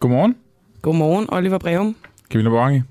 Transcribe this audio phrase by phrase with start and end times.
[0.00, 0.36] Godmorgen.
[0.82, 1.96] Godmorgen, Oliver Breum.
[2.30, 2.82] Camilla Borgi.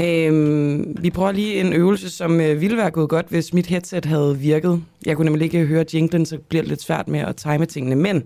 [0.00, 4.04] Øhm, vi prøver lige en øvelse, som øh, ville være gået godt, hvis mit headset
[4.04, 4.82] havde virket.
[5.06, 7.96] Jeg kunne nemlig ikke høre jinglen, så bliver det lidt svært med at time tingene.
[7.96, 8.24] Men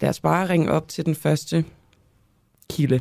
[0.00, 1.64] lad os bare ringe op til den første
[2.70, 3.00] kilde.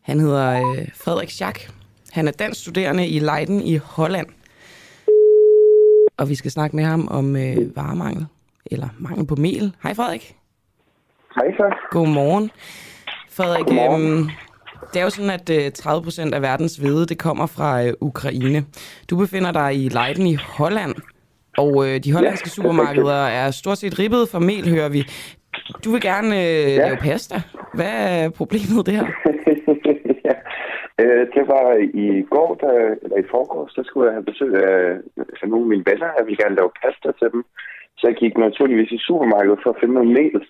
[0.00, 1.70] Han hedder øh, Frederik Schack.
[2.10, 4.26] Han er dansk studerende i Leiden i Holland.
[6.16, 8.26] Og vi skal snakke med ham om øh, varemangel,
[8.66, 9.72] eller mangel på mel.
[9.82, 10.39] Hej Frederik.
[11.34, 11.74] Hej så.
[11.90, 12.50] Godmorgen.
[13.36, 14.12] Frederik, Godmorgen.
[14.12, 14.28] Øhm,
[14.92, 17.92] det er jo sådan, at øh, 30 procent af verdens hvede, det kommer fra øh,
[18.00, 18.58] Ukraine.
[19.10, 20.94] Du befinder dig i Leiden i Holland,
[21.58, 25.00] og øh, de hollandske Ja, supermarkeder er stort set ribbet for mel, hører vi.
[25.84, 26.86] Du vil gerne øh, Ja.
[26.86, 27.36] lave pasta.
[27.74, 29.02] Hvad er problemet der?
[30.28, 30.34] ja.
[31.02, 31.66] Øh, Det var
[32.06, 34.80] i går, der, eller i forgårs, der skulle jeg have besøg af,
[35.42, 36.08] af nogle af mine venner.
[36.18, 37.42] Jeg ville gerne lave pasta til dem.
[37.98, 40.40] Så jeg gik naturligvis i supermarkedet for at finde noget mel.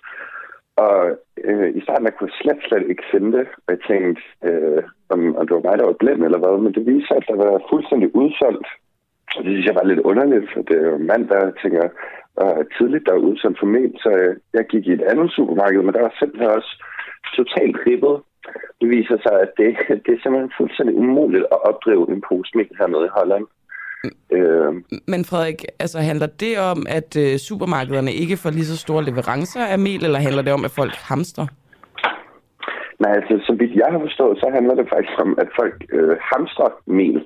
[0.85, 0.95] Og
[1.49, 3.47] øh, i starten jeg kunne jeg slet, slet ikke finde det.
[3.65, 4.83] Og jeg tænkte, øh,
[5.15, 6.55] om, om det var mig, der var blind eller hvad.
[6.65, 8.69] Men det viste sig, at der var fuldstændig udsolgt.
[9.37, 11.85] Og det synes jeg var lidt underligt, for det er jo mand, der tænker,
[12.43, 13.87] øh, tidligt der er udsolgt for mig.
[14.05, 16.73] Så øh, jeg gik i et andet supermarked, men der var simpelthen også
[17.39, 18.17] totalt ribbet.
[18.81, 19.71] Det viser sig, at det,
[20.05, 23.47] det er simpelthen fuldstændig umuligt at opdrive en pose mel hernede i Holland.
[24.31, 24.73] Øh,
[25.07, 29.65] Men Frederik, altså handler det om, at øh, supermarkederne ikke får lige så store leverancer
[29.65, 31.47] af mel, eller handler det om, at folk hamstrer?
[33.01, 36.17] nej, altså, så vidt jeg har forstået, så handler det faktisk om, at folk øh,
[36.33, 37.19] hamstrer mel.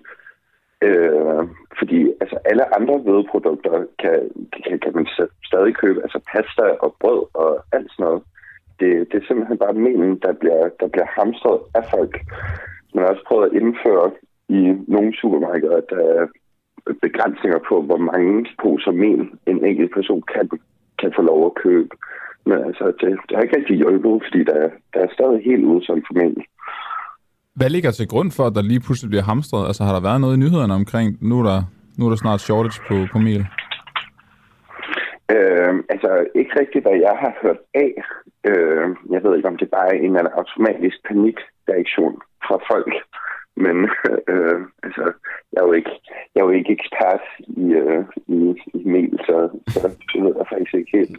[0.86, 1.42] Øh,
[1.78, 4.18] fordi altså, alle andre hvedeprodukter kan,
[4.64, 8.22] kan, kan man st- stadig købe, altså pasta og brød og alt sådan noget.
[8.80, 12.14] Det, det er simpelthen bare melen, der bliver, der bliver hamstret af folk.
[12.94, 14.10] Man har også prøvet at indføre
[14.48, 14.60] i
[14.94, 16.26] nogle supermarkeder, at der er
[17.02, 20.48] begrænsninger på, hvor mange poser mel en enkelt person kan,
[21.00, 21.88] kan få lov at købe.
[22.46, 24.60] Men altså, det, det har ikke rigtig hjulpet, fordi der,
[24.94, 26.36] der er stadig helt udsolgt for mel.
[27.58, 29.66] Hvad ligger til grund for, at der lige pludselig bliver hamstret?
[29.66, 31.60] Altså har der været noget i nyhederne omkring, nu er der,
[31.98, 33.42] nu er der snart shortage på, på mel?
[35.34, 37.92] Øh, altså, ikke rigtigt, hvad jeg har hørt af.
[38.50, 42.92] Øh, jeg ved ikke, om det bare er en eller anden automatisk panikreaktion fra folk.
[43.56, 43.76] Men
[44.32, 45.04] øh, altså,
[45.52, 45.90] jeg er jo ikke,
[46.34, 48.38] jeg er jo ikke ekspert i, øh, i,
[48.74, 49.36] i mel, så,
[49.68, 51.18] så det ved jeg faktisk ikke helt.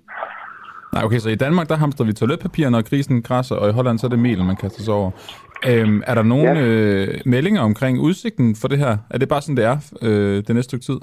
[0.94, 3.97] Nej, okay, så i Danmark, der hamstrer vi toiletpapir, når krisen krasser, og i Holland,
[3.97, 5.12] så er det mel, man kaster sig over.
[5.69, 6.66] Øhm, er der nogle Ja.
[6.68, 8.94] øh, meldinger omkring udsigten for det her?
[9.13, 11.00] Er det bare sådan, det er øh, det næste stykke tid?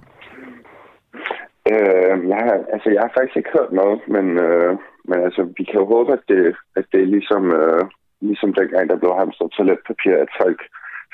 [1.73, 4.73] Øh, jeg, har, altså, jeg har faktisk ikke hørt noget, men, øh,
[5.09, 6.43] men altså, vi kan jo håbe, at det,
[6.79, 7.83] at det er ligesom, øh,
[8.29, 10.61] ligesom dengang, der blev hamstret toiletpapir, at folk,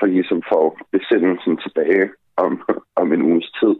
[0.00, 2.52] folk ligesom får besindelsen tilbage om,
[2.96, 3.76] om en uges tid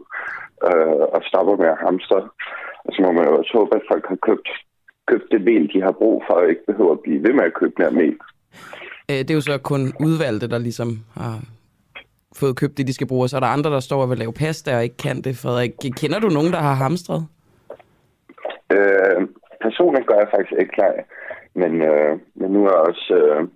[0.69, 2.19] øh, og stopper med at hamstre.
[2.85, 4.49] Og så må man jo også håbe, at folk har købt,
[5.07, 7.53] købt det mel, de har brug for, og ikke behøver at blive ved med at
[7.59, 8.15] købe mere mel.
[9.09, 11.35] Øh, det er jo så kun udvalgte, der ligesom har
[12.35, 14.17] fået købt det, de skal bruge, og så er der andre, der står og vil
[14.17, 15.37] lave pasta og ikke kan det.
[15.37, 15.71] Frederik,
[16.01, 17.21] kender du nogen, der har hamstret?
[18.75, 19.27] Øh,
[19.61, 20.93] personligt gør jeg faktisk ikke klar,
[21.55, 23.47] men, øh, men nu er også øh,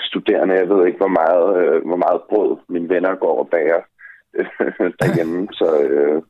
[0.00, 0.54] studerende.
[0.54, 3.80] Jeg ved ikke, hvor meget, øh, hvor meget brød mine venner går og bager
[4.38, 4.46] øh,
[5.00, 5.48] derhjemme.
[5.60, 6.22] så øh,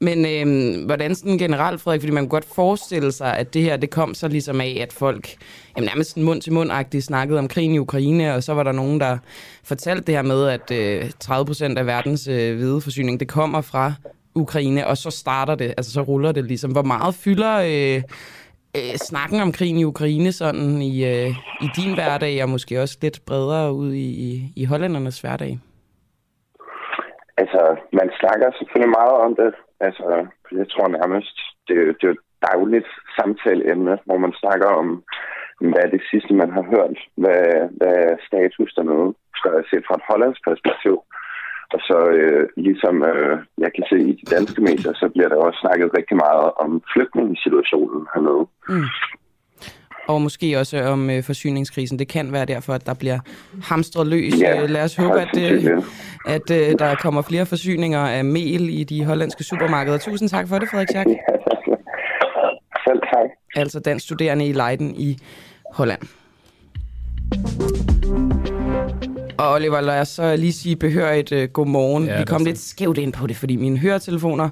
[0.00, 3.76] Men øh, hvordan sådan generelt, Frederik, fordi man kunne godt forestille sig, at det her,
[3.76, 5.28] det kom så ligesom af, at folk
[5.76, 9.00] jamen, nærmest mund til mund snakkede om krigen i Ukraine, og så var der nogen,
[9.00, 9.18] der
[9.64, 13.92] fortalte det her med, at øh, 30 procent af verdens øh, hvideforsyning, det kommer fra
[14.34, 16.72] Ukraine, og så starter det, altså så ruller det ligesom.
[16.72, 18.02] Hvor meget fylder øh,
[18.76, 21.30] øh, snakken om krigen i Ukraine sådan i, øh,
[21.64, 25.52] i din hverdag, og måske også lidt bredere ud i, i, i hollændernes hverdag?
[27.40, 27.62] Altså,
[27.98, 29.50] man snakker selvfølgelig meget om det.
[29.80, 30.26] Altså,
[30.60, 31.36] jeg tror nærmest,
[31.68, 34.88] det, det er jo et dagligt samtaleemne, hvor man snakker om,
[35.60, 37.42] hvad er det sidste, man har hørt, hvad,
[37.78, 39.08] hvad er status dernede,
[39.38, 40.96] skal jeg se fra et hollandsk perspektiv.
[41.74, 45.36] Og så øh, ligesom øh, jeg kan se i de danske medier, så bliver der
[45.36, 48.44] også snakket rigtig meget om flygtningesituationen hernede.
[48.68, 48.88] Mm.
[50.08, 51.98] Og måske også om øh, forsyningskrisen.
[51.98, 53.18] Det kan være derfor, at der bliver
[53.62, 54.40] hamstret løs.
[54.40, 55.82] Ja, øh, Lad os håbe, at, øh,
[56.26, 59.98] at øh, der kommer flere forsyninger af mel i de hollandske supermarkeder.
[59.98, 61.08] Tusind tak for det, Frederik Schack.
[61.08, 61.14] Ja,
[62.88, 63.30] selv tak.
[63.56, 65.18] Altså dansk studerende i Leiden i
[65.74, 66.02] Holland.
[69.38, 72.04] Og Oliver, lad os så lige sige behørigt uh, godmorgen.
[72.04, 74.48] Ja, Vi kom lidt skævt ind på det, fordi mine høretelefoner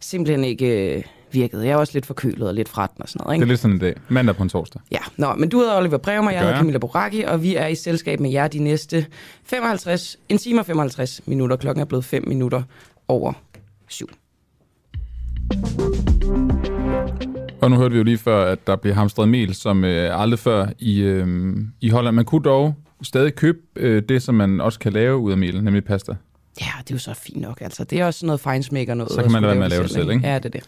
[0.00, 1.02] simpelthen ikke uh,
[1.34, 1.66] virkede.
[1.66, 3.34] Jeg er også lidt forkølet og lidt fra den og sådan noget.
[3.34, 3.40] Ikke?
[3.40, 3.94] Det er lidt sådan en dag.
[4.08, 4.82] Mandag på en torsdag.
[4.92, 7.74] Ja, Nå, men du hedder Oliver Bremer, jeg hedder Camilla Boraki, og vi er i
[7.74, 9.06] selskab med jer de næste
[9.44, 11.56] 55, en time og 55 minutter.
[11.56, 12.62] Klokken er blevet 5 minutter
[13.08, 13.32] over
[13.88, 14.08] 7.
[17.60, 20.38] Og nu hørte vi jo lige før, at der blev hamstret mel, som øh, aldrig
[20.38, 22.16] før i, øh, i Holland.
[22.16, 25.64] Man kunne dog stadig købe øh, det, som man også kan lave ud af mel,
[25.64, 26.14] nemlig pasta.
[26.60, 27.60] Ja, det er jo så fint nok.
[27.60, 29.12] Altså, det er også noget fejnsmækker noget.
[29.12, 30.28] Så kan man lade være med at lave det selv, ikke?
[30.28, 30.60] Ja, det er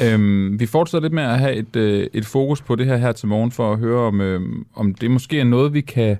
[0.00, 0.12] det.
[0.12, 3.12] Øhm, vi fortsætter lidt med at have et, øh, et fokus på det her her
[3.12, 4.40] til morgen, for at høre, om, øh,
[4.74, 6.18] om det måske er noget, vi kan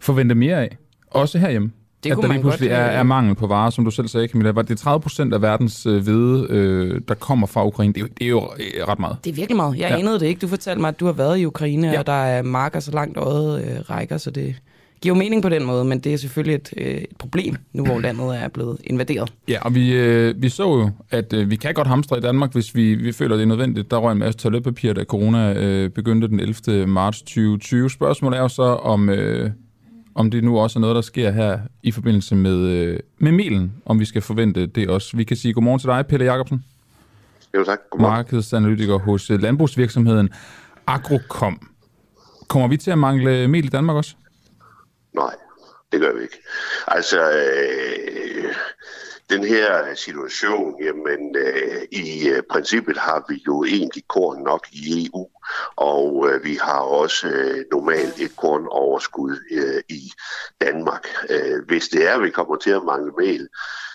[0.00, 0.76] forvente mere af.
[1.10, 1.70] Også herhjemme.
[2.10, 4.28] Det at der lige pludselig godt, er, er mangel på varer, som du selv sagde,
[4.28, 4.50] Camilla.
[4.50, 7.92] Var det 30 procent af verdens øh, hvede, øh, der kommer fra Ukraine?
[7.92, 8.48] Det er, jo, det er jo
[8.80, 9.16] øh, ret meget.
[9.24, 9.78] Det er virkelig meget.
[9.78, 9.98] Jeg ja.
[9.98, 10.38] anede det ikke.
[10.38, 11.98] Du fortalte mig, at du har været i Ukraine, ja.
[11.98, 14.56] og der er marker så langt øjet øh, rækker, så det
[15.02, 17.84] giver jo mening på den måde, men det er selvfølgelig et, øh, et problem, nu
[17.84, 19.32] hvor landet er blevet invaderet.
[19.48, 22.52] Ja, og vi, øh, vi så jo, at øh, vi kan godt hamstre i Danmark,
[22.52, 23.90] hvis vi, vi føler, det er nødvendigt.
[23.90, 26.86] Der røg en masse toiletpapir, da corona øh, begyndte den 11.
[26.86, 27.90] marts 2020.
[27.90, 29.50] Spørgsmålet er jo så, om, øh,
[30.16, 33.82] om det nu også er noget, der sker her i forbindelse med, øh, med milen,
[33.86, 35.16] om vi skal forvente det også.
[35.16, 36.64] Vi kan sige godmorgen til dig, Pelle Jacobsen.
[37.54, 38.14] Jo tak, godmorgen.
[38.14, 40.30] Markedsanalytiker hos øh, landbrugsvirksomheden
[40.86, 41.70] Agrocom.
[42.48, 44.14] Kommer vi til at mangle mel i Danmark også?
[45.14, 45.34] Nej,
[45.92, 46.38] det gør vi ikke.
[46.86, 48.54] Altså, øh,
[49.30, 55.08] den her situation, jamen øh, i øh, princippet har vi jo egentlig korn nok i
[55.14, 55.28] EU,
[55.76, 60.12] og øh, vi har også øh, normalt et kornoverskud øh, i
[60.60, 61.04] Danmark.
[61.30, 63.48] Øh, hvis det er, at vi kommer til at mangle mel,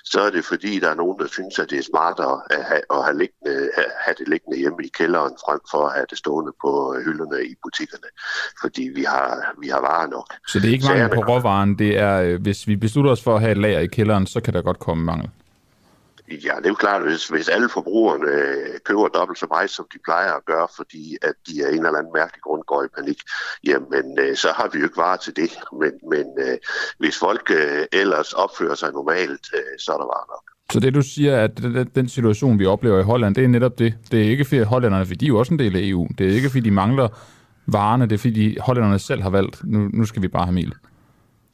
[0.03, 2.81] så er det fordi, der er nogen, der synes, at det er smartere at have,
[2.95, 3.71] at have, liggende,
[4.05, 7.55] have det liggende hjemme i kælderen, frem for at have det stående på hylderne i
[7.63, 8.09] butikkerne.
[8.61, 10.27] Fordi vi har, vi har varer nok.
[10.47, 13.35] Så det er ikke mangel på råvaren, det er, øh, hvis vi beslutter os for
[13.35, 15.29] at have et lager i kælderen, så kan der godt komme mangel?
[16.35, 19.85] Ja, det er jo klart, hvis, hvis alle forbrugerne øh, køber dobbelt så meget, som
[19.93, 22.87] de plejer at gøre, fordi at de af en eller anden mærkelig grund går i
[22.97, 23.19] panik,
[23.63, 25.51] jamen øh, så har vi jo ikke varer til det.
[25.81, 26.57] Men, men øh,
[26.99, 27.51] hvis folk
[27.91, 29.45] ellers opfører sig normalt,
[29.79, 30.45] så er der varer nok.
[30.71, 31.61] Så det du siger, at
[31.95, 33.93] den situation, vi oplever i Holland, det er netop det.
[34.11, 36.07] Det er ikke fordi hollænderne, for de er jo også en del af EU.
[36.17, 37.07] Det er ikke fordi de mangler
[37.67, 40.73] varerne, det er fordi hollænderne selv har valgt, nu, nu skal vi bare have mel.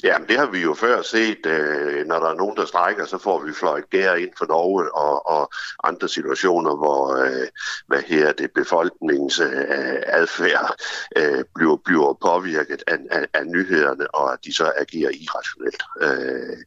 [0.03, 3.17] Ja, det har vi jo før set, øh, når der er nogen, der strækker, så
[3.17, 5.49] får vi fløjt gær ind for Norge og, og
[5.83, 7.47] andre situationer, hvor øh,
[7.87, 10.75] hvad her det befolkningens øh, adfærd
[11.17, 15.83] øh, bliver, bliver påvirket af, af, af nyhederne, og at de så agerer irrationelt.
[16.01, 16.57] Øh,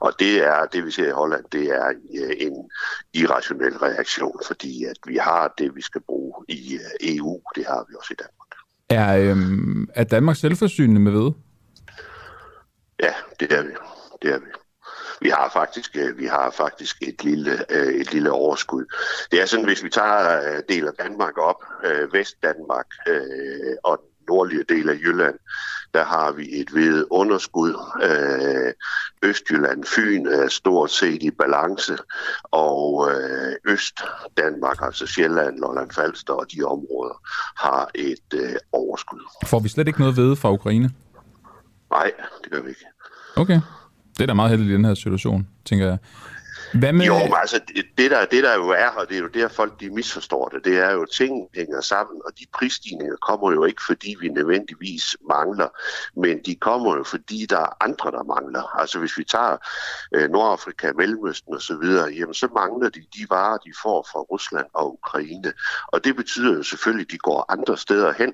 [0.00, 2.70] og det er det, vi ser i Holland, det er en, en
[3.14, 7.84] irrationel reaktion, fordi at vi har det, vi skal bruge i øh, EU, det har
[7.88, 8.46] vi også i Danmark.
[8.88, 11.32] Er, øhm, er Danmark selvforsynende med ved?
[13.02, 13.72] Ja, det er vi.
[14.22, 14.46] Det er vi.
[15.20, 18.84] Vi har faktisk, øh, vi har faktisk et, lille, øh, et lille overskud.
[19.30, 21.64] Det er sådan, hvis vi tager øh, del af Danmark op,
[22.12, 22.86] Vestdanmark
[23.84, 25.34] og den nordlige del af Jylland,
[25.94, 27.74] der har vi et ved underskud.
[29.22, 31.98] Østjylland, Fyn er stort set i balance,
[32.42, 33.10] og
[33.64, 37.20] Øst-Danmark, altså Sjælland, Lolland Falster og de områder,
[37.56, 39.20] har et overskud.
[39.46, 40.90] Får vi slet ikke noget ved fra Ukraine?
[41.90, 42.12] Nej,
[42.44, 42.84] det gør vi ikke.
[43.36, 43.60] Okay.
[44.16, 45.98] Det er da meget heldigt i den her situation, tænker jeg.
[46.78, 47.06] Hvad med...
[47.06, 47.60] Jo, altså,
[47.98, 50.64] det der, det der jo er, og det er jo der folk de misforstår det,
[50.64, 54.28] det er jo, at ting hænger sammen, og de prisstigninger kommer jo ikke, fordi vi
[54.28, 55.68] nødvendigvis mangler,
[56.20, 58.80] men de kommer jo, fordi der er andre, der mangler.
[58.80, 59.56] Altså hvis vi tager
[60.14, 61.84] øh, Nordafrika, Mellemøsten osv.,
[62.18, 65.52] jamen så mangler de de varer, de får fra Rusland og Ukraine.
[65.88, 68.32] Og det betyder jo selvfølgelig, at de går andre steder hen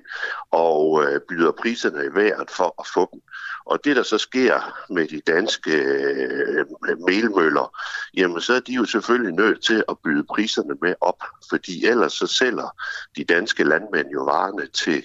[0.51, 3.21] og øh, byder priserne i vejret for at få dem.
[3.65, 4.55] Og det, der så sker
[4.89, 6.65] med de danske øh,
[7.07, 7.75] melmøller,
[8.17, 12.13] jamen så er de jo selvfølgelig nødt til at byde priserne med op, fordi ellers
[12.13, 12.75] så sælger
[13.17, 15.03] de danske landmænd jo varerne til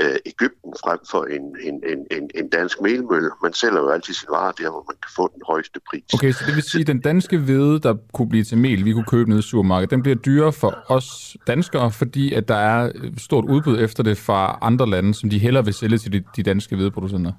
[0.00, 3.30] øh, Ægypten frem for en, en, en, en, en dansk melmølle.
[3.42, 6.04] Man sælger jo altid sin varer der, hvor man kan få den højeste pris.
[6.14, 8.92] Okay, så det vil sige, at den danske hvede, der kunne blive til mel, vi
[8.92, 12.92] kunne købe nede i supermarkedet, den bliver dyrere for os danskere, fordi at der er
[13.18, 16.42] stort udbud efter det fra andre lande, som de hellere vil sælge til de, de
[16.42, 17.32] danske hvedeproducenter.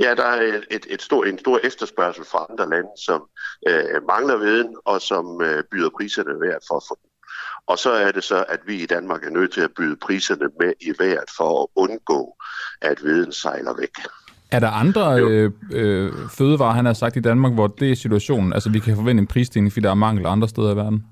[0.00, 3.20] Ja, der er et, et stor, en stor efterspørgsel fra andre lande, som
[3.68, 7.10] øh, mangler viden og som øh, byder priserne værd for at få den.
[7.66, 10.48] Og så er det så, at vi i Danmark er nødt til at byde priserne
[10.60, 12.36] med i værd for at undgå,
[12.82, 13.94] at viden sejler væk.
[14.50, 18.52] Er der andre øh, øh, fødevarer, han har sagt i Danmark, hvor det er situationen?
[18.52, 21.04] Altså, vi kan forvente en prisstigning, fordi der er mangel andre steder i verden?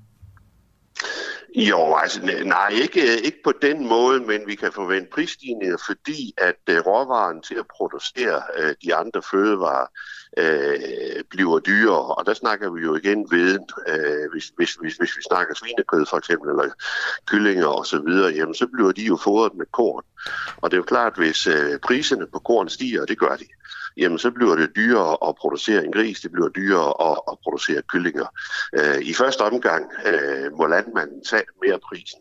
[1.57, 6.33] Jo, altså nej, ikke, øh, ikke på den måde, men vi kan forvente prisstigninger, fordi
[6.37, 9.87] at øh, råvaren til at producere øh, de andre fødevarer
[10.37, 12.15] øh, bliver dyrere.
[12.15, 16.05] Og der snakker vi jo igen ved, øh, hvis, hvis, hvis, hvis vi snakker svinekød
[16.05, 16.69] for eksempel, eller
[17.25, 20.03] kyllinger og så videre, jamen så bliver de jo fodret med korn.
[20.57, 23.45] Og det er jo klart, hvis øh, priserne på korn stiger, og det gør de,
[23.97, 27.81] jamen så bliver det dyrere at producere en gris, det bliver dyrere at, at producere
[27.81, 28.25] kyllinger.
[28.77, 32.19] Øh, I første omgang øh, må landmanden tage mere prisen,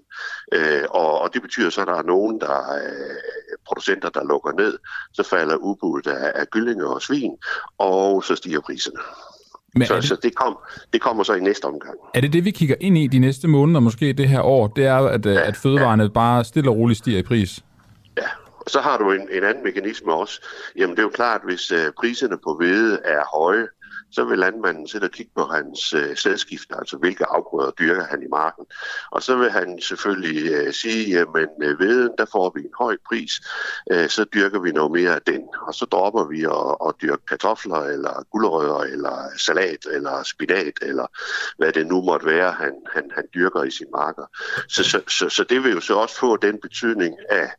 [0.53, 4.53] øh, og, og det betyder så, at der er nogen, der øh, producenter, der lukker
[4.53, 4.79] ned,
[5.13, 7.33] så falder udbuddet af, af kyllinger og svin,
[7.79, 9.01] og så stiger priserne.
[9.75, 10.59] Men så, det, så det, kom,
[10.93, 11.95] det kommer så i næste omgang.
[12.15, 14.67] Er det det, vi kigger ind i de næste måneder, måske det her år?
[14.67, 16.09] Det er, at, ja, at fødevarene ja.
[16.09, 17.65] bare stille og roligt stiger i pris?
[18.67, 20.43] Så har du en, en anden mekanisme også.
[20.77, 23.69] Jamen det er jo klart, hvis øh, priserne på hvede er høje,
[24.11, 28.23] så vil landmanden sætte og kigge på hans øh, sædskift, altså hvilke afgrøder dyrker han
[28.23, 28.65] i marken.
[29.11, 32.97] Og så vil han selvfølgelig øh, sige, jamen øh, veden, der får vi en høj
[33.09, 33.41] pris,
[33.93, 35.43] øh, så dyrker vi noget mere af den.
[35.67, 41.07] Og så dropper vi at, at dyrke kartofler, eller gulerødder, eller salat, eller spinat, eller
[41.59, 44.27] hvad det nu måtte være, han, han, han dyrker i sin marker.
[44.69, 47.51] Så, så, så, så det vil jo så også få den betydning af,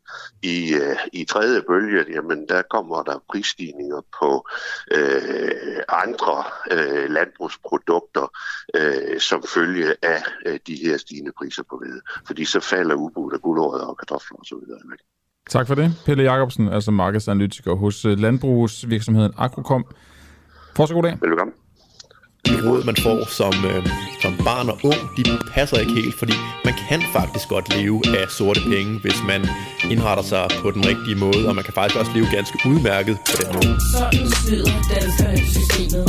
[0.42, 4.48] i, øh, i tredje bølge, jamen der kommer der prisstigninger på
[4.90, 6.37] øh, andre
[6.70, 8.32] øh, landbrugsprodukter
[8.74, 12.00] øh, som følge af øh, de her stigende priser på hvede.
[12.26, 14.58] Fordi så falder udbuddet af gulerødder og kartofler osv.
[15.50, 15.92] Tak for det.
[16.06, 19.84] Pelle Jacobsen, altså markedsanalytiker hos øh, landbrugsvirksomheden Agrocom.
[20.76, 21.18] Fortsat god dag.
[21.20, 21.54] Velkommen
[22.48, 23.82] de råd, man får som, øh,
[24.22, 25.22] som barn og ung, de
[25.54, 26.32] passer ikke helt, fordi
[26.64, 29.48] man kan faktisk godt leve af sorte penge, hvis man
[29.90, 33.42] indretter sig på den rigtige måde, og man kan faktisk også leve ganske udmærket på
[33.42, 33.78] den måde.
[33.96, 36.04] Sådan snyder danskerne systemet.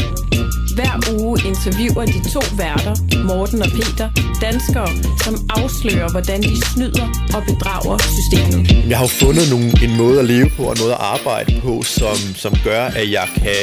[0.75, 4.09] Hver uge interviewer de to værter, Morten og Peter,
[4.41, 4.89] danskere,
[5.23, 8.89] som afslører, hvordan de snyder og bedrager systemet.
[8.89, 11.83] Jeg har jo fundet nogle, en måde at leve på og noget at arbejde på,
[11.83, 13.59] som, som gør, at jeg kan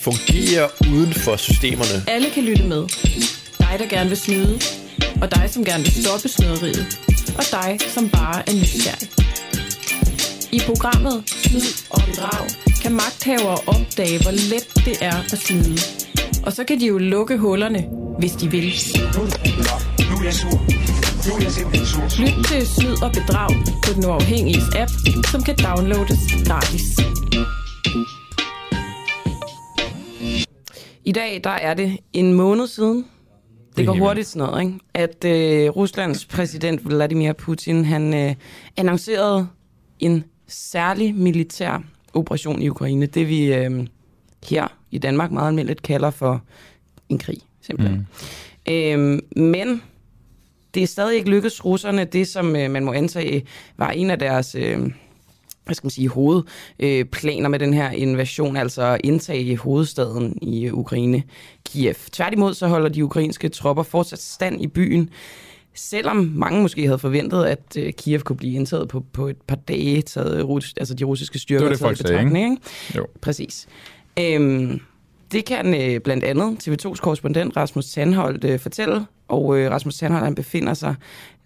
[0.00, 1.96] fungere uden for systemerne.
[2.06, 2.82] Alle kan lytte med.
[3.70, 4.60] Dig, der gerne vil snyde,
[5.22, 6.86] og dig, som gerne vil stoppe snyderiet,
[7.38, 9.08] og dig, som bare er nysgerrig.
[10.52, 12.46] I programmet Snyd og Bedrag
[12.82, 15.78] kan magthavere opdage, hvor let det er at snyde.
[16.46, 17.84] Og så kan de jo lukke hullerne,
[18.18, 18.64] hvis de vil.
[22.24, 23.50] Lyt til Snyd og Bedrag
[23.86, 24.90] på den uafhængige app,
[25.30, 26.86] som kan downloades gratis.
[31.04, 33.04] I dag der er det en måned siden,
[33.78, 34.78] det går hurtigt sådan noget, ikke?
[34.94, 38.34] at øh, Ruslands præsident Vladimir Putin han øh,
[38.76, 39.48] annoncerede
[39.98, 41.82] en særlig militær
[42.14, 43.06] operation i Ukraine.
[43.06, 43.86] Det vi øh,
[44.48, 46.42] her i Danmark meget almindeligt kalder for
[47.08, 48.06] en krig, simpelthen.
[48.66, 48.72] Mm.
[48.72, 49.82] Øh, men
[50.74, 53.44] det er stadig ikke lykkedes russerne, det som øh, man må antage
[53.76, 54.54] var en af deres...
[54.54, 54.90] Øh,
[55.68, 61.22] hvad skal man sige, hovedplaner med den her invasion, altså indtage hovedstaden i Ukraine,
[61.64, 61.94] Kiev.
[62.12, 65.10] Tværtimod så holder de ukrainske tropper fortsat stand i byen,
[65.74, 69.56] selvom mange måske havde forventet, at øh, Kiev kunne blive indtaget på, på et par
[69.56, 72.50] dage, taget, altså de russiske styrker det var det, i betragtning.
[72.50, 72.62] Ikke?
[72.96, 73.06] Jo.
[73.20, 73.68] Præcis.
[74.20, 74.80] Øhm,
[75.32, 80.24] det kan øh, blandt andet TV2's korrespondent Rasmus Sandholdt øh, fortælle, og øh, Rasmus Sandholdt
[80.24, 80.94] han befinder sig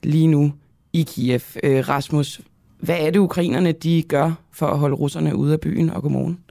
[0.03, 0.53] lige nu
[0.93, 1.41] i Kiev.
[1.63, 2.41] Øh, Rasmus,
[2.83, 5.91] hvad er det, ukrainerne de gør for at holde russerne ude af byen?
[5.91, 6.45] Og godmorgen.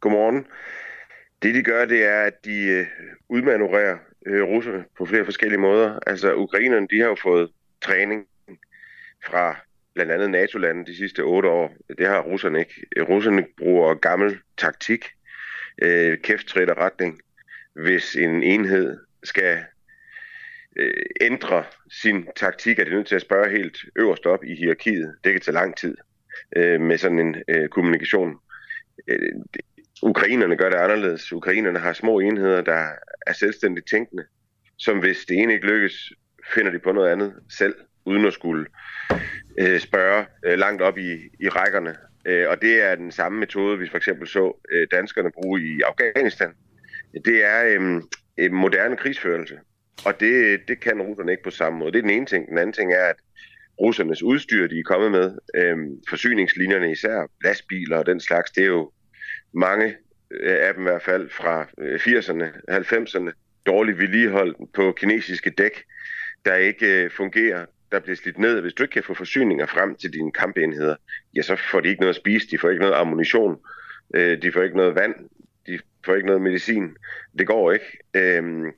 [0.00, 0.46] Godmorgen.
[1.42, 2.86] Det de gør, det er, at de øh,
[3.28, 5.98] udmanøvrerer øh, russerne på flere forskellige måder.
[6.06, 7.50] Altså ukrainerne, de har jo fået
[7.82, 8.24] træning
[9.26, 9.56] fra
[9.94, 11.74] blandt andet NATO-landene de sidste otte år.
[11.98, 12.86] Det har russerne ikke.
[13.08, 15.04] Russerne bruger gammel taktik,
[15.82, 16.18] øh,
[16.68, 17.20] og retning.
[17.74, 19.58] Hvis en enhed skal
[20.78, 21.64] øh, ændre
[22.02, 25.14] sin taktik, er det nødt til at spørge helt øverst op i hierarkiet.
[25.24, 25.96] Det kan tage lang tid
[26.56, 28.36] øh, med sådan en øh, kommunikation.
[29.08, 29.32] Øh,
[30.02, 31.32] ukrainerne gør det anderledes.
[31.32, 32.86] Ukrainerne har små enheder, der
[33.26, 34.24] er selvstændigt tænkende,
[34.76, 36.12] som hvis det ene ikke lykkes,
[36.54, 38.66] finder de på noget andet selv, uden at skulle
[39.58, 41.96] øh, spørge øh, langt op i, i rækkerne.
[42.26, 45.80] Øh, og det er den samme metode, vi for eksempel så øh, danskerne bruge i
[45.80, 46.54] Afghanistan.
[47.24, 48.02] Det er øh,
[48.38, 49.58] en moderne krigsførelse,
[50.04, 51.92] og det, det kan russerne ikke på samme måde.
[51.92, 52.48] Det er den ene ting.
[52.48, 53.16] Den anden ting er, at
[53.80, 55.76] russernes udstyr, de er kommet med, øh,
[56.08, 58.90] forsyningslinjerne især, lastbiler og den slags, det er jo
[59.52, 59.96] mange
[60.30, 63.30] øh, af dem i hvert fald fra øh, 80'erne, 90'erne,
[63.66, 65.84] dårligt vedligeholdt på kinesiske dæk,
[66.44, 68.60] der ikke øh, fungerer, der bliver slidt ned.
[68.60, 70.96] Hvis du ikke kan få forsyninger frem til dine kampenheder,
[71.36, 73.56] ja, så får de ikke noget at spise, de får ikke noget ammunition,
[74.14, 75.14] øh, de får ikke noget vand,
[76.04, 76.96] får ikke noget medicin.
[77.38, 77.98] Det går ikke.
[78.14, 78.72] Øhm,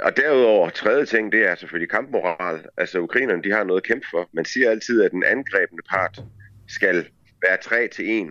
[0.00, 2.66] og derudover, tredje ting, det er selvfølgelig kampmoral.
[2.76, 4.28] Altså, ukrainerne, de har noget at kæmpe for.
[4.32, 6.20] Man siger altid, at den angrebende part
[6.68, 7.08] skal
[7.42, 8.26] være 3 til 1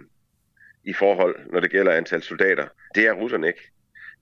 [0.83, 2.67] i forhold, når det gælder antal soldater.
[2.95, 3.71] Det er russerne ikke.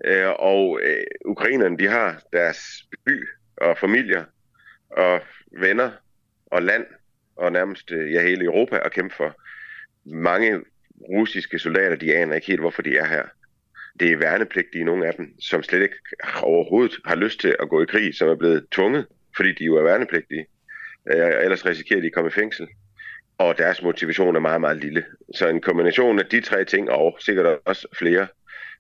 [0.06, 2.60] Øh, og øh, ukrainerne, de har deres
[3.06, 3.28] by
[3.58, 4.24] og familier
[4.90, 5.92] og venner
[6.46, 6.86] og land
[7.36, 9.36] og nærmest øh, ja, hele Europa at kæmpe for.
[10.06, 10.62] Mange
[11.10, 13.24] russiske soldater, de aner ikke helt, hvorfor de er her.
[14.00, 15.96] Det er værnepligtige, nogle af dem, som slet ikke
[16.44, 19.06] overhovedet har lyst til at gå i krig, som er blevet tvunget,
[19.38, 20.46] fordi de jo er værnepligtige.
[21.12, 22.68] Øh, ellers risikerer de at komme i fængsel
[23.38, 25.04] og deres motivation er meget, meget lille.
[25.36, 28.28] Så en kombination af de tre ting, og sikkert også flere,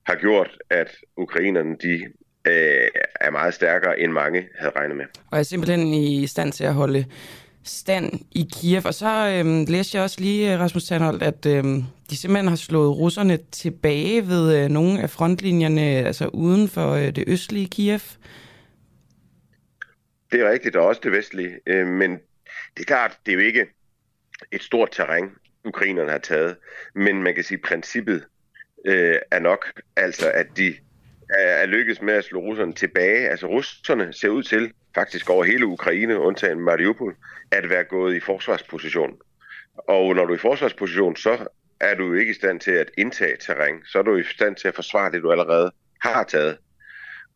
[0.05, 1.93] har gjort, at ukrainerne de,
[2.48, 2.88] øh,
[3.22, 5.05] er meget stærkere, end mange havde regnet med.
[5.31, 7.05] Og er simpelthen i stand til at holde
[7.65, 8.81] stand i Kiev.
[8.86, 12.55] Og så øhm, læste jeg også lige, øh, Rasmus Tandholt, at øhm, de simpelthen har
[12.55, 18.00] slået russerne tilbage ved øh, nogle af frontlinjerne, altså uden for øh, det østlige Kiev.
[20.31, 21.60] Det er rigtigt, og også det vestlige.
[21.67, 22.12] Øh, men
[22.77, 23.65] det er klart, det er jo ikke
[24.51, 25.29] et stort terræn,
[25.65, 26.55] ukrainerne har taget.
[26.95, 28.25] Men man kan sige, at princippet
[28.86, 30.75] øh, er nok, altså at de
[31.29, 33.29] er lykkedes med at slå russerne tilbage.
[33.29, 37.15] Altså russerne ser ud til, faktisk over hele Ukraine, undtagen Mariupol,
[37.51, 39.17] at være gået i forsvarsposition.
[39.77, 41.48] Og når du er i forsvarsposition, så
[41.79, 43.75] er du ikke i stand til at indtage terræn.
[43.86, 46.58] Så er du i stand til at forsvare det, du allerede har taget.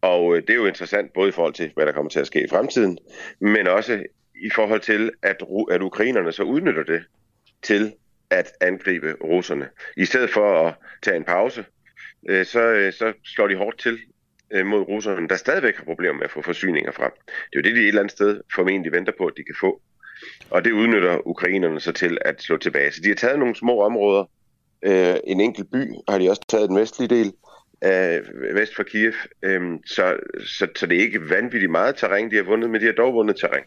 [0.01, 2.27] Og øh, det er jo interessant, både i forhold til, hvad der kommer til at
[2.27, 2.97] ske i fremtiden,
[3.39, 4.03] men også
[4.35, 7.03] i forhold til, at, at ukrainerne så udnytter det
[7.61, 7.93] til
[8.29, 9.69] at angribe russerne.
[9.97, 11.65] I stedet for at tage en pause,
[12.29, 13.99] øh, så, øh, så slår de hårdt til
[14.51, 17.11] øh, mod russerne, der stadigvæk har problemer med at få forsyninger frem.
[17.25, 19.55] Det er jo det, de et eller andet sted formentlig venter på, at de kan
[19.61, 19.81] få.
[20.49, 22.91] Og det udnytter ukrainerne så til at slå tilbage.
[22.91, 24.25] Så de har taget nogle små områder.
[24.85, 27.33] Øh, en enkelt by har de også taget den vestlige del
[27.81, 28.21] af
[28.53, 29.13] vest for Kiev.
[29.43, 32.85] Øhm, så, så, så det er ikke vanvittigt meget terræn, de har vundet, men de
[32.85, 33.63] har dog vundet terræn.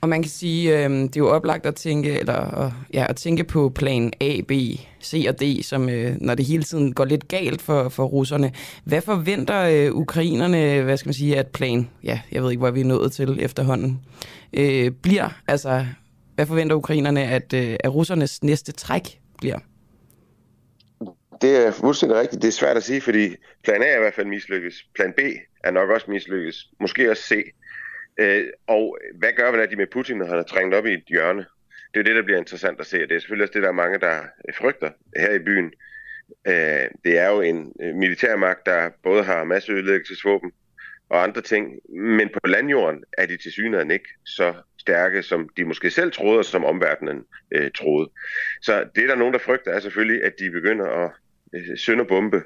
[0.00, 3.44] Og man kan sige, øh, det er jo oplagt at tænke, eller, ja, at tænke
[3.44, 4.52] på plan A, B,
[5.02, 8.52] C og D, som øh, når det hele tiden går lidt galt for, for russerne.
[8.84, 12.70] Hvad forventer øh, ukrainerne, hvad skal man sige, at plan, ja, jeg ved ikke, hvor
[12.70, 14.00] vi er nået til efterhånden,
[14.52, 15.28] øh, bliver?
[15.48, 15.86] Altså,
[16.34, 19.58] hvad forventer ukrainerne, at, øh, at russernes næste træk bliver?
[21.40, 22.42] Det er fuldstændig rigtigt.
[22.42, 23.28] Det er svært at sige, fordi
[23.64, 24.74] plan A er i hvert fald mislykkes.
[24.94, 25.20] Plan B
[25.64, 26.56] er nok også mislykkes.
[26.80, 27.34] Måske også C.
[28.18, 31.46] Øh, og hvad gør Vladimir Putin, når han er trængt op i et hjørne?
[31.94, 33.72] Det er det, der bliver interessant at se, det er selvfølgelig også det, der er
[33.72, 34.22] mange, der
[34.54, 35.72] frygter her i byen.
[36.46, 40.52] Øh, det er jo en øh, militærmagt, der både har masseødelæggelsesvåben
[41.08, 45.64] og andre ting, men på landjorden er de til synligheden ikke så stærke, som de
[45.64, 48.10] måske selv troede, og som omverdenen øh, troede.
[48.62, 51.10] Så det, der er nogen, der frygter, er selvfølgelig, at de begynder at
[51.54, 52.42] øh, sønderbombe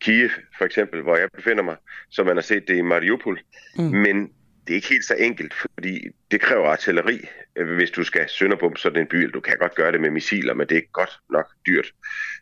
[0.00, 1.76] Kiev, for eksempel, hvor jeg befinder mig,
[2.10, 3.40] som man har set det i Mariupol.
[3.78, 3.84] Mm.
[3.84, 4.32] Men
[4.66, 8.78] det er ikke helt så enkelt, fordi det kræver artilleri, øh, hvis du skal sønderbombe
[8.78, 9.30] sådan en by.
[9.34, 11.92] Du kan godt gøre det med missiler, men det er godt nok dyrt.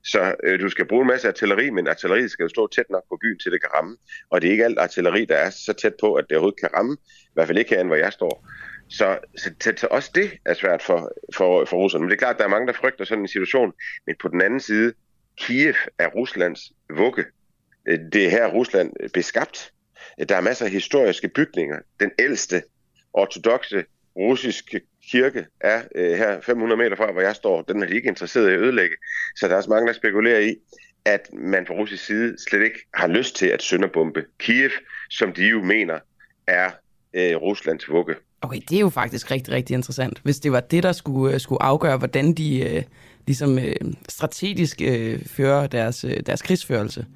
[0.04, 3.02] Så øh, du skal bruge en masse artilleri, men artilleriet skal jo stå tæt nok
[3.08, 3.96] på byen, til det kan ramme.
[4.30, 6.74] Og det er ikke alt artilleri, der er så tæt på, at det overhovedet kan
[6.74, 6.96] ramme.
[7.22, 8.48] I hvert fald ikke herinde, hvor jeg står.
[8.88, 12.02] Så, så, så, så også det er svært for, for, for russerne.
[12.02, 13.72] Men det er klart, at der er mange, der frygter sådan en situation.
[14.06, 14.92] Men på den anden side,
[15.38, 17.24] Kiev er Ruslands vugge.
[17.88, 19.72] Øh, det er her, Rusland beskabt
[20.28, 21.78] der er masser af historiske bygninger.
[22.00, 22.62] Den ældste
[23.12, 23.84] ortodoxe
[24.16, 27.62] russiske kirke er øh, her 500 meter fra, hvor jeg står.
[27.62, 28.96] Den er de ikke interesseret i at ødelægge.
[29.36, 30.56] Så der er også mange, der spekulerer i,
[31.04, 34.70] at man fra russisk side slet ikke har lyst til at sønderbombe Kiev,
[35.10, 35.98] som de jo mener
[36.46, 36.70] er
[37.14, 38.14] øh, Ruslands vugge.
[38.42, 40.20] Okay, det er jo faktisk rigtig, rigtig interessant.
[40.24, 42.82] Hvis det var det, der skulle, øh, skulle afgøre, hvordan de øh,
[43.26, 43.74] ligesom øh,
[44.08, 47.06] strategisk øh, fører deres, øh, deres krigsførelse.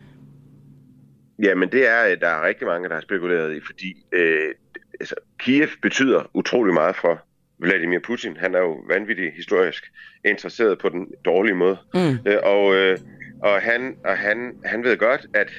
[1.39, 4.55] Jamen det er, der er rigtig mange, der har spekuleret i, fordi øh,
[5.01, 7.21] altså, Kiev betyder utrolig meget for
[7.59, 8.37] Vladimir Putin.
[8.37, 9.85] Han er jo vanvittigt historisk
[10.25, 11.77] interesseret på den dårlige måde.
[11.95, 12.19] Mm.
[12.27, 12.99] Øh, og, øh,
[13.43, 15.53] og han, og han, han ved godt, at,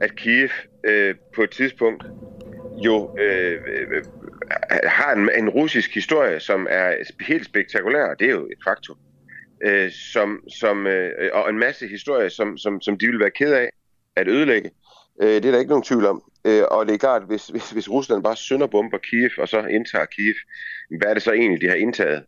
[0.00, 0.48] at Kiev
[0.84, 2.04] øh, på et tidspunkt
[2.84, 4.04] jo øh, øh,
[4.84, 8.96] har en, en russisk historie, som er helt spektakulær, det er jo et faktum,
[9.64, 13.52] øh, som, som, øh, og en masse historier, som, som, som de vil være ked
[13.52, 13.70] af
[14.16, 14.70] at ødelægge.
[15.22, 16.22] Øh, det er der ikke nogen tvivl om.
[16.44, 20.04] Øh, og det er klart, hvis, hvis, hvis Rusland bare sønderbomber Kiev, og så indtager
[20.04, 20.34] Kiev,
[20.98, 22.22] hvad er det så egentlig, de har indtaget?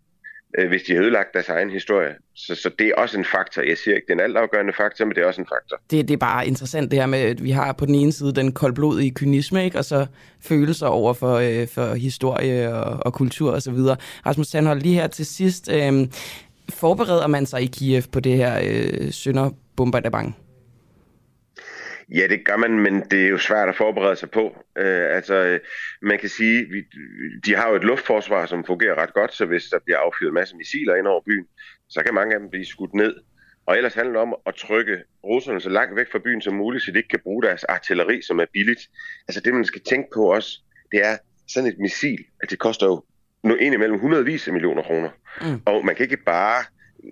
[0.58, 2.14] øh, hvis de har ødelagt deres egen historie.
[2.34, 3.62] Så, så det er også en faktor.
[3.62, 5.76] Jeg siger ikke, det er en altafgørende faktor, men det er også en faktor.
[5.90, 8.32] Det, det er bare interessant det her med, at vi har på den ene side
[8.32, 9.78] den koldblodige kynisme, ikke?
[9.78, 10.06] og så
[10.40, 13.78] følelser over for, øh, for historie og, og kultur osv.
[14.26, 15.70] Rasmus Sandhold, lige her til sidst.
[15.72, 16.08] Øh,
[16.68, 20.34] forbereder man sig i Kiev på det her øh, sønderbombardement?
[22.14, 24.56] Ja, det gør man, men det er jo svært at forberede sig på.
[24.78, 25.58] Øh, altså,
[26.02, 26.82] man kan sige, vi,
[27.46, 30.34] de har jo et luftforsvar, som fungerer ret godt, så hvis der bliver affyret en
[30.34, 31.46] masse missiler ind over byen,
[31.88, 33.14] så kan mange af dem blive skudt ned.
[33.66, 36.84] Og ellers handler det om at trykke russerne så langt væk fra byen som muligt,
[36.84, 38.80] så de ikke kan bruge deres artilleri, som er billigt.
[39.28, 40.60] Altså det, man skal tænke på også,
[40.92, 41.16] det er
[41.48, 43.04] sådan et missil, at det koster jo
[43.42, 45.10] nu imellem hundredvis af millioner kroner.
[45.40, 45.60] Mm.
[45.66, 46.64] Og man kan ikke bare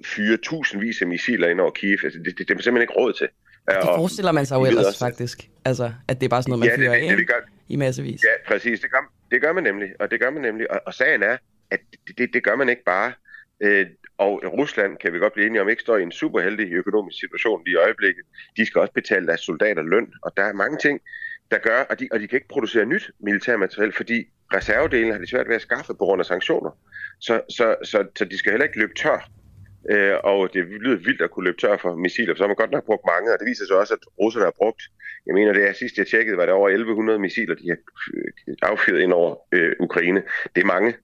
[0.04, 1.98] fyre tusindvis af missiler ind over Kiev.
[2.04, 3.28] Altså, det, det, det er simpelthen ikke råd til.
[3.68, 5.50] Det forestiller man sig jo ellers også, faktisk.
[5.64, 7.34] Altså, at det er bare sådan noget, man ja, fyrer det, det, det, gør,
[7.68, 8.20] i massevis.
[8.24, 8.80] Ja, præcis.
[8.80, 9.88] Det gør, det gør man nemlig.
[10.00, 10.70] Og det gør man nemlig.
[10.70, 11.36] Og, og sagen er,
[11.70, 13.12] at det, det, det gør man ikke bare.
[13.60, 13.86] Øh,
[14.18, 17.20] og Rusland, kan vi godt blive enige om, ikke står i en super heldig økonomisk
[17.20, 18.24] situation lige i øjeblikket.
[18.56, 20.12] De skal også betale deres soldater løn.
[20.22, 21.00] Og der er mange ting,
[21.50, 25.30] der gør, og de, og de kan ikke producere nyt militærmateriel, fordi reservedelen har de
[25.30, 26.70] svært ved at skaffe på grund af sanktioner.
[27.20, 29.28] Så, så, så, så de skal heller ikke løbe tør
[29.90, 32.62] Øh, og det lyder vildt at kunne løbe tør for missiler, for så har man
[32.62, 34.82] godt nok brugt mange, og det viser sig også, at russerne har brugt,
[35.26, 37.78] jeg mener det er sidst jeg tjekkede, var det over 1100 missiler, de har
[38.70, 40.22] affyret ind over øh, Ukraine.
[40.54, 40.94] Det er mange,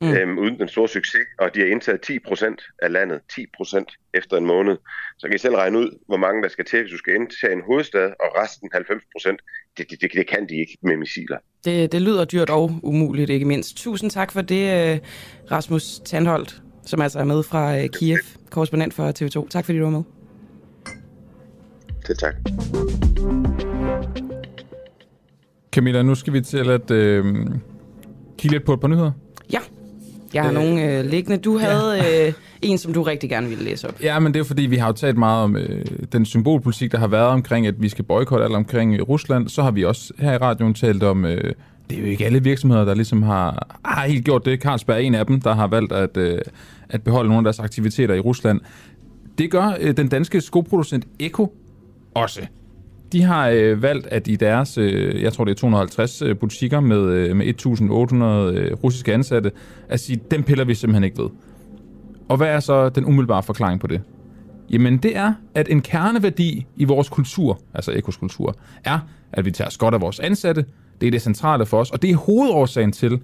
[0.00, 0.12] mm.
[0.14, 4.46] øhm, uden den store succes, og de har indtaget 10% af landet, 10% efter en
[4.46, 4.76] måned.
[5.18, 7.52] Så kan I selv regne ud, hvor mange der skal til, hvis du skal indtage
[7.52, 9.36] en hovedstad, og resten 90%,
[9.78, 11.38] det, det, det, det kan de ikke med missiler.
[11.64, 13.76] Det, det lyder dyrt og umuligt, ikke mindst.
[13.76, 14.98] Tusind tak for det, øh,
[15.50, 18.18] Rasmus Tandholt som altså er med fra øh, Kiev,
[18.50, 19.48] korrespondent for TV2.
[19.48, 20.02] Tak fordi du var med.
[22.06, 22.34] Det tak.
[25.72, 27.24] Camilla, nu skal vi til at øh,
[28.38, 29.12] kigge lidt på et par nyheder.
[29.52, 29.58] Ja,
[30.34, 31.38] jeg har øh, nogle øh, liggende.
[31.38, 32.26] Du havde ja.
[32.26, 34.02] øh, en, som du rigtig gerne ville læse op.
[34.02, 36.98] Ja, men det er fordi, vi har jo talt meget om øh, den symbolpolitik, der
[36.98, 39.48] har været omkring, at vi skal boykotte alt omkring øh, Rusland.
[39.48, 41.24] Så har vi også her i radioen talt om...
[41.24, 41.54] Øh,
[41.90, 44.62] det er jo ikke alle virksomheder, der ligesom har, har helt gjort det.
[44.62, 46.38] Carlsberg er en af dem, der har valgt at, øh,
[46.88, 48.60] at beholde nogle af deres aktiviteter i Rusland.
[49.38, 51.54] Det gør øh, den danske skoproducent Eko
[52.14, 52.40] også.
[53.12, 56.80] De har øh, valgt, at i deres, øh, jeg tror det er 250 øh, butikker
[56.80, 59.52] med, øh, med 1.800 øh, russiske ansatte,
[59.88, 61.28] at sige, dem piller vi simpelthen ikke ved.
[62.28, 64.00] Og hvad er så den umiddelbare forklaring på det?
[64.70, 68.98] Jamen det er, at en kerneværdi i vores kultur, altså Ekos kultur, er,
[69.32, 70.64] at vi tager os godt af vores ansatte.
[71.00, 73.20] Det er det centrale for os, og det er hovedårsagen til,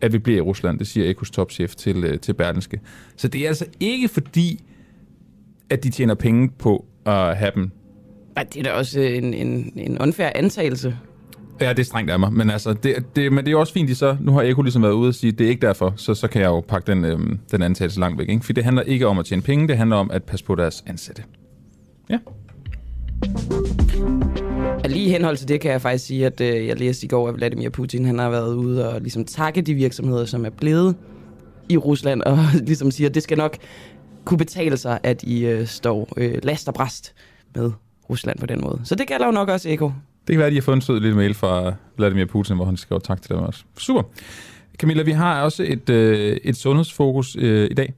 [0.00, 0.78] at vi bliver i Rusland.
[0.78, 2.80] Det siger Ekos topchef til, øh, til Berlinske.
[3.16, 4.64] Så det er altså ikke fordi,
[5.70, 7.70] at de tjener penge på at have dem.
[8.36, 10.96] Ja, det er da også en, en, en unfair antagelse.
[11.60, 13.88] Ja, det er strengt af mig, men, altså, det, det, men det er også fint,
[13.88, 15.92] de så, nu har Eko ligesom været ude og sige, at det er ikke derfor,
[15.96, 18.28] så, så kan jeg jo pakke den, øhm, den antagelse langt væk.
[18.28, 18.46] Ikke?
[18.46, 20.84] For det handler ikke om at tjene penge, det handler om at passe på deres
[20.86, 21.22] ansatte.
[22.10, 22.18] Ja.
[24.84, 27.08] Og lige i henhold til det kan jeg faktisk sige, at øh, jeg læste i
[27.08, 30.50] går, at Vladimir Putin han har været ude og ligesom takke de virksomheder, som er
[30.50, 30.96] blevet
[31.68, 33.56] i Rusland, og ligesom siger, at det skal nok
[34.24, 37.14] kunne betale sig, at I øh, står øh, last og bræst
[37.54, 37.72] med
[38.10, 38.80] Rusland på den måde.
[38.84, 39.86] Så det gælder jo nok også Eko.
[40.26, 42.64] Det kan være, at I har fået en sød lille mail fra Vladimir Putin, hvor
[42.64, 43.64] han skriver tak til dem også.
[43.78, 44.02] Super.
[44.78, 47.94] Camilla, vi har også et, øh, et sundhedsfokus øh, i dag.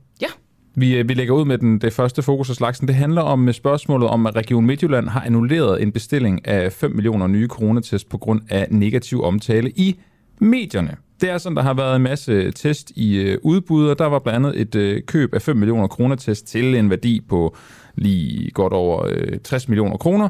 [0.75, 2.89] Vi, øh, vi lægger ud med den, det første fokus af slagsen.
[2.89, 6.91] Det handler om øh, spørgsmålet om, at Region Midtjylland har annulleret en bestilling af 5
[6.91, 10.01] millioner nye coronatest på grund af negativ omtale i
[10.39, 10.97] medierne.
[11.21, 14.07] Det er sådan, der har været en masse øh, test i øh, udbud, og der
[14.07, 17.57] var blandt andet et øh, køb af 5 millioner coronatest til en værdi på
[17.95, 20.29] lige godt over øh, 60 millioner kroner,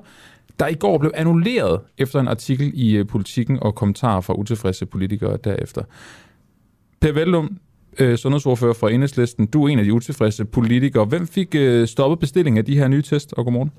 [0.60, 4.86] der i går blev annulleret efter en artikel i øh, Politiken og kommentarer fra utilfredse
[4.86, 5.82] politikere derefter.
[7.00, 7.58] Per Vellum,
[7.98, 9.46] øh, sundhedsordfører for Enhedslisten.
[9.46, 11.04] Du er en af de utilfredse politikere.
[11.04, 13.72] Hvem fik øh, stoppet bestillingen af de her nye test, og godmorgen?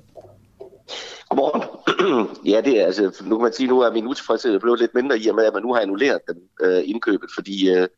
[1.28, 1.62] Godmorgen.
[2.52, 5.18] ja, det er altså, nu kan man sige, nu er min utilfredshed blevet lidt mindre
[5.18, 7.88] i og med, at man nu har annulleret den øh, indkøbet, fordi øh,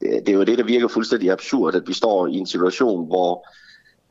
[0.00, 3.46] det er jo det, der virker fuldstændig absurd, at vi står i en situation, hvor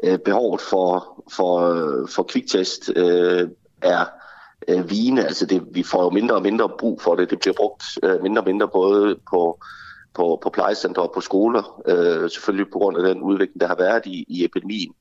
[0.03, 3.47] øh, behovet for, for, for kviktest øh,
[3.81, 4.05] er
[4.67, 5.25] øh, vigende.
[5.25, 7.29] Altså det, vi får jo mindre og mindre brug for det.
[7.29, 9.59] Det bliver brugt øh, mindre og mindre både på
[10.13, 13.75] på, på plejecenter og på skoler, øh, selvfølgelig på grund af den udvikling, der har
[13.75, 14.93] været i, i epidemien.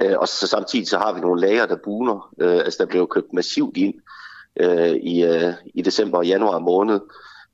[0.00, 2.34] Øh, og så samtidig så har vi nogle lager, der buner.
[2.40, 3.94] Øh, altså der blev købt massivt ind
[4.60, 7.00] øh, i, øh, i december og januar måned.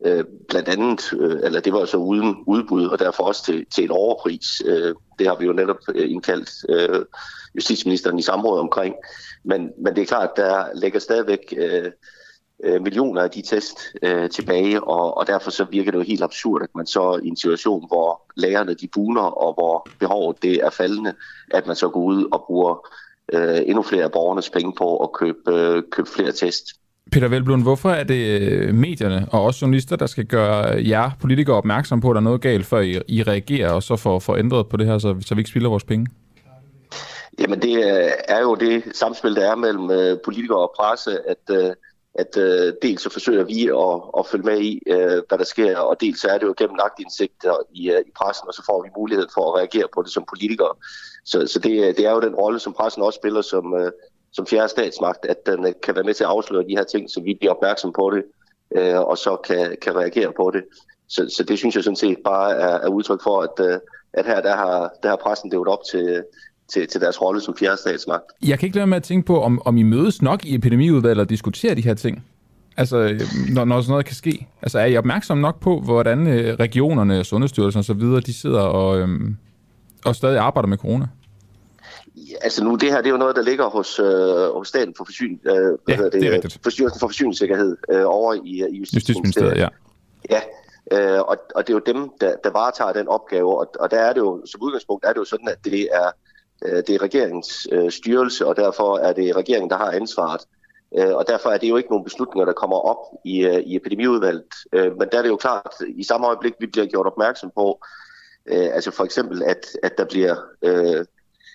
[0.07, 3.85] Øh, blandt andet, øh, eller det var så uden udbud, og derfor også til, til
[3.85, 4.63] en overpris.
[4.67, 7.05] Øh, det har vi jo netop øh, indkaldt øh,
[7.55, 8.95] justitsministeren i samråd omkring.
[9.45, 11.91] Men, men det er klart, der ligger stadigvæk øh,
[12.65, 16.23] øh, millioner af de test øh, tilbage, og, og derfor så virker det jo helt
[16.23, 20.55] absurd, at man så i en situation, hvor lærerne de buner, og hvor behovet det
[20.55, 21.15] er faldende,
[21.51, 22.89] at man så går ud og bruger
[23.33, 26.65] øh, endnu flere af borgernes penge på at købe, øh, købe flere test.
[27.13, 31.57] Peter Velblund, hvorfor er det øh, medierne og også journalister, der skal gøre jer politikere
[31.57, 34.37] opmærksom på, at der er noget galt, før I, I reagerer og så får, får
[34.37, 36.07] ændret på det her, så, så vi ikke spilder vores penge?
[37.39, 37.75] Jamen det
[38.29, 41.77] er jo det samspil, der er mellem øh, politikere og presse, at,
[42.15, 45.79] at øh, dels så forsøger vi at, at følge med i, øh, hvad der sker,
[45.79, 48.83] og dels så er det jo gennem agtindsigter i, øh, i pressen, og så får
[48.83, 50.75] vi mulighed for at reagere på det som politikere.
[51.25, 53.75] Så, så det, det er jo den rolle, som pressen også spiller som,
[54.33, 57.11] som fjerde statsmagt, at den øh, kan være med til at afsløre de her ting,
[57.11, 58.25] så vi bliver opmærksom på det,
[58.77, 60.65] øh, og så kan, kan reagere på det.
[61.09, 63.79] Så, så det synes jeg sådan set bare er, er udtryk for, at, øh,
[64.13, 66.25] at her der har, der har pressen levet op til,
[66.73, 68.25] til, til deres rolle som fjerde statsmagt.
[68.43, 71.21] Jeg kan ikke lade med at tænke på, om, om I mødes nok i epidemiudvalget
[71.21, 72.25] og diskuterer de her ting?
[72.77, 74.47] Altså, når, når sådan noget kan ske.
[74.63, 76.27] Altså, er I opmærksom nok på, hvordan
[76.61, 79.37] regionerne, Sundhedsstyrelsen osv., de sidder og, øhm,
[80.05, 81.09] og stadig arbejder med corona?
[82.41, 85.05] altså nu, det her det er jo noget, der ligger hos, øh, hos staten for,
[85.05, 85.55] forsyn, øh,
[85.89, 86.59] ja, det, det er rigtigt.
[86.63, 89.57] for Forsyningssikkerhed øh, over i, i Justitsministeriet.
[89.57, 89.69] ja.
[90.31, 90.41] Ja,
[90.93, 93.97] øh, og, og det er jo dem, der, der varetager den opgave, og, og der
[93.97, 96.13] er det jo, som udgangspunkt er det jo sådan, at det er, øh,
[96.65, 100.41] Øh, det er regeringens øh, styrelse, og derfor er det regeringen, der har ansvaret.
[100.99, 103.77] Øh, og derfor er det jo ikke nogen beslutninger, der kommer op i, øh, i
[103.77, 104.55] epidemiudvalget.
[104.73, 107.81] Øh, men der er det jo klart, i samme øjeblik, vi bliver gjort opmærksom på,
[108.47, 110.37] øh, altså for eksempel, at, at der bliver...
[110.63, 111.05] Øh,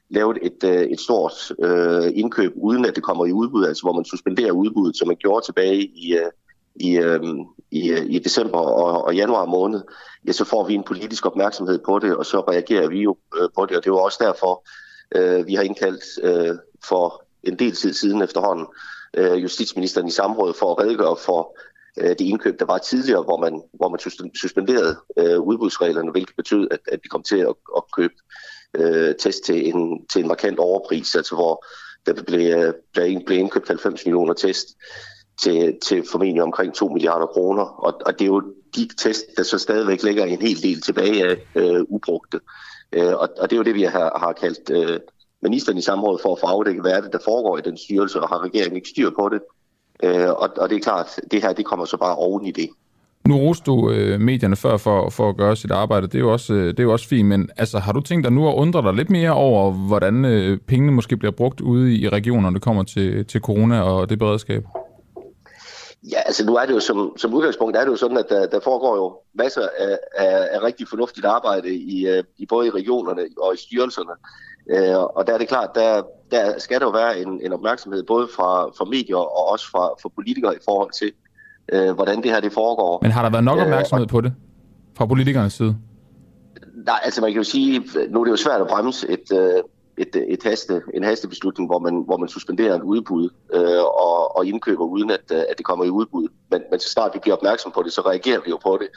[0.10, 3.94] lavet et, øh, et stort øh, indkøb, uden at det kommer i udbud, altså hvor
[3.94, 6.32] man suspenderer udbuddet, som man gjorde tilbage i, øh,
[6.76, 7.20] i, øh,
[7.72, 9.82] i, øh, i december og, og januar måned,
[10.28, 13.50] ja, så får vi en politisk opmærksomhed på det, og så reagerer vi jo øh,
[13.56, 14.64] på det, og det er jo også derfor,
[15.16, 18.66] øh, vi har indkaldt øh, for en del tid siden efterhånden
[19.18, 21.58] øh, justitsministeren i samråd for at redegøre for
[22.00, 24.00] øh, det indkøb, der var tidligere, hvor man, hvor man
[24.36, 28.14] suspenderede øh, udbudsreglerne, hvilket betød, at, at vi kom til at, at købe
[28.74, 31.66] øh, test til en, til en markant overpris, altså hvor
[32.06, 34.68] der blev, øh, blev, blev indkøbt 90 millioner test
[35.42, 37.64] til, til formentlig omkring 2 milliarder kroner.
[37.64, 38.42] Og, og det er jo
[38.76, 42.40] de test, der så stadigvæk ligger en hel del tilbage af øh, ubrugte.
[42.94, 45.00] Øh, og, og det er jo det, vi har, har kaldt øh,
[45.42, 48.22] ministeren i samråd for at få afdækket, hvad er det, der foregår i den styrelse,
[48.22, 49.42] og har regeringen ikke styr på det.
[50.04, 52.70] Øh, og, og det er klart, det her det kommer så bare oven i det.
[53.28, 56.08] Nu roste du øh, medierne før for, for at gøre sit arbejde.
[56.08, 58.24] Det er, jo også, øh, det er jo også fint, men altså, har du tænkt
[58.24, 61.96] dig nu at undre dig lidt mere over, hvordan øh, pengene måske bliver brugt ude
[61.96, 64.64] i regionerne, når det kommer til, til corona og det beredskab?
[66.12, 68.48] Ja, altså nu er det jo som, som udgangspunkt, er det jo sådan, at der,
[68.48, 72.70] der foregår jo masser af, af, af rigtig fornuftigt arbejde i, øh, i både i
[72.70, 74.12] regionerne og i styrelserne.
[74.70, 78.04] Øh, og der er det klart, der, der skal der jo være en, en opmærksomhed
[78.04, 81.12] både fra, fra medier og også fra, fra politikere i forhold til,
[81.74, 83.00] øh, hvordan det her det foregår.
[83.02, 84.34] Men har der været nok opmærksomhed øh, på det
[84.98, 85.76] fra politikernes side?
[86.86, 89.64] Nej, altså man kan jo sige, nu er det jo svært at bremse et, øh,
[89.98, 94.46] et, et haste, en hastebeslutning, hvor man, hvor man suspenderer en udbud øh, og, og
[94.46, 96.28] indkøber uden at, øh, at det kommer i udbud.
[96.52, 98.88] Men, men så snart vi bliver opmærksom på det, så reagerer vi jo på det.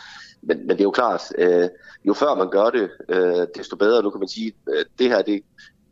[0.42, 1.68] Men, men det er jo klart, øh,
[2.04, 4.02] jo før man gør det, øh, desto bedre.
[4.02, 5.42] Nu kan man sige, at øh, det her det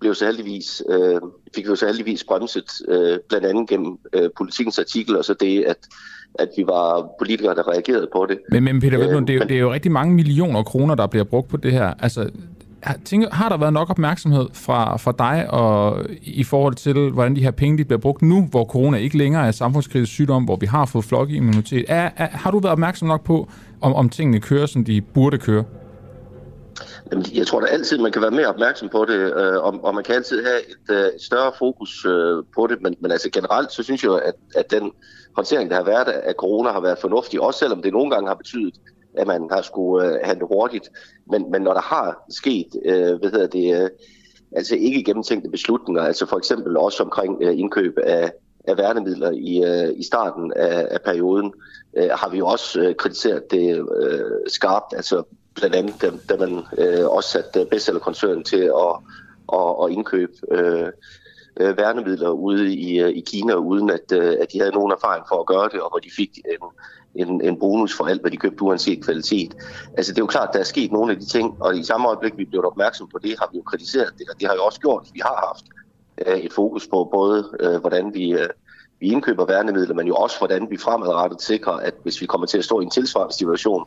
[0.00, 1.20] blev så heldigvis, øh,
[1.54, 5.34] fik vi jo så heldigvis bremset, øh, blandt andet gennem øh, politikens artikel, og så
[5.34, 5.78] det, at
[6.38, 8.38] at vi var politikere, der reagerede på det.
[8.50, 11.24] Men, men Peter Velblom, det, er, det er jo rigtig mange millioner kroner, der bliver
[11.24, 11.94] brugt på det her.
[12.00, 12.30] Altså,
[13.04, 17.42] tænker, har der været nok opmærksomhed fra, fra dig og i forhold til, hvordan de
[17.42, 20.66] her penge de bliver brugt nu, hvor corona ikke længere er samfundskritisk sygdom, hvor vi
[20.66, 21.84] har fået flokimmunitet?
[21.88, 23.48] Er, er, har du været opmærksom nok på,
[23.80, 25.64] om, om tingene kører, som de burde køre?
[27.12, 29.94] Jamen, jeg tror da altid, man kan være mere opmærksom på det, øh, og, og
[29.94, 33.72] man kan altid have et, øh, større fokus øh, på det, men, men altså generelt,
[33.72, 34.92] så synes jeg jo, at, at den
[35.36, 38.34] håndtering, der har været af corona, har været fornuftig, også selvom det nogle gange har
[38.34, 38.74] betydet,
[39.16, 40.90] at man har skulle øh, handle hurtigt.
[41.30, 43.90] Men, men når der har sket, øh, hvad hedder det, øh,
[44.52, 48.32] altså ikke gennemtænkte beslutninger, altså for eksempel også omkring øh, indkøb af,
[48.68, 51.52] af værnemidler i, øh, i starten af, af perioden,
[51.96, 55.22] øh, har vi jo også øh, kritiseret det øh, skarpt, altså
[55.54, 58.96] blandt andet, da, da man øh, også satte bestsellerkoncernen til at,
[59.52, 60.88] at, at indkøbe øh,
[61.60, 65.24] øh, værnemidler ude i, øh, i Kina, uden at, øh, at de havde nogen erfaring
[65.28, 66.68] for at gøre det, og hvor de fik en,
[67.14, 69.56] en, en bonus for alt, hvad de købte, uanset kvalitet.
[69.96, 72.08] Altså det er jo klart, der er sket nogle af de ting, og i samme
[72.08, 74.64] øjeblik, vi blev opmærksom på det, har vi jo kritiseret det, og det har jo
[74.64, 75.64] også gjort, at vi har haft
[76.26, 78.48] øh, et fokus på både, øh, hvordan vi, øh,
[79.00, 82.58] vi indkøber værnemidler, men jo også, hvordan vi fremadrettet sikrer, at hvis vi kommer til
[82.58, 83.84] at stå i en tilsvarende situation,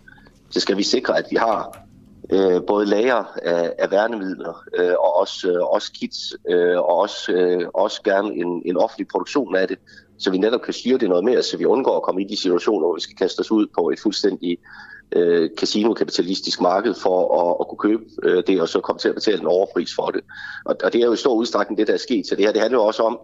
[0.49, 1.87] så skal vi sikre, at vi har
[2.29, 7.31] øh, både lager af, af værnemidler øh, og også, øh, også kits øh, og også,
[7.31, 9.77] øh, også gerne en, en offentlig produktion af det,
[10.19, 12.37] så vi netop kan styre det noget mere, så vi undgår at komme i de
[12.37, 14.57] situationer, hvor vi skal kaste os ud på et fuldstændig
[15.11, 19.15] øh, casino-kapitalistisk marked for at, at kunne købe øh, det, og så komme til at
[19.15, 20.21] betale en overpris for det.
[20.65, 22.27] Og, og det er jo i stor udstrækning det, der er sket.
[22.27, 23.19] Så det her det handler jo også om,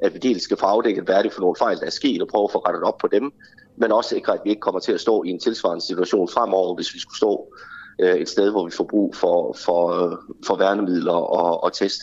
[0.00, 2.22] at vi dels skal få afdækket, hvad er det for nogle fejl, der er sket,
[2.22, 3.32] og prøve at få rettet op på dem,
[3.76, 6.74] men også sikre, at vi ikke kommer til at stå i en tilsvarende situation fremover,
[6.74, 7.54] hvis vi skulle stå
[8.00, 12.00] øh, et sted, hvor vi får brug for, for, for værnemidler og, og test.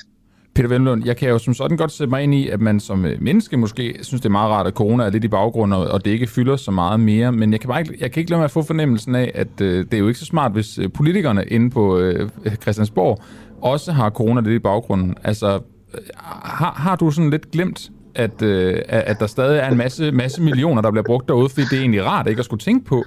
[0.55, 3.05] Peter Venlund, jeg kan jo som sådan godt sætte mig ind i, at man som
[3.05, 6.05] øh, menneske måske synes, det er meget rart, at corona er lidt i baggrund, og
[6.05, 7.31] det ikke fylder så meget mere.
[7.31, 9.61] Men jeg kan, bare ikke, jeg kan ikke lade mig at få fornemmelsen af, at
[9.61, 12.29] øh, det er jo ikke så smart, hvis øh, politikerne inde på øh,
[12.61, 13.19] Christiansborg
[13.61, 15.15] også har corona lidt i baggrunden.
[15.23, 15.59] Altså,
[15.93, 15.99] øh,
[16.43, 20.41] har, har du sådan lidt glemt, at, øh, at der stadig er en masse, masse
[20.41, 23.03] millioner, der bliver brugt derude, fordi det er egentlig rart ikke at skulle tænke på,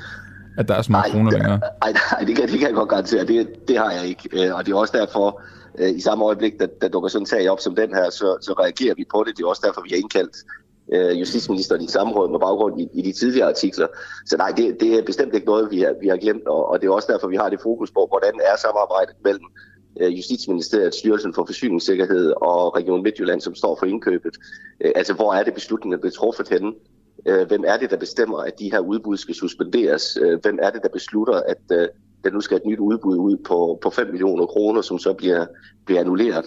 [0.59, 1.59] at der er så meget kroner længere?
[1.59, 3.27] Nej, nej det, kan, det kan jeg godt garantere.
[3.27, 4.55] Det, det har jeg ikke.
[4.55, 5.41] Og det er også derfor,
[5.79, 8.39] øh, i samme øjeblik, der, der dukker sådan en sag op som den her, så,
[8.41, 9.37] så reagerer vi på det.
[9.37, 10.37] Det er også derfor, vi har indkaldt
[10.93, 13.87] øh, justitsministeren i samråd med baggrund i, i de tidligere artikler.
[14.27, 16.81] Så nej, det, det er bestemt ikke noget, vi har, vi har glemt, og, og
[16.81, 19.45] det er også derfor, vi har det fokus på, hvordan er samarbejdet mellem
[20.01, 24.37] øh, Justitsministeriet, Styrelsen for Forsyningssikkerhed og Region Midtjylland, som står for indkøbet.
[24.81, 26.73] Øh, altså, hvor er det beslutningen blevet truffet henne?
[27.27, 30.19] Øh, hvem er det, der bestemmer, at de her udbud skal suspenderes?
[30.23, 31.89] Øh, hvem er det, der beslutter, at øh,
[32.25, 35.47] der nu skal et nyt udbud ud på, på 5 millioner kroner, som så bliver,
[35.87, 36.45] bliver annulleret.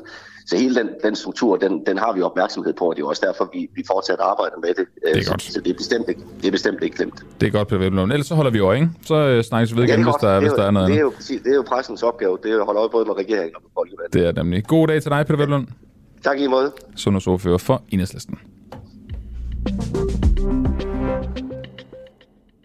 [0.48, 3.24] Så hele den, den struktur, den, den har vi opmærksomhed på, og det er også
[3.26, 4.86] derfor, vi, vi fortsat arbejder med det.
[5.06, 5.42] Det er så, godt.
[5.42, 7.26] Så det er bestemt ikke, det er bestemt ikke glemt.
[7.42, 8.12] Det er godt, Peter Velblom.
[8.12, 8.90] Ellers så holder vi øje, ikke?
[9.06, 11.14] Så øh, snakkes vi ved igen, hvis der, hvis der er noget det er, andet.
[11.14, 12.38] jo, præcis, det er jo pressens opgave.
[12.44, 14.14] Det er at holde øje både med regeringen og med folkevalget.
[14.14, 14.68] Det er nemlig.
[14.68, 15.68] God dag til dig, Peter Velblom.
[16.24, 16.72] Tak i måde.
[16.96, 18.40] Sundhedsordfører for Enhedslisten.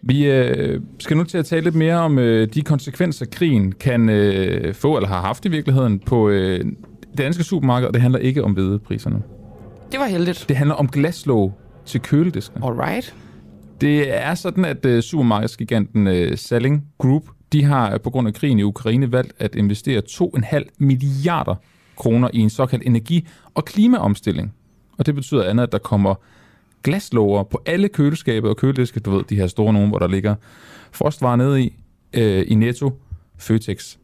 [0.03, 4.09] Vi øh, skal nu til at tale lidt mere om øh, de konsekvenser, krigen kan
[4.09, 6.65] øh, få, eller har haft i virkeligheden, på øh,
[7.17, 9.21] danske supermarked, og det handler ikke om hvedepriserne.
[9.91, 10.45] Det var heldigt.
[10.49, 11.53] Det handler om glaslåg
[11.85, 12.63] til køledisken.
[12.63, 13.15] Alright.
[13.81, 18.33] Det er sådan, at øh, supermarkedsgiganten øh, Salling Group, de har øh, på grund af
[18.33, 21.55] krigen i Ukraine valgt at investere 2,5 milliarder
[21.97, 24.53] kroner i en såkaldt energi- og klimaomstilling.
[24.97, 26.15] Og det betyder andet, at der kommer
[26.83, 30.35] glaslåger på alle køleskabe og kølediske, du ved, de her store nogen, hvor der ligger
[30.91, 31.73] frostvarer nede i,
[32.13, 32.91] øh, i Netto,
[33.37, 33.97] Føtex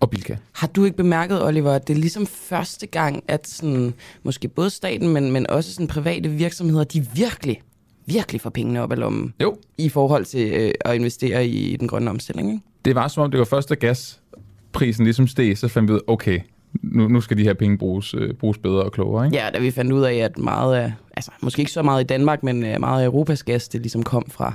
[0.00, 0.36] og Bilka.
[0.52, 4.70] Har du ikke bemærket, Oliver, at det er ligesom første gang, at sådan, måske både
[4.70, 7.62] staten, men, men også sådan private virksomheder, de virkelig,
[8.06, 9.56] virkelig får pengene op af lommen Jo.
[9.78, 12.62] i forhold til øh, at investere i den grønne omstilling, ikke?
[12.84, 16.00] Det var som om, det var først, da gasprisen ligesom steg, så fandt vi ud,
[16.06, 16.40] okay,
[16.82, 19.36] nu, nu skal de her penge bruges, øh, bruges bedre og klogere, ikke?
[19.36, 22.06] Ja, da vi fandt ud af, at meget af, altså måske ikke så meget i
[22.06, 24.54] Danmark, men øh, meget af Europas gas, det ligesom kom fra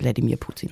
[0.00, 0.70] Vladimir Putin.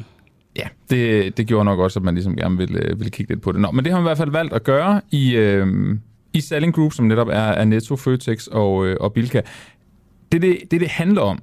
[0.56, 3.42] Ja, det, det gjorde nok også, at man ligesom gerne ville, øh, ville kigge lidt
[3.42, 3.60] på det.
[3.60, 5.66] Nå, men det har man i hvert fald valgt at gøre i, øh,
[6.32, 9.40] i Selling Group, som netop er, er Netto, Føtex og, øh, og Bilka.
[10.32, 11.38] Det, det, det, det handler om,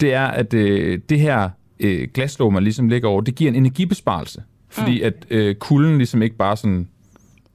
[0.00, 3.56] det er, at øh, det her øh, glaslåg, man ligesom lægger over, det giver en
[3.56, 4.42] energibesparelse.
[4.68, 5.06] Fordi mm.
[5.06, 6.88] at øh, kulden ligesom ikke bare sådan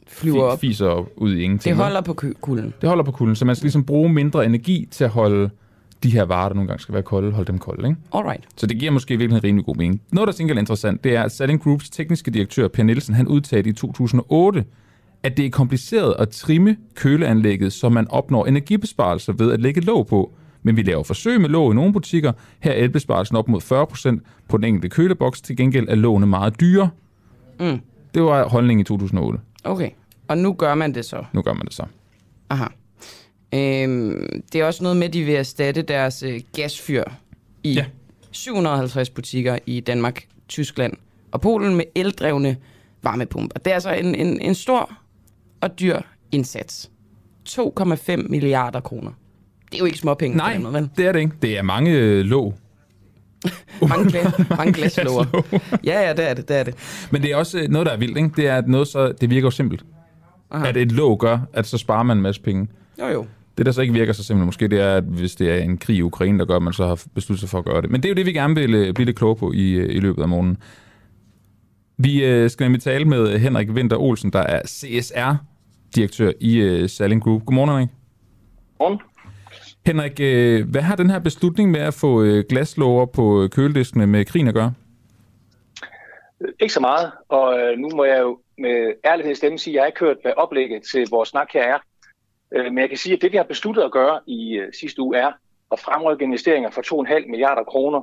[0.10, 0.60] Flyver op.
[0.60, 1.76] fiser ud i ingenting.
[1.76, 2.74] Det holder på kulden.
[2.82, 5.50] Det holder på kulden, så man skal ligesom bruge mindre energi til at holde
[6.04, 8.02] de her varer, der nogle gange skal være kolde, holde dem kolde, ikke?
[8.14, 8.44] Alright.
[8.56, 10.02] Så det giver måske virkelig en rimelig god mening.
[10.12, 13.28] Noget, der tænker er interessant, det er, at Salling Groups tekniske direktør, Per Nielsen, han
[13.28, 14.66] udtalte i 2008,
[15.24, 20.08] at det er kompliceret at trimme køleanlægget, så man opnår energibesparelser ved at lægge låg
[20.08, 20.34] på.
[20.64, 22.32] Men vi laver forsøg med låg i nogle butikker.
[22.60, 23.62] Her er elbesparelsen op mod
[24.22, 25.42] 40% på den enkelte køleboks.
[25.42, 26.90] Til gengæld er lågene meget dyre.
[27.60, 27.80] Mm.
[28.14, 29.40] Det var holdningen i 2008.
[29.64, 29.90] Okay.
[30.30, 31.24] Og nu gør man det så.
[31.34, 31.84] Nu gør man det så.
[32.50, 32.66] Aha.
[33.54, 37.04] Øhm, det er også noget med, at de vil erstatte deres øh, gasfyr
[37.64, 37.86] i Ja.
[38.32, 40.94] 750 butikker i Danmark, Tyskland
[41.32, 42.58] og Polen med eldrevne
[43.04, 43.60] varmepumper.
[43.60, 44.92] Det er altså en, en, en stor
[45.62, 46.00] og dyr
[46.32, 46.92] indsats.
[47.50, 49.12] 2,5 milliarder kroner.
[49.72, 50.38] Det er jo ikke småpenge.
[50.38, 50.90] Nej, den måde, vel?
[50.98, 51.34] det er det ikke.
[51.42, 52.54] Det er mange øh, låg.
[53.90, 55.60] Mange, glas, mange glaslåger.
[55.84, 56.76] Ja, ja, det er det, det er det.
[57.12, 58.30] Men det er også øh, noget, der er vildt, ikke?
[58.36, 59.84] Det er noget så, det virker jo simpelt.
[60.52, 60.68] Aha.
[60.68, 62.68] At et låg gør, at så sparer man en masse penge.
[63.00, 63.26] Jo, jo.
[63.58, 65.78] Det, der så ikke virker så simpelt, måske det er, at hvis det er en
[65.78, 67.92] krig i Ukraine, der gør, at man så har besluttet sig for at gøre det.
[67.92, 69.96] Men det er jo det, vi gerne vil øh, blive lidt klogere på i, øh,
[69.96, 70.58] i løbet af morgenen.
[71.98, 77.24] Vi øh, skal nemlig tale med Henrik Winter Olsen, der er CSR-direktør i øh, Salling
[77.24, 77.46] Group.
[77.46, 77.90] Godmorgen, Henrik.
[78.78, 79.00] Godmorgen.
[79.86, 84.26] Henrik, øh, hvad har den her beslutning med at få øh, glaslåger på kølediskene med
[84.26, 84.74] krigen at gøre?
[86.60, 89.76] Ikke så meget, og øh, nu må jeg jo med ærlighed i stemmen sige, at
[89.76, 91.80] jeg har ikke hørt, hvad oplægget til vores snak her er.
[92.52, 95.02] Øh, men jeg kan sige, at det vi har besluttet at gøre i øh, sidste
[95.02, 95.32] uge er
[95.72, 98.00] at fremrykke investeringer for 2,5 milliarder kroner.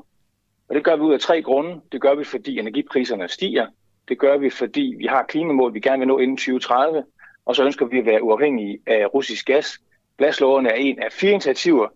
[0.69, 1.81] Og det gør vi ud af tre grunde.
[1.93, 3.67] Det gør vi, fordi energipriserne stiger.
[4.09, 7.05] Det gør vi, fordi vi har klimamål, vi gerne vil nå inden 2030.
[7.45, 9.79] Og så ønsker vi at være uafhængige af russisk gas.
[10.19, 11.89] Glasloverne er en af fire initiativer,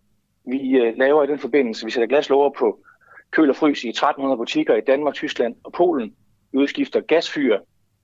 [0.45, 1.85] vi øh, laver i den forbindelse.
[1.85, 2.79] Vi sætter glaslover på
[3.31, 6.15] køl og frys i 1300 butikker i Danmark, Tyskland og Polen.
[6.53, 7.59] Vi udskifter gasfyr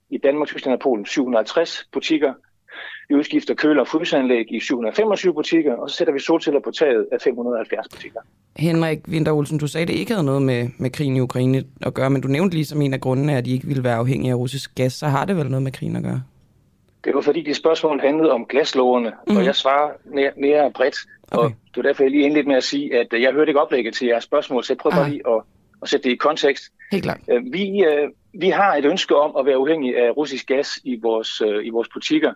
[0.09, 2.33] i Danmark, Tyskland og Polen 750 butikker.
[3.09, 7.07] Vi udskifter køler- og fryseanlæg i 725 butikker, og så sætter vi solceller på taget
[7.11, 8.19] af 570 butikker.
[8.55, 11.63] Henrik Winter Olsen, du sagde, at det ikke havde noget med, med krigen i Ukraine
[11.81, 14.31] at gøre, men du nævnte ligesom en af grundene, at de ikke ville være afhængige
[14.31, 16.23] af russisk gas, så har det vel noget med krigen at gøre?
[17.03, 19.37] Det var fordi, det spørgsmål handlede om glasloverne, mm.
[19.37, 20.95] og jeg svarer mere, mere bredt.
[21.31, 21.43] Okay.
[21.43, 23.93] Og det var derfor, jeg lige indledte med at sige, at jeg hørte ikke oplægget
[23.93, 25.41] til jeres spørgsmål, så jeg prøver bare lige at,
[25.81, 26.63] at sætte det i kontekst.
[26.91, 27.19] Helt klart.
[27.43, 27.85] Vi,
[28.33, 31.87] vi har et ønske om at være uafhængige af russisk gas i vores, i vores
[31.93, 32.33] butikker.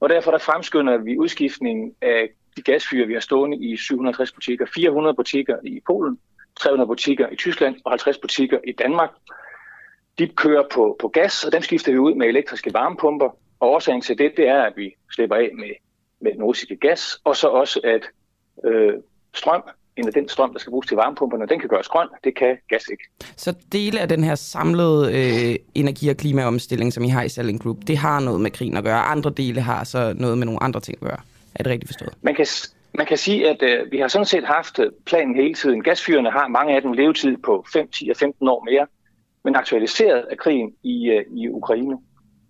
[0.00, 4.66] Og derfor der fremskynder vi udskiftningen af de gasfyre, vi har stående i 750 butikker,
[4.74, 6.18] 400 butikker i Polen,
[6.60, 9.10] 300 butikker i Tyskland og 50 butikker i Danmark.
[10.18, 13.28] De kører på, på gas, og dem skifter vi ud med elektriske varmepumper.
[13.60, 15.70] Og årsagen til det, det er, at vi slipper af med,
[16.20, 18.02] med den russiske gas, og så også, at
[18.64, 18.94] øh,
[19.34, 19.62] strøm,
[19.96, 22.56] en af den strøm, der skal bruges til varmepumperne, den kan gøres grøn, det kan
[22.68, 23.04] gas ikke.
[23.36, 27.62] Så dele af den her samlede øh, energi- og klimaomstilling, som I har i Selling
[27.62, 29.00] Group, det har noget med krigen at gøre.
[29.00, 31.20] Andre dele har så noget med nogle andre ting at gøre.
[31.54, 32.14] Er det rigtigt forstået?
[32.22, 32.46] Man kan,
[32.94, 35.82] man kan sige, at øh, vi har sådan set haft planen hele tiden.
[35.82, 38.86] Gasfyrene har mange af dem levetid på 5, 10 og 15 år mere,
[39.44, 41.98] men aktualiseret af krigen i, øh, i Ukraine,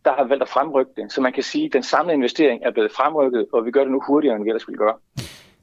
[0.05, 1.13] der har valgt at fremrykke det.
[1.13, 3.93] Så man kan sige, at den samlede investering er blevet fremrykket, og vi gør det
[3.93, 4.95] nu hurtigere, end vi ellers ville gøre.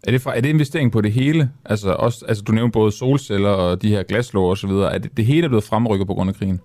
[0.07, 1.49] Er det, fra, er det investering på det hele?
[1.65, 4.69] Altså, også, altså du nævnte både solceller og de her glaslåger osv.
[4.69, 6.61] Er det, det hele er blevet fremrykket på grund af krigen?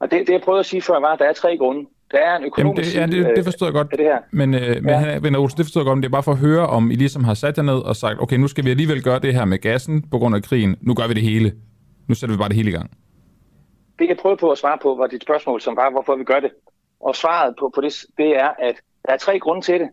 [0.00, 1.86] Og det, det jeg prøvede at sige før var, at der er tre grunde.
[2.10, 3.90] Der er en økonomisk Jamen det, ja, det, det forstår jeg godt.
[3.90, 4.18] Det her.
[4.30, 5.18] Men, øh, men ja.
[5.18, 6.94] Venner Olsen, det forstår jeg godt, men det er bare for at høre, om I
[6.94, 9.44] ligesom har sat jer ned og sagt, okay, nu skal vi alligevel gøre det her
[9.44, 10.76] med gassen på grund af krigen.
[10.80, 11.52] Nu gør vi det hele.
[12.08, 12.90] Nu sætter vi bare det hele i gang.
[13.98, 16.40] Det jeg prøvede på at svare på, var dit spørgsmål, som var, hvorfor vi gør
[16.40, 16.50] det.
[17.00, 18.74] Og svaret på, på det, det er, at
[19.06, 19.88] der er tre grunde til det.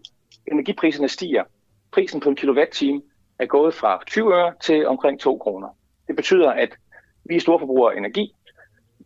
[0.51, 1.43] Energipriserne stiger.
[1.91, 3.01] Prisen på en kilowatt-time
[3.39, 5.67] er gået fra 20 øre til omkring 2 kroner.
[6.07, 6.69] Det betyder, at
[7.25, 8.33] vi er storforbrugere af energi.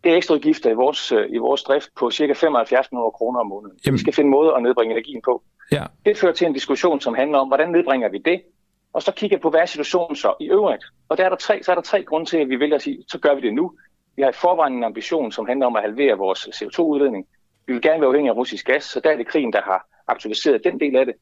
[0.04, 2.34] Det er ekstra udgifter i vores, i vores drift på ca.
[2.34, 3.80] 75 millioner kroner om måneden.
[3.86, 3.98] Jamen.
[3.98, 5.44] Vi skal finde måder at nedbringe energien på.
[5.72, 5.84] Ja.
[6.06, 8.42] Det fører til en diskussion, som handler om, hvordan nedbringer vi det?
[8.94, 10.84] Og så kigger på, hvad er situationen så i øvrigt?
[11.10, 12.82] Og der er der tre, så er der tre grunde til, at vi vælger at
[12.82, 13.74] sige, så gør vi det nu.
[14.16, 17.28] Vi har i forvejen en ambition, som handler om at halvere vores CO2-udledning.
[17.68, 19.88] Vi vil gerne være afhængige af russisk gas, så der er det krigen, der har
[20.08, 21.16] aktualiseret den del af det.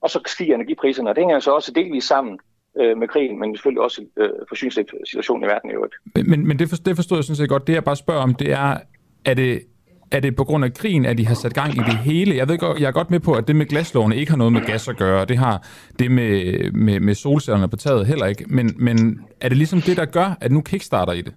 [0.00, 2.38] Og så stiger energipriserne, og det hænger så også delvis sammen
[2.80, 5.94] øh, med krigen, men selvfølgelig også øh, forsyningssituationen i verden i øvrigt.
[6.14, 7.66] Men, men, men det, for, det forstår jeg sådan set godt.
[7.66, 8.78] Det jeg bare spørger om, det er,
[9.24, 9.62] er det,
[10.10, 12.36] er det på grund af krigen, at de har sat gang i det hele?
[12.36, 14.52] Jeg ved godt, jeg er godt med på, at det med glaslovene ikke har noget
[14.52, 15.24] med gas at gøre.
[15.24, 15.66] Det har
[15.98, 18.44] det med, med, med solcellerne på taget heller ikke.
[18.48, 21.34] Men, men er det ligesom det, der gør, at nu kickstarter i det?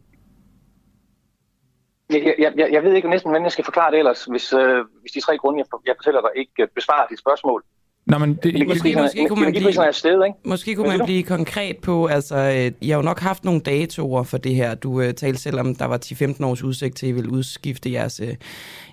[2.10, 4.86] Jeg, jeg, jeg, jeg ved ikke næsten, hvordan jeg skal forklare det ellers, hvis, øh,
[5.02, 7.64] hvis de tre grunde, jeg, jeg fortæller dig, ikke besvarer dit spørgsmål.
[8.12, 10.38] Nå, men det, måske, måske kunne man blive, er sted, ikke?
[10.44, 14.24] Måske kunne man blive konkret på, altså, øh, I har jo nok haft nogle datoer
[14.24, 14.76] for det her.
[14.76, 17.92] Du uh, talte selv om, der var 10-15 års udsigt til, at I ville udskifte
[17.92, 18.28] jeres, uh,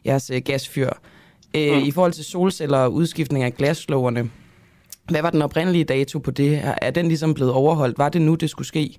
[0.06, 0.88] jeres uh, gasfyr.
[0.88, 1.82] Uh, mm.
[1.84, 4.30] I forhold til solceller og udskiftning af glasslåerne,
[5.10, 6.74] hvad var den oprindelige dato på det her?
[6.82, 7.98] Er den ligesom blevet overholdt?
[7.98, 8.98] Var det nu, det skulle ske?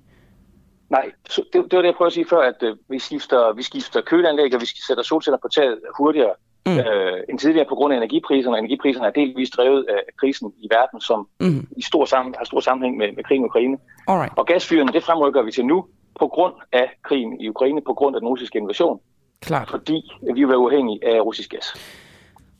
[0.90, 3.62] Nej, det, det var det, jeg prøvede at sige før, at uh, vi, skifter, vi
[3.62, 6.34] skifter køleanlæg, og vi sætter solceller på taget hurtigere
[6.66, 6.78] mm.
[6.78, 8.58] øh, end tidligere på grund af energipriserne.
[8.58, 11.66] Energipriserne er delvis drevet af krisen i verden, som mm.
[11.76, 13.76] i stor sammen, har stor sammenhæng med, med krigen i Ukraine.
[14.08, 14.32] Alright.
[14.36, 15.84] Og gasfyrene, det fremrykker vi til nu
[16.20, 19.00] på grund af krigen i Ukraine, på grund af den russiske invasion.
[19.40, 19.70] Klart.
[19.70, 21.74] Fordi vi var uafhængige af russisk gas.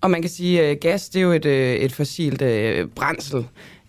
[0.00, 1.46] Og man kan sige, at gas det er jo et,
[1.84, 3.46] et fossilt øh, brændsel,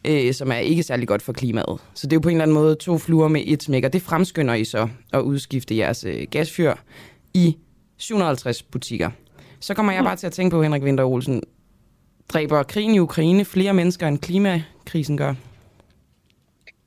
[0.07, 1.81] øh, som er ikke særlig godt for klimaet.
[1.93, 3.93] Så det er jo på en eller anden måde to fluer med et smæk, og
[3.93, 6.73] det fremskynder I så at udskifte jeres øh, gasfyr
[7.33, 7.57] i
[7.97, 9.09] 750 butikker.
[9.61, 11.43] Så kommer jeg bare til at tænke på, Henrik Winter Olsen,
[12.33, 15.33] dræber krigen i Ukraine flere mennesker, end klimakrisen gør?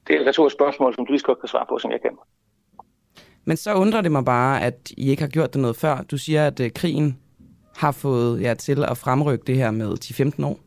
[0.07, 2.11] Det er et retorisk spørgsmål, som du lige godt kan svare på, som jeg kan.
[3.45, 6.03] Men så undrer det mig bare, at I ikke har gjort det noget før.
[6.11, 7.19] Du siger, at uh, krigen
[7.77, 9.95] har fået jer til at fremrykke det her med
[10.41, 10.59] 10-15 år.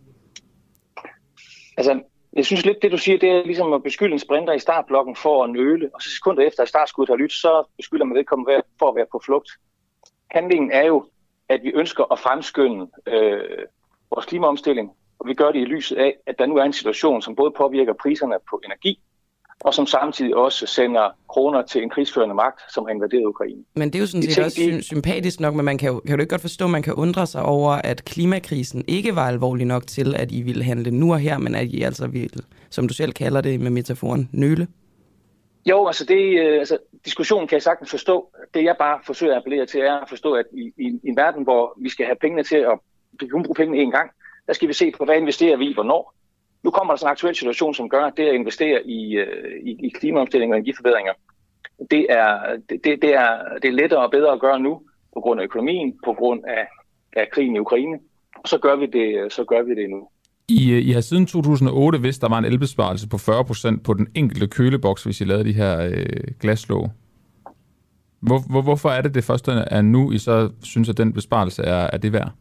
[1.78, 2.02] Altså,
[2.34, 5.16] jeg synes lidt, det du siger, det er ligesom at beskylde en sprinter i startblokken
[5.16, 8.62] for at nøle, og så sekunder efter, at startskuddet har lyttet, så beskylder man vedkommende
[8.80, 9.50] for at være på flugt.
[10.32, 11.06] Handlingen er jo,
[11.50, 13.40] at vi ønsker at fremskynde øh,
[14.12, 14.90] vores klimaomstilling,
[15.20, 17.52] og vi gør det i lyset af, at der nu er en situation, som både
[17.58, 19.00] påvirker priserne på energi,
[19.62, 23.64] og som samtidig også sender kroner til en krigsførende magt, som har invaderet Ukraine.
[23.76, 25.90] Men det er jo sådan set ting, også de- sy- sympatisk nok, men man kan
[25.90, 29.16] jo, kan du ikke godt forstå, at man kan undre sig over, at klimakrisen ikke
[29.16, 32.08] var alvorlig nok til, at I ville handle nu og her, men at I altså
[32.08, 34.68] ville, som du selv kalder det med metaforen, nøle?
[35.70, 38.34] Jo, altså, det, øh, altså diskussionen kan jeg sagtens forstå.
[38.54, 41.18] Det jeg bare forsøger at appellere til, er at forstå, at i, i, i en
[41.18, 42.80] verden, hvor vi skal have pengene til at
[43.12, 44.12] vi kan kun bruge pengene én gang,
[44.48, 46.14] der skal vi se på, hvad investerer vi i, hvornår.
[46.64, 49.62] Nu kommer der sådan en aktuel situation, som gør, at det at investere i, øh,
[49.64, 51.14] i, i klimaomstilling og energiforbedringer,
[51.92, 54.82] det er, det, det, det, er, det er lettere og bedre at gøre nu,
[55.14, 56.68] på grund af økonomien, på grund af,
[57.14, 58.00] af krigen i Ukraine.
[58.36, 60.10] Og så gør vi det, så gør vi det nu.
[60.50, 64.08] I, øh, I har siden 2008 vidst, der var en elbesparelse på 40% på den
[64.16, 66.06] enkelte køleboks, hvis I lavede de her øh,
[66.40, 66.90] glaslåg.
[68.20, 71.64] Hvor, hvor, hvorfor er det det første er nu, I så synes, at den besparelse
[71.64, 72.32] er, er det værd?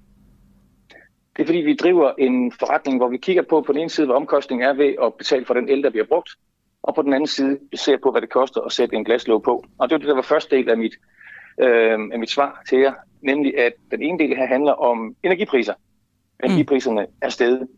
[1.36, 4.06] Det er fordi, vi driver en forretning, hvor vi kigger på på den ene side,
[4.06, 6.30] hvad omkostningen er ved at betale for den el, der bliver brugt,
[6.82, 9.64] og på den anden side ser på, hvad det koster at sætte en glaslåg på.
[9.78, 10.94] Og det var det, der var første del af mit,
[11.62, 12.92] øh, af mit svar til jer,
[13.22, 15.74] nemlig at den ene del her handler om energipriser.
[16.44, 17.68] Energipriserne er steget.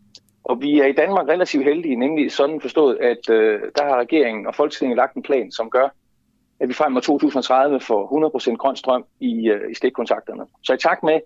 [0.48, 4.46] Og vi er i Danmark relativt heldige, nemlig sådan forstået, at øh, der har regeringen
[4.46, 5.88] og Folketinget lagt en plan, som gør,
[6.60, 10.42] at vi frem mod 2030 får 100% grøn strøm i, øh, i stikkontakterne.
[10.62, 11.20] Så i takt med,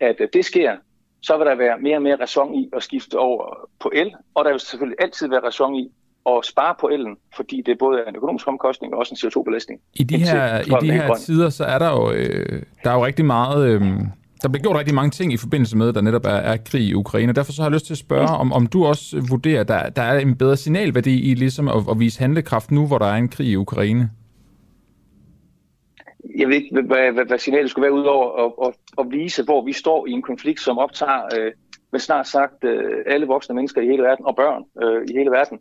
[0.00, 0.76] at øh, det sker,
[1.22, 4.44] så vil der være mere og mere ræson i at skifte over på el, og
[4.44, 5.92] der vil selvfølgelig altid være ræson i
[6.26, 9.80] at spare på elen, fordi det både er en økonomisk omkostning og også en CO2-belastning.
[9.94, 12.94] I de her, i de er her tider, så er der jo, øh, der er
[12.94, 13.68] jo rigtig meget...
[13.68, 13.82] Øh,
[14.44, 16.82] der bliver gjort rigtig mange ting i forbindelse med, at der netop er, er krig
[16.82, 17.32] i Ukraine.
[17.32, 19.90] Derfor så har jeg lyst til at spørge, om, om du også vurderer, at der,
[19.90, 23.16] der er en bedre signalværdi i ligesom at, at vise handlekraft nu, hvor der er
[23.16, 24.10] en krig i Ukraine.
[26.38, 29.44] Jeg ved ikke, hvad, hvad, hvad, hvad signalet skulle være udover at, at, at vise,
[29.44, 31.52] hvor vi står i en konflikt, som optager øh,
[31.92, 35.30] med snart sagt øh, alle voksne mennesker i hele verden, og børn øh, i hele
[35.30, 35.58] verden.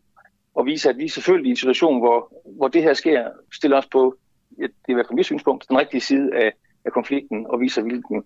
[0.55, 3.87] Og vise, at vi selvfølgelig i en situation, hvor, hvor det her sker, stiller os
[3.87, 4.15] på,
[4.57, 6.51] det er i hvert fald mit synspunkt, den rigtige side af,
[6.85, 8.23] af konflikten, og viser, hvilken,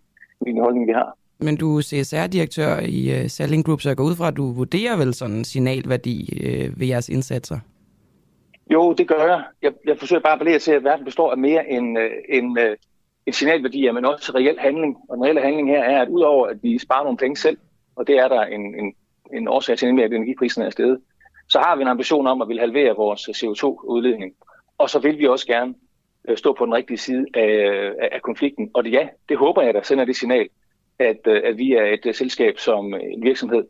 [0.47, 1.17] hvilken holdning vi har.
[1.39, 4.51] Men du er CSR-direktør i uh, Selling Group, så jeg går ud fra, at du
[4.51, 7.59] vurderer vel sådan en signalværdi uh, ved jeres indsatser?
[8.73, 9.43] Jo, det gør jeg.
[9.61, 12.59] Jeg, jeg forsøger bare at appellere til, at verden består af mere end, øh, end,
[12.59, 12.77] øh,
[13.25, 14.97] end signalværdier, men også reel handling.
[15.09, 17.57] Og den reelle handling her er, at udover at vi sparer nogle penge selv,
[17.95, 18.93] og det er der en, en,
[19.33, 20.99] en årsag til, nemlig at energipriserne er steget,
[21.49, 24.33] så har vi en ambition om at vil halvere vores CO2-udledning.
[24.77, 25.73] Og så vil vi også gerne
[26.27, 27.41] Øh, stå på den rigtige side af,
[28.01, 28.69] af, af konflikten.
[28.73, 30.47] Og det, ja, det håber jeg, der sender det signal,
[30.99, 33.63] at, øh, at vi er et selskab som en virksomhed,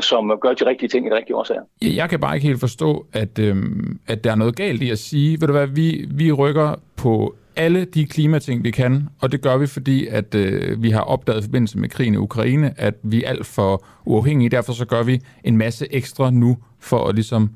[0.00, 1.62] som gør de rigtige ting i de rigtige årsager.
[1.82, 4.90] Jeg jeg kan bare ikke helt forstå, at, øhm, at der er noget galt i
[4.90, 9.32] at sige, ved du hvad, vi, vi rykker på alle de klimating, vi kan, og
[9.32, 12.74] det gør vi, fordi at øh, vi har opdaget i forbindelse med krigen i Ukraine,
[12.76, 17.08] at vi er alt for uafhængige, derfor så gør vi en masse ekstra nu, for
[17.08, 17.50] at ligesom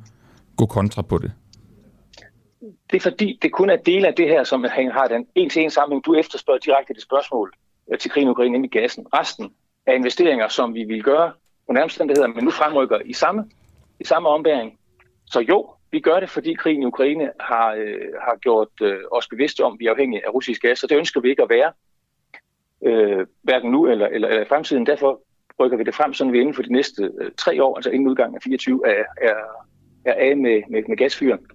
[0.57, 1.33] gå kontra på det.
[2.91, 5.63] Det er fordi, det kun er dele af det her, som har den en til
[5.63, 6.05] en sammenhæng.
[6.05, 7.53] Du efterspørger direkte det spørgsmål
[7.93, 9.07] øh, til krigen i Ukraine, nemlig gassen.
[9.15, 9.53] Resten
[9.87, 11.33] af investeringer, som vi vil gøre
[11.67, 13.51] på nærmeste omstændigheder, men nu fremrykker i samme,
[14.01, 14.79] i samme ombæring.
[15.27, 19.29] Så jo, vi gør det, fordi krigen i Ukraine har, øh, har gjort øh, os
[19.29, 21.51] bevidste om, at vi er afhængige af russisk gas, og det ønsker vi ikke at
[21.51, 21.73] være,
[22.85, 24.87] øh, hverken nu eller, eller, eller i fremtiden.
[24.87, 25.21] Derfor
[25.61, 28.09] rykker vi det frem, så vi inden for de næste øh, tre år, altså inden
[28.09, 29.35] udgangen af 24, er, er,
[30.05, 31.47] er af med, med, med gasfyren.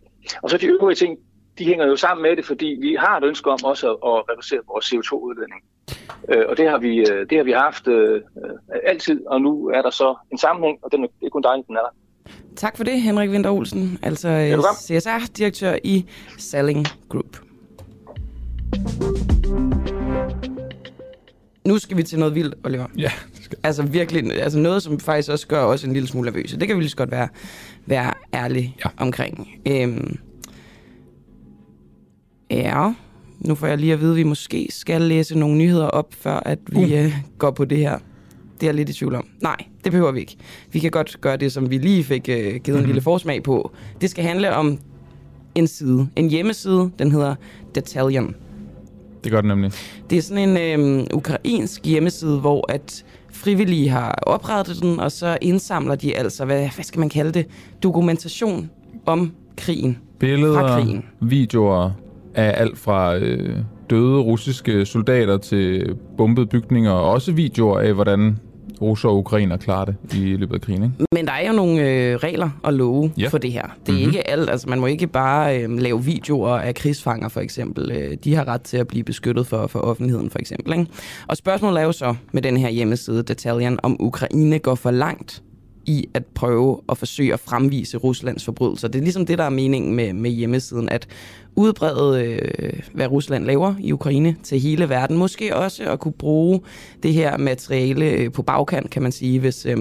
[0.42, 1.18] Og så de øvrige ting,
[1.58, 4.30] de hænger jo sammen med det, fordi vi har et ønske om også at, at
[4.30, 5.64] reducere vores CO2-udledning.
[6.30, 9.68] Øh, og det har vi, øh, det har vi haft øh, øh, altid, og nu
[9.68, 11.94] er der så en sammenhæng, og den er, det er kun dejligt, den er der.
[12.56, 14.64] Tak for det, Henrik Winter Olsen, altså øh.
[14.76, 16.06] CSR-direktør i
[16.38, 17.38] Selling Group.
[21.68, 22.86] Nu skal vi til noget vildt, Oliver.
[22.98, 23.12] Ja,
[23.64, 26.60] Altså virkelig, altså noget, som faktisk også gør os en lille smule nervøse.
[26.60, 27.28] Det kan vi lige så godt være,
[27.86, 28.90] være ærlige ja.
[28.98, 29.50] omkring.
[29.68, 30.18] Øhm,
[32.52, 32.94] ja,
[33.40, 36.40] nu får jeg lige at vide, at vi måske skal læse nogle nyheder op, før
[36.46, 37.06] at vi uh.
[37.06, 37.98] øh, går på det her.
[38.54, 39.28] Det er jeg lidt i tvivl om.
[39.42, 40.38] Nej, det behøver vi ikke.
[40.72, 42.80] Vi kan godt gøre det, som vi lige fik øh, givet mm-hmm.
[42.80, 43.72] en lille forsmag på.
[44.02, 44.80] Det skal handle om
[45.56, 47.36] en side, en hjemmeside, den hedder
[47.76, 48.36] Detallion.
[49.24, 49.72] Det gør det nemlig.
[50.10, 55.38] Det er sådan en øhm, ukrainsk hjemmeside, hvor at frivillige har oprettet den, og så
[55.42, 57.46] indsamler de altså, hvad, hvad skal man kalde det,
[57.84, 58.70] dokumentation
[59.06, 59.94] om krigen.
[59.94, 61.06] Fra Billeder, krigen.
[61.22, 61.92] videoer
[62.36, 63.58] af alt fra øh,
[63.90, 68.40] døde russiske soldater til bombede bygninger, og også videoer af, hvordan
[68.82, 70.84] russer og ukrainer klarer det i løbet af krigen.
[70.84, 70.96] Ikke?
[71.12, 73.28] Men der er jo nogle øh, regler og love Ja.
[73.28, 73.62] for det her.
[73.62, 73.96] Det er Mhm.
[74.02, 74.08] mm-hmm.
[74.08, 77.92] ikke alt, altså man må ikke bare øh, lave videoer af krigsfanger for eksempel.
[77.92, 80.74] Øh, de har ret til at blive beskyttet for, for offentligheden for eksempel.
[80.80, 80.92] Ikke?
[81.28, 85.44] Og spørgsmålet er jo så med den her hjemmeside, Detaljen, om Ukraine går for langt
[85.90, 88.88] i at prøve at forsøge at fremvise Ruslands forbrydelser.
[88.88, 91.08] Det er ligesom det, der er meningen med, med hjemmesiden, at
[91.56, 95.18] udbrede, øh, hvad Rusland laver i Ukraine til hele verden.
[95.18, 96.62] Måske også at kunne bruge
[97.04, 99.78] det her materiale øh, på bagkant, kan man sige, hvis, øh,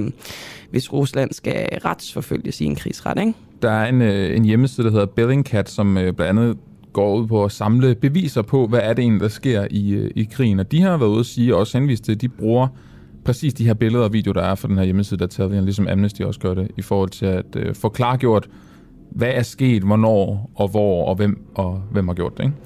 [0.70, 3.18] hvis Rusland skal retsforfølges i en krigsret.
[3.20, 3.34] Ikke?
[3.62, 6.56] Der er en, øh, en hjemmeside, der hedder Bellingcat, som øh, blandt andet
[6.92, 10.10] går ud på at samle beviser på, hvad er det egentlig, der sker i, øh,
[10.16, 10.60] i krigen.
[10.60, 12.68] Og de har været ude at sige, og også henvist til, at de bruger
[13.28, 15.88] præcis de her billeder og videoer, der er for den her hjemmeside, der taler, ligesom
[15.88, 18.48] Amnesty også gør det, i forhold til at øh, få klargjort,
[19.10, 22.44] hvad er sket, hvornår og hvor og hvem og hvem har gjort det.
[22.44, 22.56] Ikke?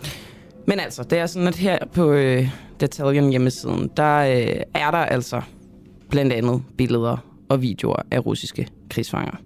[0.67, 2.49] Men altså, det er sådan, at her på øh,
[2.81, 5.43] Detaljen hjemmesiden, der øh, er der altså
[6.11, 7.17] blandt andet billeder
[7.49, 9.37] og videoer af russiske krigsfanger.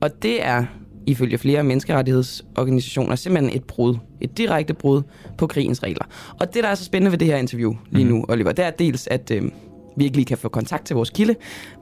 [0.00, 0.64] Og det er
[1.06, 5.02] ifølge flere menneskerettighedsorganisationer simpelthen et brud, et direkte brud
[5.38, 6.04] på krigens regler.
[6.40, 8.14] Og det, der er så spændende ved det her interview lige mhm.
[8.14, 9.42] nu, Oliver, det er dels, at øh,
[9.98, 11.34] vi ikke lige kan få kontakt til vores kilde,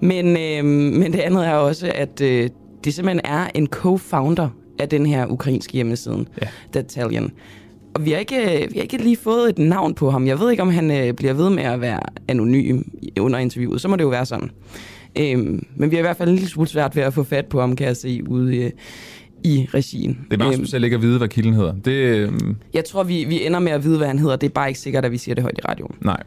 [0.03, 0.65] men, øh,
[1.01, 2.51] men det andet er også, at øh,
[2.85, 4.49] det simpelthen er en co-founder
[4.79, 6.49] af den her ukrainske hjemmeside, ja.
[6.75, 7.33] Detaljen.
[7.95, 10.27] Og vi har, ikke, vi har ikke lige fået et navn på ham.
[10.27, 12.83] Jeg ved ikke, om han øh, bliver ved med at være anonym
[13.21, 13.81] under interviewet.
[13.81, 14.51] Så må det jo være sådan.
[15.19, 17.47] Øhm, men vi har i hvert fald en lille smule svært ved at få fat
[17.47, 18.71] på ham, kan jeg se, ude i,
[19.45, 20.19] i regien.
[20.31, 21.75] Det er meget øhm, specielt ikke at vide, hvad kilden hedder.
[21.85, 22.57] Det, øhm...
[22.75, 24.37] Jeg tror, vi, vi ender med at vide, hvad han hedder.
[24.37, 25.95] Det er bare ikke sikkert, at vi siger det højt i radioen.
[26.01, 26.23] Nej.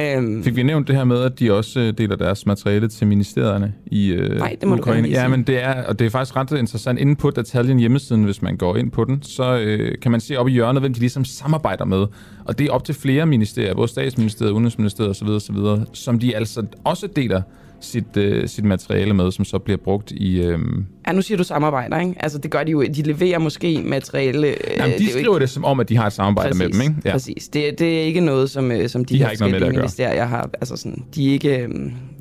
[0.00, 3.06] Øhm, Fik vi nævnt det her med, at de også øh, deler deres materiale til
[3.06, 5.08] ministerierne i øh, Nej, det må Ukraine?
[5.08, 6.98] Du ja, men det er, og det er faktisk ret interessant.
[6.98, 10.36] Inde på Detaljen hjemmesiden, hvis man går ind på den, så øh, kan man se
[10.36, 12.06] op i hjørnet, hvem de ligesom samarbejder med.
[12.44, 15.56] Og det er op til flere ministerier, både statsministeriet, udenrigsministeriet osv., osv.,
[15.92, 17.42] som de altså også deler
[17.80, 20.40] sit, øh, sit materiale med, som så bliver brugt i...
[20.40, 20.58] Øh...
[21.06, 22.14] Ja, nu siger du samarbejder, ikke?
[22.20, 22.82] Altså, det gør de jo.
[22.82, 24.48] De leverer måske materiale...
[24.48, 25.40] Øh, Jamen, de det skriver ikke...
[25.40, 26.94] det som om, at de har et samarbejde præcis, med dem, ikke?
[27.04, 27.12] Ja.
[27.12, 27.48] Præcis.
[27.48, 30.24] Det, det er ikke noget, som, øh, som de, de har ikke noget med ministerier
[30.24, 30.50] har...
[30.54, 31.68] Altså sådan, de, er ikke, øh,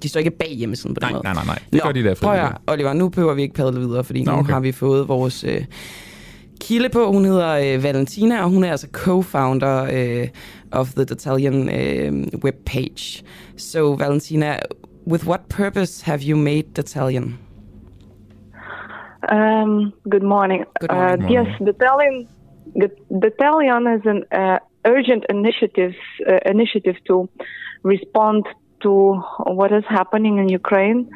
[0.03, 1.24] de står ikke bag hjemmesiden på nej, den måde.
[1.24, 1.60] Nej, nej, nej.
[1.72, 4.24] Det Nå, gør de der Prøv at, Oliver, nu behøver vi ikke padle videre, fordi
[4.24, 4.47] Nå, okay.
[4.47, 5.43] nu har vi fået vores...
[5.43, 5.66] Øh,
[6.62, 7.12] kilde på.
[7.12, 10.28] Hun hedder øh, Valentina, og hun er altså co-founder øh,
[10.72, 13.24] of the Italian øh, webpage.
[13.58, 14.60] So Valentina,
[15.08, 17.38] with what purpose have you made Detaljen?
[19.30, 20.66] Um, good morning.
[20.82, 21.26] Good morning.
[21.26, 22.28] Uh, yes, Detaljen,
[23.10, 25.93] Detaljen is an uh, urgent initiative
[26.30, 27.30] uh, initiative to
[27.84, 28.45] respond
[28.82, 31.10] to what is happening in Ukraine.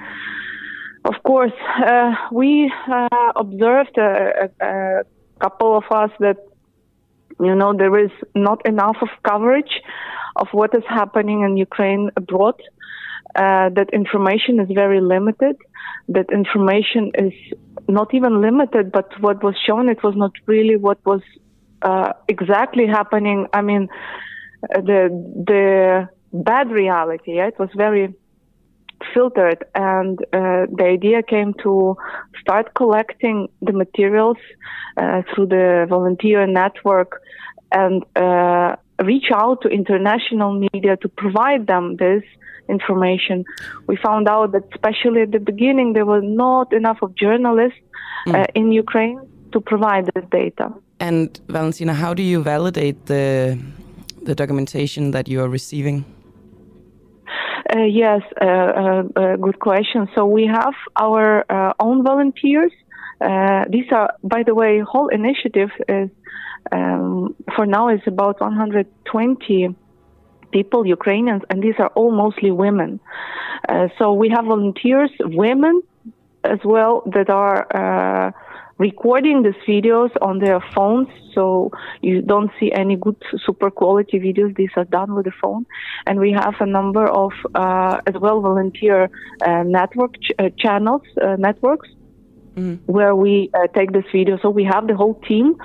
[1.03, 5.03] Of course, uh, we uh, observed a, a, a
[5.41, 6.37] couple of us that
[7.39, 9.73] you know there is not enough of coverage
[10.37, 12.55] of what is happening in Ukraine abroad
[13.35, 15.55] uh, that information is very limited,
[16.09, 17.33] that information is
[17.87, 21.21] not even limited, but what was shown, it was not really what was
[21.81, 23.47] uh, exactly happening.
[23.53, 23.87] I mean,
[24.61, 25.09] the
[25.47, 27.35] the bad reality.
[27.37, 27.47] Yeah?
[27.47, 28.13] It was very
[29.13, 31.95] filtered, and uh, the idea came to
[32.39, 34.37] start collecting the materials
[34.97, 37.21] uh, through the volunteer network
[37.71, 42.23] and uh, reach out to international media to provide them this
[42.77, 43.37] information.
[43.87, 47.83] We found out that, especially at the beginning, there were not enough of journalists
[48.27, 48.35] mm.
[48.35, 49.19] uh, in Ukraine
[49.53, 50.65] to provide this data.
[50.99, 53.57] And Valentina, how do you validate the
[54.29, 56.05] the documentation that you are receiving?
[57.73, 60.07] Uh, yes, uh, uh, uh good question.
[60.15, 62.73] So we have our uh, own volunteers.
[63.19, 66.09] Uh, these are, by the way, whole initiative is
[66.71, 69.75] um, for now is about 120
[70.51, 72.99] people, Ukrainians, and these are all mostly women.
[73.69, 75.81] Uh, so we have volunteers, women
[76.43, 78.31] as well, that are uh,
[78.77, 81.07] recording these videos on their phones.
[81.35, 81.71] So
[82.01, 84.55] you don't see any good super quality videos.
[84.55, 85.65] These are done with the phone.
[86.07, 89.09] And we have a number of uh, as well volunteer
[89.45, 91.89] uh, network ch- uh, channels, uh, networks
[92.61, 92.91] Mm-hmm.
[92.91, 94.37] where we uh, take this video.
[94.41, 95.55] So we have the whole team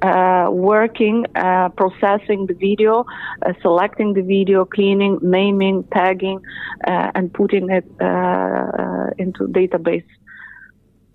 [0.00, 3.04] uh, working, uh, processing the video,
[3.44, 6.40] uh, selecting the video, cleaning, naming, tagging,
[6.86, 10.08] uh, and putting it uh, into database.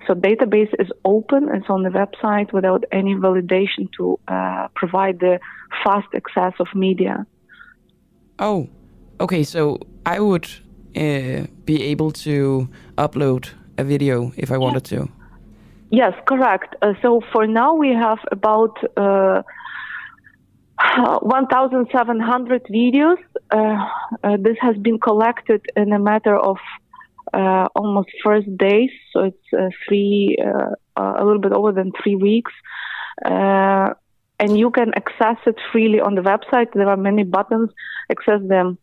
[0.06, 1.50] So database is open.
[1.52, 4.20] It's on the website without any validation to
[4.76, 5.40] provide the
[5.84, 7.26] fast access of media.
[8.38, 8.70] Oh,
[9.20, 9.44] okay.
[9.44, 10.48] So I would
[10.94, 15.10] be able to upload a video if I wanted to.
[15.94, 16.76] Yes, correct.
[16.82, 19.44] Uh, so for now we have about uh,
[21.22, 23.18] 1,700 videos.
[23.52, 23.78] Uh,
[24.24, 26.58] uh, this has been collected in a matter of
[27.32, 30.36] uh, almost first days, so it's uh, three,
[30.96, 32.54] a little bit over than three weeks.
[33.24, 36.74] and you can access it freely on the website.
[36.74, 37.70] There are many buttons.
[38.10, 38.80] Access them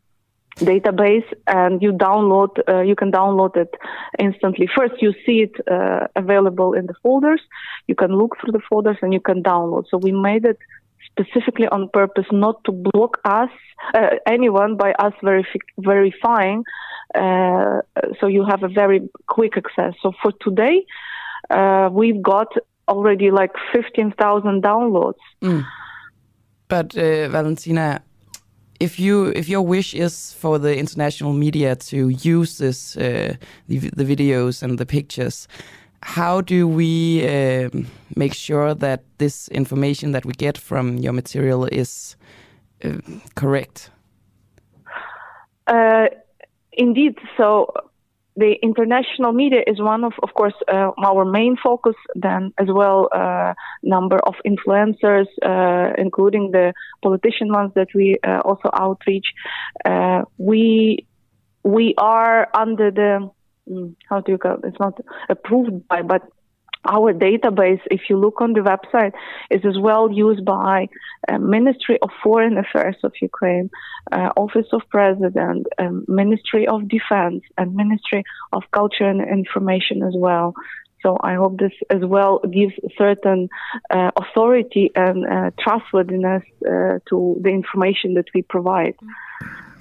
[0.60, 3.74] database and you download uh, you can download it
[4.18, 4.68] instantly.
[4.76, 7.40] First you see it uh, available in the folders.
[7.86, 9.84] You can look through the folders and you can download.
[9.90, 10.58] So we made it
[11.10, 13.50] specifically on purpose not to block us
[13.94, 16.64] uh, anyone by us verifi- verifying
[17.14, 17.80] uh,
[18.20, 19.94] so you have a very quick access.
[20.02, 20.84] So for today
[21.50, 22.52] uh, we've got
[22.88, 25.14] already like 15,000 downloads.
[25.42, 25.64] Mm.
[26.68, 28.02] But uh, Valentina,
[28.80, 33.36] if you if your wish is for the international media to use this uh,
[33.68, 35.46] the, the videos and the pictures,
[36.02, 41.66] how do we um make sure that this information that we get from your material
[41.66, 42.16] is
[42.84, 42.98] uh,
[43.34, 43.90] correct?
[45.66, 46.06] Uh,
[46.72, 47.16] indeed.
[47.36, 47.72] So
[48.36, 51.96] the international media is one of, of course, uh, our main focus.
[52.14, 56.72] Then as well, uh, number of influencers, uh, including the
[57.02, 59.26] politician ones that we uh, also outreach.
[59.84, 61.06] Uh, we
[61.62, 63.30] we are under the
[63.68, 64.60] mm, how do you call it?
[64.64, 66.22] It's not approved by, but
[66.84, 69.12] our database, if you look on the website,
[69.50, 70.88] is as well used by
[71.28, 73.70] uh, Ministry of Foreign Affairs of Ukraine,
[74.12, 80.14] uh, Office of President, um, Ministry of Defense, and Ministry of Culture and Information as
[80.16, 80.54] well.
[81.02, 83.48] So I hope this as well gives certain
[83.90, 88.94] uh, authority and uh, trustworthiness uh, to the information that we provide.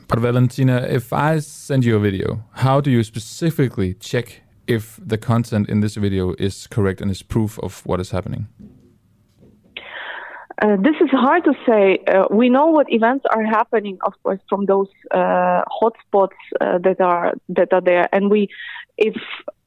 [0.08, 5.18] But Valentina, if I send you a video, how do you specifically check if the
[5.18, 8.48] content in this video is correct and is proof of what is happening?
[10.62, 12.00] Uh, this is hard to say.
[12.06, 17.00] Uh, we know what events are happening, of course, from those uh, hotspots uh, that
[17.00, 18.50] are that are there, and we,
[18.98, 19.16] if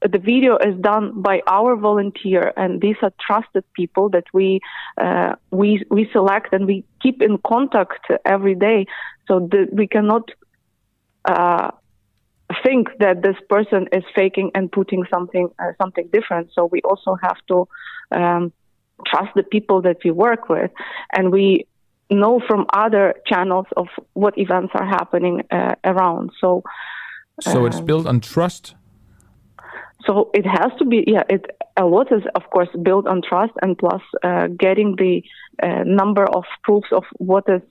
[0.03, 4.61] the video is done by our volunteer, and these are trusted people that we
[4.99, 8.85] uh, we we select and we keep in contact every day,
[9.27, 10.31] so that we cannot
[11.25, 11.71] uh,
[12.65, 16.51] think that this person is faking and putting something uh, something different.
[16.55, 17.69] So we also have to
[18.11, 18.53] um,
[19.07, 20.71] trust the people that we work with,
[21.13, 21.67] and we
[22.11, 26.31] know from other channels of what events are happening uh, around.
[26.41, 26.63] So,
[27.41, 28.75] So it's um, built on trust.
[30.07, 31.25] so it has to be yeah.
[31.29, 31.47] It
[31.77, 35.23] a lot is of course built on trust and plus uh, getting the
[35.63, 37.63] uh, number of proofs of what is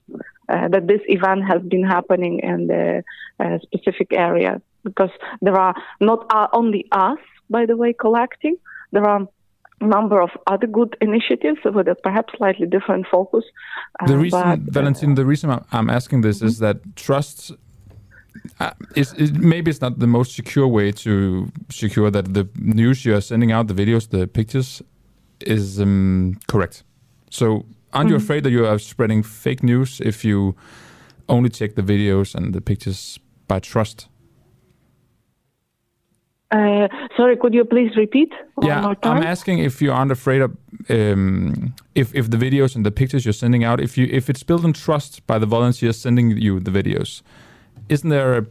[0.48, 3.02] uh, that this event has been happening in the
[3.38, 5.10] uh, specific area because
[5.40, 7.18] there are not uh, only us
[7.50, 8.56] by the way collecting
[8.92, 9.20] there are
[9.80, 13.44] a number of other good initiatives with a perhaps slightly different focus
[14.00, 17.52] uh, The reason, but, uh, Valentin, the reason I'm- I'm asking this is that trust
[18.60, 23.04] uh, is, is maybe it's not the most secure way to secure that the news
[23.04, 24.82] you are sending out, the videos, the pictures,
[25.40, 26.84] is um, correct.
[27.30, 28.22] So, aren't you Mhm.
[28.24, 30.54] afraid that you are spreading fake news if you
[31.28, 33.18] only check the videos and the pictures
[33.48, 34.08] by trust?
[36.52, 40.12] Uh, sorry could you please repeat one yeah, more time I'm asking if you aren't
[40.12, 40.56] afraid of
[40.88, 44.42] um, if if the videos and the pictures you're sending out, if you if it's
[44.42, 47.22] built on trust by the volunteers sending you the videos,
[47.88, 48.46] isn't there a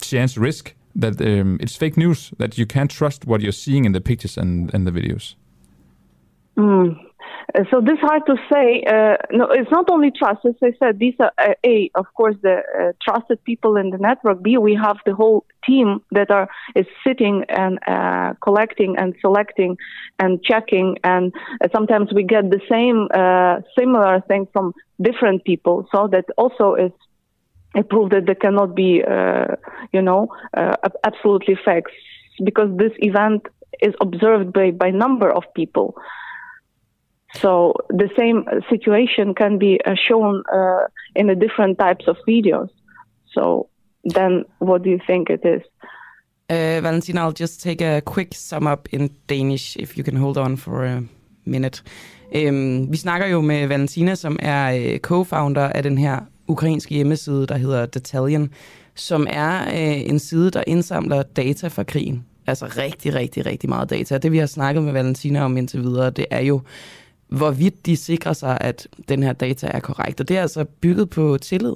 [0.00, 3.92] chance risk that um, it's fake news that you can't trust what you're seeing in
[3.92, 5.34] the pictures and, and the videos?
[6.56, 6.96] Mm.
[7.54, 8.82] Uh, So this is hard to say.
[8.86, 10.44] Uh, no, it's not only trust.
[10.44, 13.98] As I said, these are uh, a, of course, the uh, trusted people in the
[13.98, 14.42] network.
[14.42, 19.76] B, we have the whole team that are is sitting and uh, collecting and selecting
[20.18, 21.32] and checking, and
[21.62, 23.08] uh, sometimes we get the same
[23.78, 25.86] similar thing from different people.
[25.92, 26.92] So that also is
[27.76, 29.02] a proof that there cannot be,
[29.92, 30.28] you know,
[31.04, 31.92] absolutely facts
[32.42, 33.46] because this event
[33.80, 35.94] is observed by by number of people.
[37.34, 42.68] So the same situation can be uh, shown uh, in the different types of videos.
[43.34, 43.68] So
[44.14, 45.62] then, what do you think it is?
[46.50, 50.36] Uh, Valentina, I'll just take a quick sum up in Danish, if you can hold
[50.36, 51.02] on for a
[51.44, 51.82] minute.
[52.34, 57.46] Um, vi snakker jo med Valentina, som er øh, co-founder af den her ukrainske hjemmeside,
[57.46, 58.50] der hedder Detaljen,
[58.94, 62.26] som er uh, en side, der indsamler data fra krigen.
[62.46, 64.18] Altså rigtig, rigtig, rigtig meget data.
[64.18, 66.60] Det vi har snakket med Valentina om indtil videre, det er jo,
[67.30, 70.20] hvorvidt de sikrer sig, at den her data er korrekt.
[70.20, 71.74] Og det er altså bygget på tillid,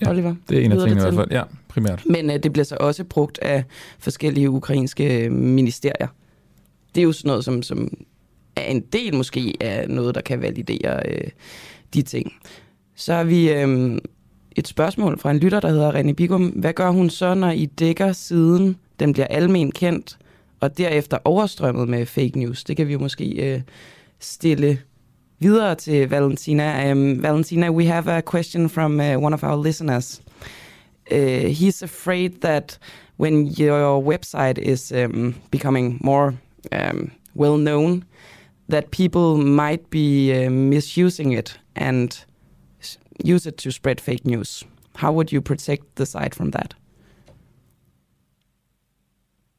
[0.00, 0.34] Ja, Oliver.
[0.48, 1.30] Det er en af tingene i hvert fald.
[1.30, 2.02] Ja, primært.
[2.06, 3.64] Men øh, det bliver så også brugt af
[3.98, 6.08] forskellige ukrainske øh, ministerier.
[6.94, 7.96] Det er jo sådan noget, som, som
[8.56, 11.30] er en del måske af noget, der kan validere øh,
[11.94, 12.32] de ting.
[12.94, 13.98] Så har vi øh,
[14.56, 16.46] et spørgsmål fra en lytter, der hedder René Bigum.
[16.46, 20.18] Hvad gør hun så, når I dækker siden, den bliver almen kendt,
[20.60, 22.64] og derefter overstrømmet med fake news?
[22.64, 23.60] Det kan vi jo måske øh,
[24.20, 24.78] stille
[25.38, 26.90] videre til Valentina.
[26.90, 30.22] Um, Valentina, we have a question from uh, one of our listeners.
[31.10, 32.78] uh, he's afraid that
[33.16, 36.34] when your website is um, becoming more
[36.72, 38.04] um, well known,
[38.68, 42.24] that people might be uh, misusing it and
[43.24, 44.64] use it to spread fake news.
[44.96, 46.74] How would you protect the site from that?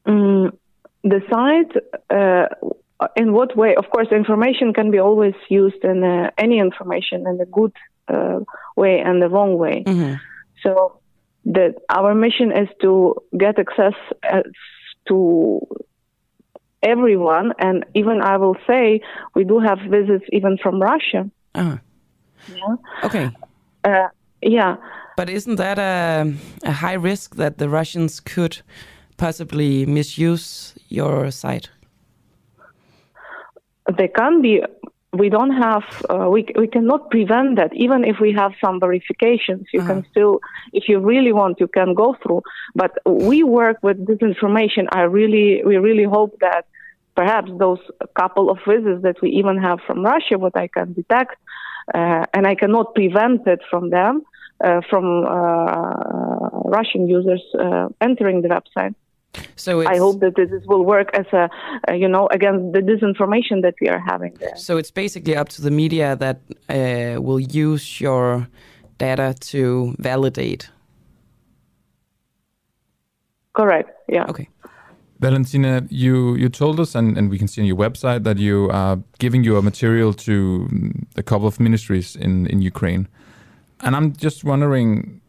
[0.06, 0.56] Mm,
[1.04, 1.76] the site,
[2.10, 2.46] uh,
[3.16, 3.74] in what way?
[3.74, 7.72] Of course, information can be always used in uh, any information in a good
[8.08, 8.40] uh,
[8.76, 9.84] way and the wrong way.
[10.62, 11.00] So,
[11.44, 13.94] the, our mission is to get access
[14.30, 14.42] uh,
[15.08, 15.66] to
[16.82, 19.00] everyone, and even I will say
[19.34, 21.30] we do have visits even from Russia.
[21.54, 21.78] Uh-huh.
[22.48, 22.76] Yeah.
[23.04, 23.30] Okay.
[23.84, 24.08] Uh,
[24.40, 24.76] yeah.
[25.16, 26.34] But isn't that a,
[26.64, 28.62] a high risk that the Russians could
[29.16, 31.68] possibly misuse your site?
[33.96, 34.62] They can be
[35.12, 37.74] we don't have uh, we we cannot prevent that.
[37.74, 40.40] Even if we have some verifications you can still
[40.72, 42.42] if you really want you can go through.
[42.74, 46.64] But we work with this information i really we really hope that
[47.14, 47.80] perhaps those
[48.14, 51.36] couple of visits that we even have from russia what i can detect
[51.94, 54.22] uh, and i cannot prevent it from them
[54.64, 58.94] uh, from uh, russian users uh, entering the website
[59.56, 61.48] So I hope that this will work as a,
[61.88, 64.56] uh, you know, against the disinformation that we are having there.
[64.56, 68.48] So it's basically up to the media that uh, will use your
[68.98, 70.70] data to validate.
[73.54, 73.90] Correct.
[74.08, 74.24] Yeah.
[74.28, 74.48] Okay.
[75.20, 78.68] Valentina, you, you told us, and, and we can see on your website, that you
[78.70, 83.06] are giving your material to mm, a couple of ministries in, in Ukraine.
[83.80, 85.20] And I'm just wondering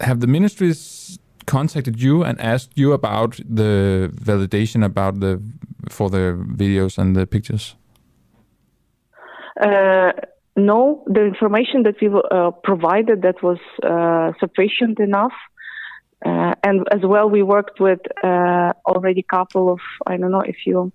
[0.00, 5.40] have the ministries contacted you and asked you about the validation about the
[5.88, 7.76] for the videos and the pictures?
[9.60, 10.12] Uh,
[10.56, 15.32] no, the information that we uh, provided that was uh, sufficient enough.
[16.24, 20.40] Uh, and as well, we worked with uh, already a couple of, I don't know
[20.40, 20.92] if you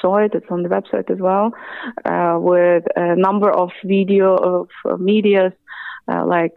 [0.00, 1.52] saw it, it's on the website as well,
[2.04, 5.52] uh, with a number of video of medias
[6.08, 6.54] like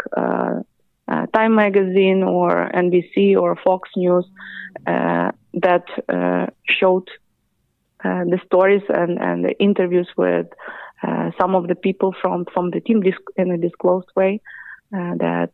[1.10, 4.26] uh, Time Magazine or NBC or Fox News
[4.86, 7.08] uh, that uh, showed
[8.04, 10.48] uh, the stories and, and the interviews with
[11.02, 13.02] uh, some of the people from, from the team
[13.38, 14.42] in a disclosed way.
[14.92, 15.52] Uh, that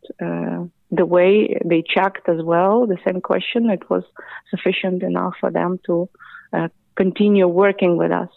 [0.91, 4.03] the way they checked as well, the same question, it was
[4.49, 6.07] sufficient enough for them to
[6.95, 8.29] continue working with us.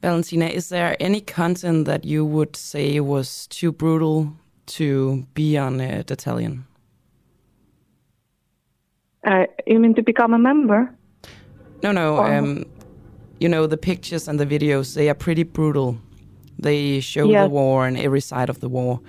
[0.00, 4.32] Valentina, is there any content that you would say was too brutal
[4.66, 6.64] to be on uh, Detalion?
[9.26, 10.90] Uh, you mean to become a member?
[11.82, 12.16] No, no.
[12.16, 12.64] Or- Um,
[13.40, 15.96] you know, the pictures and the videos, they are pretty brutal.
[16.58, 17.44] They show Yes.
[17.44, 19.00] the war and every side of the war.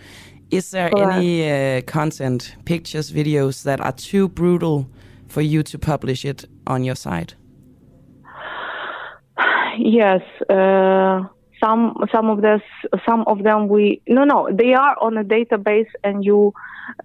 [0.51, 4.85] Is there any uh, content, pictures, videos that are too brutal
[5.27, 7.35] for you to publish it on your site?
[9.77, 11.23] Yes, uh,
[11.65, 12.61] some some of this
[13.07, 16.53] some of them we no no they are on a database and you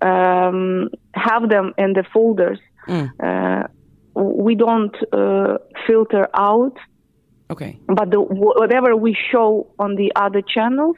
[0.03, 2.59] um, have them in the folders.
[2.89, 3.63] Uh,
[4.15, 6.77] we don't uh, filter out,
[7.51, 7.79] Okay.
[7.87, 10.97] but the, whatever we show on the other channels,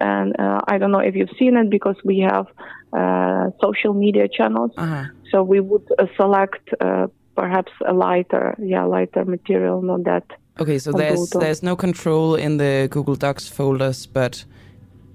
[0.00, 2.46] and uh, I don't know if you've seen it because we have
[2.92, 4.72] uh, social media channels.
[4.76, 5.04] Uh-huh.
[5.30, 10.24] So we would uh, select uh, perhaps a lighter, yeah, lighter material, not that.
[10.60, 14.44] Okay, so there's there's no control in the Google Docs folders, but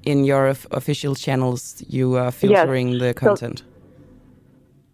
[0.04, 3.64] in your of- official channels, you are filtering the So- content.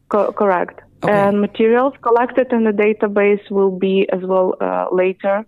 [0.09, 0.81] Co- correct.
[1.05, 5.45] And materials collected in the database will be as well uh, later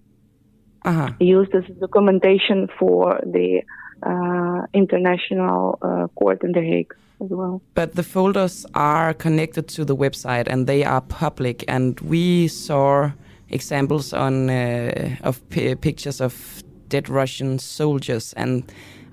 [0.83, 1.09] Uh-huh.
[1.19, 3.61] used as documentation for the
[4.03, 6.93] uh, international uh, court in The Hague
[7.23, 7.61] as well.
[7.73, 11.63] But the folders are connected to the website and they are public.
[11.69, 13.11] And we saw
[13.49, 18.33] examples on uh, of pi pictures of dead Russian soldiers.
[18.33, 18.63] And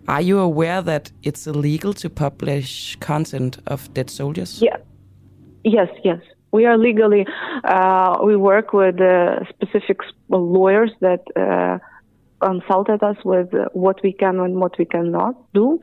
[0.08, 4.60] are you aware that it's illegal to publish content of dead soldiers?
[4.62, 4.76] Yeah.
[5.64, 6.20] Yes, yes.
[6.52, 7.24] We are legally,
[7.64, 11.78] uh, we work with uh, specific lawyers that uh,
[12.42, 15.80] consulted us with uh, what we can and what we cannot do.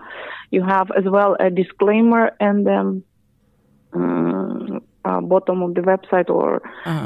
[0.52, 3.04] You have as well a disclaimer and um,
[3.94, 6.62] um, uh, bottom of the website, or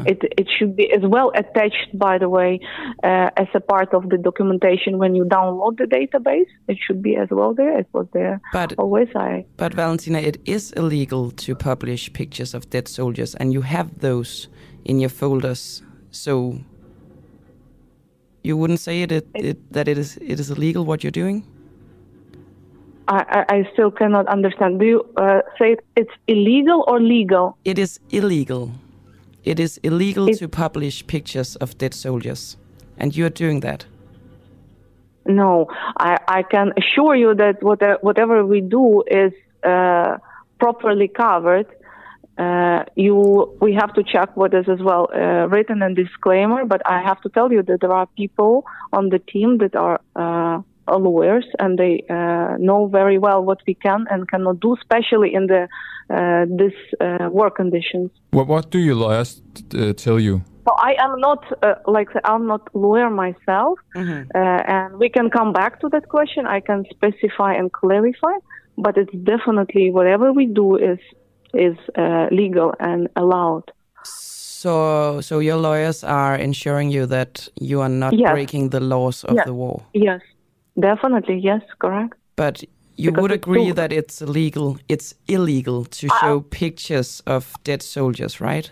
[0.06, 1.90] it it should be as well attached.
[1.94, 2.60] By the way,
[3.04, 7.16] uh, as a part of the documentation when you download the database, it should be
[7.16, 7.80] as well there.
[7.80, 9.10] It was there But always.
[9.16, 14.00] I But Valentina, it is illegal to publish pictures of dead soldiers, and you have
[14.00, 14.48] those
[14.86, 15.84] in your folders.
[16.12, 16.58] So
[18.44, 21.44] you wouldn't say it, it, it that it is it is illegal what you're doing?
[23.08, 24.80] I, I, still cannot understand.
[24.80, 27.58] Do you uh, say it's illegal or legal?
[27.66, 28.72] It is illegal.
[29.44, 32.58] It is illegal to publish pictures of dead soldiers.
[32.98, 33.86] And you're doing that.
[35.26, 39.34] No, I, I can assure you that what, whatever we do is
[39.64, 40.18] uh,
[40.60, 41.68] properly covered.
[42.38, 46.66] Uh, you, we have to check what is as well uh, written in disclaimer.
[46.66, 50.00] But I have to tell you that there are people on the team that are
[50.16, 54.76] uh, are lawyers and they uh, know very well what we can and cannot do,
[54.76, 55.68] especially in the
[56.10, 58.12] uh, this uh, work conditions.
[58.32, 59.42] What, what do your lawyers
[59.76, 60.42] uh, tell you?
[60.68, 64.00] So I am not uh, like I'm not lawyer myself, uh,
[64.36, 66.46] and we can come back to that question.
[66.46, 68.36] I can specify and clarify,
[68.78, 71.00] but it's definitely whatever we do is
[71.54, 73.72] is uh, legal and allowed.
[74.64, 78.32] So, so your lawyers are ensuring you that you are not Yes.
[78.32, 79.46] breaking the laws of Yes.
[79.46, 79.82] the war.
[79.94, 80.22] Yes,
[80.80, 82.14] definitely yes, correct.
[82.36, 82.64] But
[82.96, 83.74] you Because would agree true.
[83.74, 84.78] that it's illegal.
[84.88, 88.72] It's illegal to Uh, show pictures of dead soldiers, right?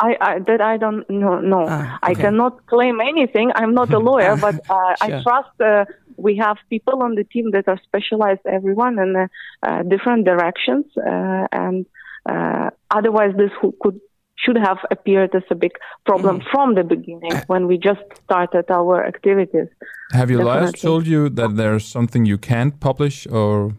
[0.00, 1.40] I, I that I don't know.
[1.40, 3.50] No, Ah, I cannot claim anything.
[3.56, 5.84] I'm not a lawyer, but uh, I trust uh,
[6.16, 9.26] we have people on the team that are specialized, everyone in uh,
[9.62, 11.84] uh, different directions, uh, and
[12.26, 13.50] uh, otherwise this
[13.82, 14.00] could
[14.42, 15.72] should have appeared as a big
[16.06, 16.50] problem Mm-hmm.
[16.52, 19.68] from the beginning when we just started our activities.
[20.12, 23.72] Have your lawyers told you that there's something you can't publish or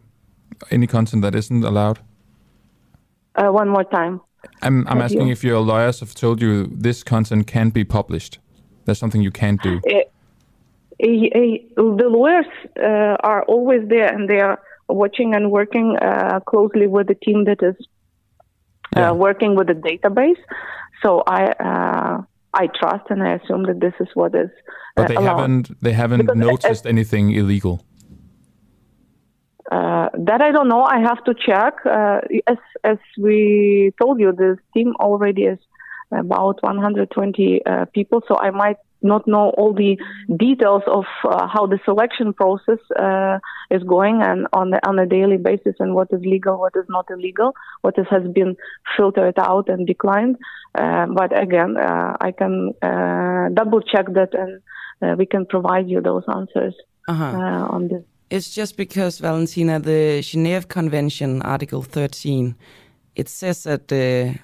[0.71, 1.99] any content that isn't allowed?
[3.35, 4.19] Uh, one more time.
[4.61, 8.39] I'm, I'm asking you- if your lawyers have told you this content can't be published.
[8.85, 9.79] There's something you can't do.
[9.87, 10.03] Eh,
[10.99, 12.47] eh, eh, the lawyers
[12.81, 17.45] uh, are always there and they are watching and working uh, closely with the team
[17.45, 17.75] that is
[18.95, 19.11] Yeah.
[19.11, 20.39] uh, working with the database.
[21.01, 22.21] So I uh,
[22.53, 24.49] I trust and I assume that this is what is
[24.95, 25.37] But uh, they allowed.
[25.37, 27.85] haven't they haven't Because, uh, noticed anything illegal.
[29.71, 30.83] Uh, that I don't know.
[30.83, 31.73] I have to check.
[31.85, 35.59] Uh, as as we told you, this team already is
[36.11, 39.97] about 120 uh, people, so I might not know all the
[40.37, 43.39] details of uh, how the selection process uh,
[43.71, 46.85] is going and on the, on a daily basis and what is legal, what is
[46.89, 48.55] not illegal, what is, has been
[48.97, 50.35] filtered out and declined.
[50.75, 54.61] Uh, but again, uh, I can uh, double check that and
[55.01, 56.75] uh, we can provide you those answers
[57.07, 57.23] Uh-huh.
[57.25, 58.03] uh, on this.
[58.29, 62.55] It's just because, Valentina, the Geneva Convention, Article 13,
[63.15, 64.37] it says that uh,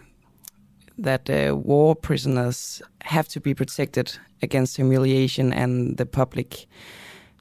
[0.98, 6.68] that uh, war prisoners have to be protected against humiliation and the public.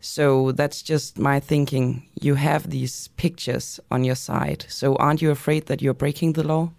[0.01, 2.03] So that's just my thinking.
[2.21, 4.67] You have these pictures on your side.
[4.69, 6.73] So aren't you afraid that you're breaking the law?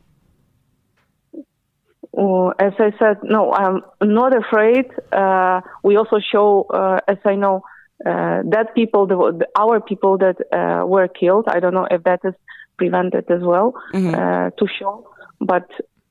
[2.17, 4.85] Oh, as I said, no, I'm not afraid.
[5.11, 7.63] Uh, we also show, uh, as I know,
[8.05, 11.45] uh, that people, the, our people that uh, were killed.
[11.47, 12.33] I don't know if that is
[12.77, 15.09] prevented as well uh, to show.
[15.41, 15.67] But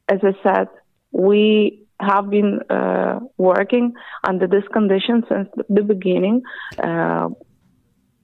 [0.08, 0.68] as I said,
[1.12, 3.94] we have been uh, working
[4.24, 6.42] under this condition since the beginning.
[6.82, 7.28] Uh,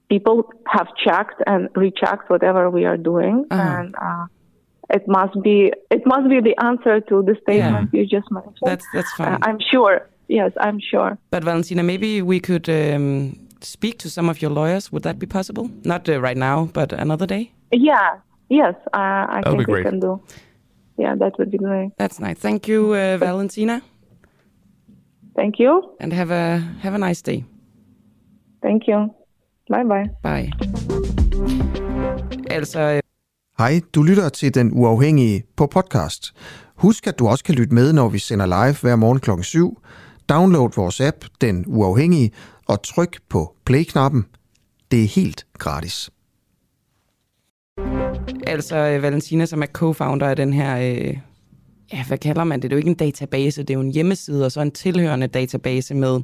[0.09, 4.25] people have checked and rechecked whatever we are doing, and uh,
[4.89, 8.57] it must be it must be the answer to the statement you just mentioned.
[8.63, 9.33] That's that's fine.
[9.33, 10.07] Uh, I'm sure.
[10.27, 11.17] Yes, I'm sure.
[11.29, 14.91] But Valentina, maybe we could um, speak to some of your lawyers.
[14.91, 15.69] Would that be possible?
[15.83, 17.51] Not uh, right now, but another day.
[17.71, 18.19] Yeah.
[18.49, 20.21] Yes, uh, I That'll think be we can do.
[20.99, 21.89] Yeah, that would be great.
[21.99, 22.39] That's nice.
[22.39, 23.81] Thank you, uh, Valentina.
[25.39, 25.81] Thank you.
[25.99, 27.43] And have a have a nice day.
[28.61, 29.09] Thank you.
[29.69, 30.09] Bye bye.
[30.23, 30.51] Bye.
[32.49, 32.99] Altså, øh,
[33.57, 36.33] Hej, du lytter til Den Uafhængige på podcast.
[36.75, 39.81] Husk, at du også kan lytte med, når vi sender live hver morgen klokken 7.
[40.29, 42.31] Download vores app, Den Uafhængige,
[42.67, 44.25] og tryk på play-knappen.
[44.91, 46.09] Det er helt gratis.
[48.47, 51.17] Altså øh, Valentina, som er co-founder af den her, øh,
[51.93, 52.71] ja, hvad kalder man det?
[52.71, 55.27] Det er jo ikke en database, det er jo en hjemmeside, og så en tilhørende
[55.27, 56.21] database med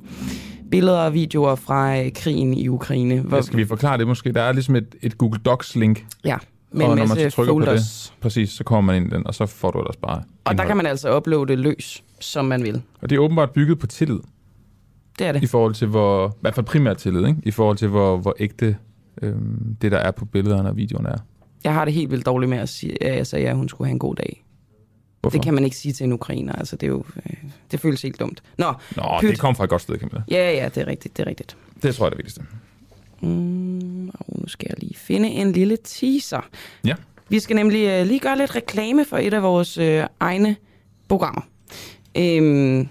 [0.71, 3.19] billeder og videoer fra øh, krigen i Ukraine.
[3.21, 4.33] Hvor, Ja, skal vi forklare det måske?
[4.33, 6.05] Der er ligesom et, et Google Docs-link.
[6.25, 6.37] Ja,
[6.71, 8.11] med og en når man masse så trykker på folders.
[8.13, 10.57] det, præcis, så kommer man ind i den, og så får du ellers bare Og
[10.57, 12.81] der kan man altså uploade løs, som man vil.
[13.01, 14.19] Og det er åbenbart bygget på tillid.
[15.19, 15.43] Det er det.
[15.43, 17.39] I forhold til hvor, i hvert fald primært tillid, ikke?
[17.43, 18.75] I forhold til hvor, hvor ægte
[19.21, 21.17] øhm, det, der er på billederne og videoerne er.
[21.63, 23.87] Jeg har det helt vildt dårligt med at sige, at jeg sagde, at hun skulle
[23.87, 24.43] have en god dag.
[25.21, 25.37] Hvorfor?
[25.37, 26.53] Det kan man ikke sige til en ukrainer.
[26.53, 27.33] Altså, det, er jo, øh,
[27.71, 28.43] det føles helt dumt.
[28.57, 29.29] Nå, Nå, pyt.
[29.29, 30.21] det kom fra et godt sted, Camilla.
[30.31, 31.57] Ja, ja, det er rigtigt, det er rigtigt.
[31.83, 32.41] Det tror jeg er det vigtigste.
[33.21, 36.49] Mm, og nu skal jeg lige finde en lille teaser.
[36.85, 36.95] Ja.
[37.29, 40.55] Vi skal nemlig øh, lige gøre lidt reklame for et af vores øh, egne
[41.07, 41.41] programmer.
[42.17, 42.87] Øhm,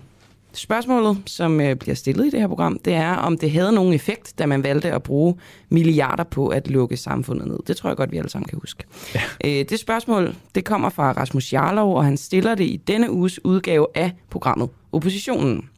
[0.57, 3.93] Spørgsmålet, som øh, bliver stillet i det her program, det er, om det havde nogen
[3.93, 5.35] effekt, da man valgte at bruge
[5.69, 7.59] milliarder på at lukke samfundet ned.
[7.67, 8.85] Det tror jeg godt, vi alle sammen kan huske.
[9.15, 9.21] Ja.
[9.45, 13.45] Øh, det spørgsmål, det kommer fra Rasmus Jarlov, og han stiller det i denne uges
[13.45, 15.69] udgave af programmet Oppositionen,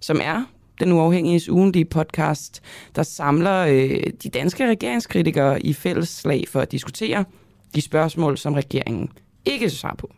[0.00, 0.44] som er
[0.80, 2.62] den uafhængige ugentlige podcast,
[2.96, 7.24] der samler øh, de danske regeringskritikere i fælles slag for at diskutere
[7.74, 9.08] de spørgsmål, som regeringen
[9.44, 10.10] ikke svarer på.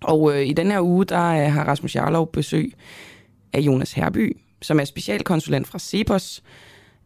[0.00, 2.74] Og øh, i den her uge, der øh, har Rasmus Jarlov besøg
[3.54, 6.42] af Jonas Herby, som er specialkonsulent fra Cepos.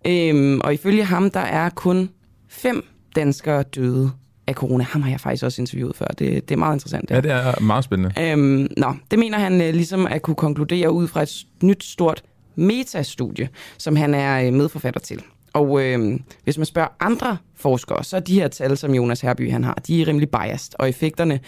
[0.06, 2.10] Øhm, og ifølge ham, der er kun
[2.48, 2.84] fem
[3.16, 4.10] danskere døde
[4.46, 4.84] af corona.
[4.84, 6.06] Ham har jeg faktisk også interviewet før.
[6.06, 7.10] Det, det er meget interessant.
[7.10, 8.12] Ja, ja det er meget spændende.
[8.22, 12.22] Øhm, nå, det mener han øh, ligesom at kunne konkludere ud fra et nyt stort
[12.56, 15.22] metastudie, som han er øh, medforfatter til.
[15.52, 19.50] Og øh, hvis man spørger andre forskere, så er de her tal, som Jonas Herby
[19.50, 21.40] han har, de er rimelig biased, og effekterne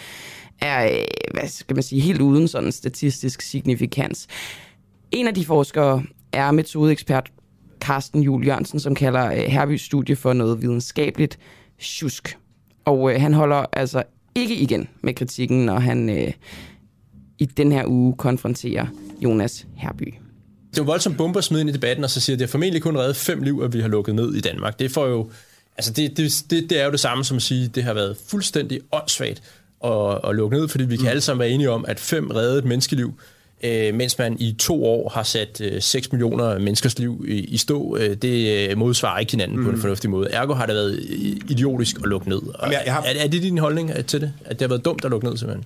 [0.61, 4.27] er, øh, hvad skal man sige, helt uden sådan statistisk signifikans.
[5.13, 6.03] En af de forskere
[6.33, 7.31] er metodeekspert
[7.81, 11.39] Carsten Jul Jørgensen, som kalder øh, Herbys studie for noget videnskabeligt
[11.81, 12.39] tjusk.
[12.85, 14.03] Og øh, han holder altså
[14.35, 16.33] ikke igen med kritikken, når han øh,
[17.39, 18.87] i den her uge konfronterer
[19.21, 20.15] Jonas Herby.
[20.71, 22.83] Det er jo voldsomt bomber smid ind i debatten, og så siger, at det formentlig
[22.83, 24.79] kun reddet fem liv, at vi har lukket ned i Danmark.
[24.79, 25.31] Det får jo...
[25.77, 27.95] Altså, det, det, det, det er jo det samme som at sige, at det har
[27.95, 29.43] været fuldstændig åndssvagt
[29.85, 31.09] at, at lukke ned, fordi vi kan mm.
[31.09, 33.15] alle sammen være enige om, at fem reddede menneskeliv,
[33.63, 37.57] øh, mens man i to år har sat øh, 6 millioner menneskers liv i, i
[37.57, 37.97] stå.
[37.97, 39.65] Øh, det øh, modsvarer ikke hinanden mm.
[39.65, 39.81] på en mm.
[39.81, 40.31] fornuftig måde.
[40.31, 40.99] Ergo har det været
[41.49, 42.43] idiotisk at lukke ned.
[42.55, 43.03] Og jeg, jeg har...
[43.03, 44.33] er, er det din holdning øh, til det?
[44.45, 45.65] At det har været dumt at lukke ned, simpelthen?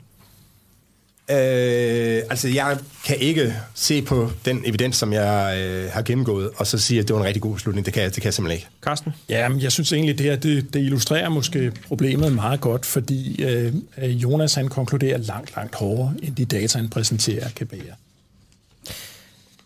[1.30, 6.66] Øh, altså, jeg kan ikke se på den evidens, som jeg øh, har gennemgået, og
[6.66, 7.86] så sige, at det var en rigtig god slutning.
[7.86, 8.68] Det kan, det kan jeg simpelthen ikke.
[8.82, 9.12] Carsten?
[9.28, 13.42] Ja, men jeg synes egentlig, det her det, det illustrerer måske problemet meget godt, fordi
[13.42, 17.94] øh, Jonas han konkluderer langt, langt hårdere, end de data, han præsenterer, kan bære.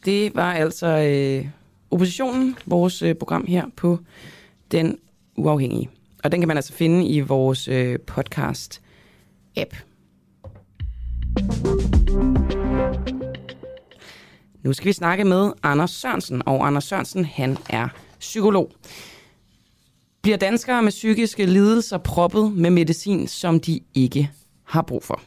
[0.04, 1.46] Det var altså øh,
[1.90, 3.98] oppositionen, vores øh, program her på
[4.72, 4.98] Den
[5.36, 5.88] Uafhængige.
[6.24, 9.87] Og den kan man altså finde i vores øh, podcast-app.
[14.62, 18.72] Nu skal vi snakke med Anders Sørensen, og Anders Sørensen, han er psykolog.
[20.22, 24.30] Bliver danskere med psykiske lidelser proppet med medicin, som de ikke
[24.64, 25.20] har brug for?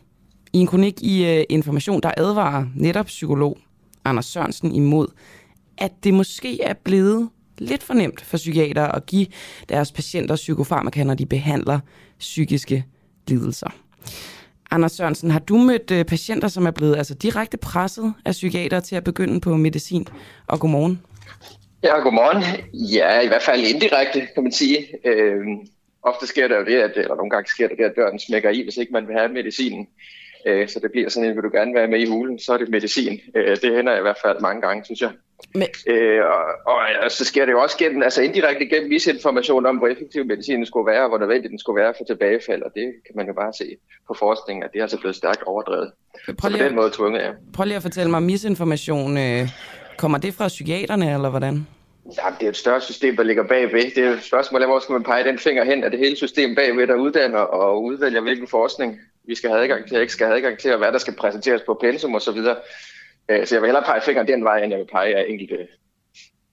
[0.54, 3.58] I en kronik i øh, Information, der advarer netop psykolog
[4.06, 5.08] Anders Sørensen imod,
[5.78, 9.28] at det måske er blevet lidt for nemt for psykiater at give
[9.70, 11.80] deres patienter psykofarmaka, når de behandler
[12.20, 12.86] psykiske
[13.28, 13.70] lidelser.
[14.72, 18.80] Anders Sørensen, har du mødt øh, patienter, som er blevet altså, direkte presset af psykiater
[18.80, 20.08] til at begynde på medicin?
[20.48, 21.02] Og godmorgen.
[21.84, 22.44] Ja, godmorgen.
[22.74, 24.78] Ja, i hvert fald indirekte, kan man sige.
[25.06, 25.38] Øh,
[26.04, 28.50] ofte sker der jo det, at, eller nogle gange sker der det, at døren smækker
[28.50, 29.88] i, hvis ikke man vil have medicinen.
[30.48, 32.58] Øh, så det bliver sådan en, vil du gerne være med i hulen, så er
[32.58, 33.20] det medicin.
[33.36, 35.12] Øh, det hænder i hvert fald mange gange, synes jeg.
[35.56, 35.68] Men...
[35.88, 39.78] Øh, og, og, og så sker det jo også gennem, altså indirekte gennem misinformation om,
[39.78, 42.94] hvor effektiv medicinen skulle være, og hvor nødvendig den skulle være for tilbagefald, og det
[43.06, 43.78] kan man jo bare se
[44.08, 45.92] på forskningen, at det er altså blevet stærkt overdrevet.
[46.38, 47.32] Prøv lige, på den måde tvunget, ja.
[47.54, 49.50] Prøv lige at fortælle mig, misinformation, øh,
[49.98, 51.68] kommer det fra psykiaterne, eller hvordan?
[52.06, 53.92] Ja, det er et større system, der ligger bagved.
[53.96, 55.84] Det er et spørgsmål, hvor skal man pege den finger hen?
[55.84, 59.88] Er det hele system bagved, der uddanner og udvælger, hvilken forskning vi skal have adgang
[59.88, 62.38] til, ikke skal have adgang til, og hvad der skal præsenteres på pensum osv.
[63.30, 65.26] Så, øh, så jeg vil hellere pege fingeren den vej, end jeg vil pege af
[65.28, 65.68] enkelte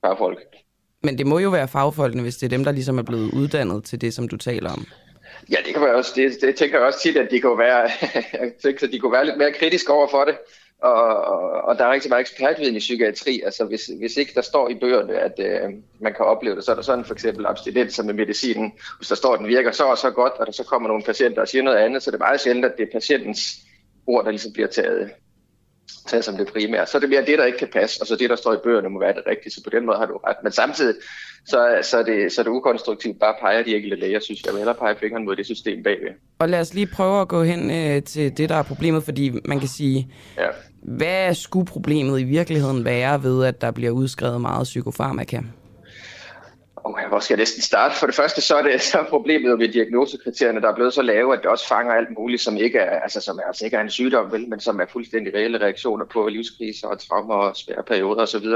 [0.05, 0.39] fagfolk.
[1.03, 3.85] Men det må jo være fagfolkene, hvis det er dem, der ligesom er blevet uddannet
[3.85, 4.87] til det, som du taler om.
[5.51, 6.12] Ja, det kan være også.
[6.16, 7.91] Det, det tænker jeg også tit, at de kunne være,
[8.33, 10.37] jeg tænker, at de kunne være lidt mere kritiske over for det.
[10.83, 13.43] Og, og, og der er rigtig meget ekspertviden i psykiatri.
[13.45, 16.71] Altså hvis, hvis ikke der står i bøgerne, at øh, man kan opleve det, så
[16.71, 18.73] er der sådan for eksempel abstinenser med medicinen.
[18.99, 21.03] Hvis der står, at den virker så og så godt, og der så kommer nogle
[21.03, 23.41] patienter og siger noget andet, så det er meget sjældent, at det er patientens
[24.07, 25.11] ord, der ligesom bliver taget,
[26.07, 26.86] taget som det primære.
[26.86, 28.57] Så er det mere det, der ikke kan passe, og så det, der står i
[28.64, 29.53] bøgerne, må være det rigtige.
[29.53, 30.36] Så på den måde har du ret.
[30.43, 30.95] Men samtidig,
[31.47, 34.43] så, så, er, det, så er det ukonstruktivt bare at pege de enkelte læger, synes
[34.43, 34.52] jeg.
[34.52, 36.09] Vil hellere pege fingeren mod det system bagved.
[36.39, 39.32] Og lad os lige prøve at gå hen øh, til det, der er problemet, fordi
[39.44, 40.48] man kan sige, ja.
[40.82, 45.40] hvad skulle problemet i virkeligheden være ved, at der bliver udskrevet meget psykofarmaka?
[46.89, 47.94] Oh, hvor skal jeg næsten starte?
[47.94, 51.35] For det første, så er det så problemet med diagnosekriterierne, der er blevet så lave,
[51.35, 53.81] at det også fanger alt muligt, som ikke er, altså, som er, altså ikke er
[53.81, 57.82] en sygdom, vel, men som er fuldstændig reelle reaktioner på livskriser og traumer og svære
[57.82, 58.47] perioder osv.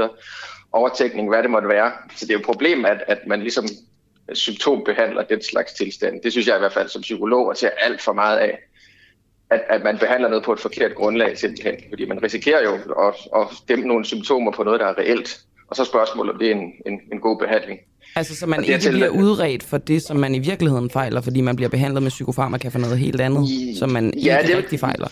[0.71, 1.91] Overtækning, hvad det måtte være.
[2.15, 3.65] Så det er jo et problem, at, at man ligesom
[4.33, 6.21] symptombehandler den slags tilstand.
[6.21, 8.59] Det synes jeg i hvert fald som psykolog at ser alt for meget af.
[9.49, 11.75] At, at man behandler noget på et forkert grundlag simpelthen.
[11.89, 12.73] Fordi man risikerer jo
[13.07, 15.39] at, at dæmpe nogle symptomer på noget, der er reelt.
[15.67, 17.79] Og så spørgsmålet, om det er en, en, en god behandling.
[18.15, 21.41] Altså, så man ikke til, bliver udredt for det, som man i virkeligheden fejler, fordi
[21.41, 24.57] man bliver behandlet med psykofarmaka for noget helt andet, i, som man ja, ikke det,
[24.57, 25.07] rigtig fejler?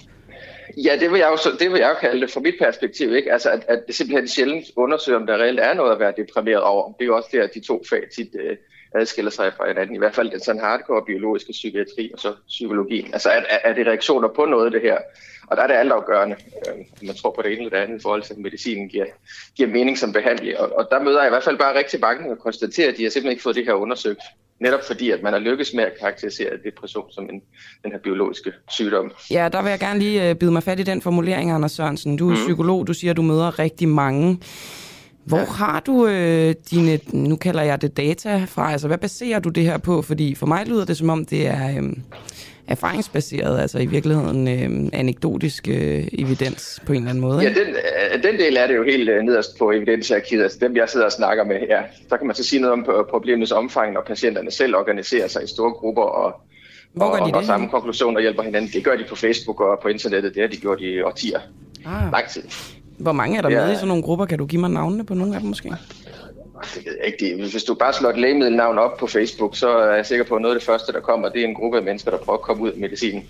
[0.77, 3.33] Ja, det vil jeg jo, det vil jeg jo kalde det fra mit perspektiv, ikke?
[3.33, 6.61] Altså, at, at det simpelthen sjældent undersøger, om der reelt er noget at være deprimeret
[6.61, 6.93] over.
[6.93, 8.57] Det er jo også det, at de to fag tit øh,
[8.95, 9.95] adskiller sig fra hinanden.
[9.95, 13.13] I hvert fald den sådan hardcore biologiske psykiatri og så psykologien.
[13.13, 14.97] Altså, er, er, det reaktioner på noget, det her?
[15.47, 16.35] Og der er det altafgørende,
[16.67, 19.05] øh, man tror på det ene eller det andet, i forhold til, at medicinen giver,
[19.55, 20.57] giver mening som behandling.
[20.57, 23.03] Og, og der møder jeg i hvert fald bare rigtig mange og konstaterer, at de
[23.03, 24.21] har simpelthen ikke fået det her undersøgt.
[24.59, 27.41] Netop fordi, at man har lykkes med at karakterisere depression som en,
[27.83, 29.11] den her biologiske sygdom.
[29.31, 32.17] Ja, der vil jeg gerne lige øh, bide mig fat i den formulering, Anders Sørensen.
[32.17, 32.35] Du er mm.
[32.35, 34.39] psykolog, du siger, at du møder rigtig mange.
[35.25, 35.45] Hvor ja.
[35.45, 39.63] har du øh, dine, nu kalder jeg det data fra, altså hvad baserer du det
[39.63, 40.01] her på?
[40.01, 41.93] Fordi for mig lyder det som om, det er øh,
[42.67, 47.41] erfaringsbaseret, altså i virkeligheden øh, anekdotisk øh, evidens på en eller anden måde.
[47.41, 50.75] Ja, den, øh, den del er det jo helt øh, nederst på evidensarkivet, altså dem
[50.75, 51.83] jeg sidder og snakker med her.
[52.09, 55.43] Der kan man så sige noget om øh, problemets omfang, når patienterne selv organiserer sig
[55.43, 56.41] i store grupper og,
[56.93, 58.71] Hvor gør de og, det og samme konklusioner hjælper hinanden.
[58.73, 61.39] Det gør de på Facebook og på internettet, det har de gjort i årtier.
[61.85, 62.11] Ah.
[62.11, 62.43] Lang tid.
[63.01, 63.65] Hvor mange er der Ja.
[63.65, 64.25] med i sådan nogle grupper?
[64.25, 65.69] Kan du give mig navnene på nogle af dem måske?
[66.75, 67.37] Det ved jeg ikke.
[67.41, 70.35] Det, hvis du bare slår et lægemiddelnavn op på Facebook, så er jeg sikker på,
[70.35, 72.37] at noget af det første, der kommer, det er en gruppe af mennesker, der prøver
[72.37, 73.23] at komme ud af medicinen.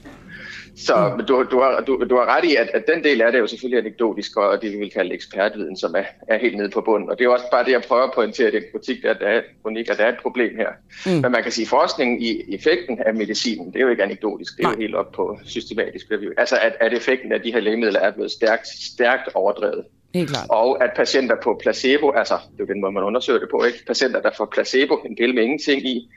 [0.76, 1.26] Så mm.
[1.26, 3.42] du, du, har, du, du har ret i, at, at den del af det er
[3.42, 6.82] jo selvfølgelig anekdotisk, og det vi vil kalde ekspertviden, som er, er helt nede på
[6.82, 7.10] bunden.
[7.10, 9.28] Og det er også bare det, jeg prøver at pointere i den kritik, at der
[9.28, 10.70] er, at der er et problem her.
[11.06, 11.22] Mm.
[11.22, 14.58] Men man kan sige, at forskningen i effekten af medicinen, det er jo ikke anekdotisk,
[14.58, 16.32] det er jo helt op på systematisk review.
[16.38, 19.86] Altså at, at effekten af de her lægemidler er blevet stærkt, stærkt overdrevet.
[20.14, 20.46] Helt klart.
[20.50, 23.64] Og at patienter på placebo, altså det er jo den måde, man undersøger det på,
[23.64, 23.86] ikke?
[23.88, 26.10] Patienter, der får placebo, en pille med ingenting i,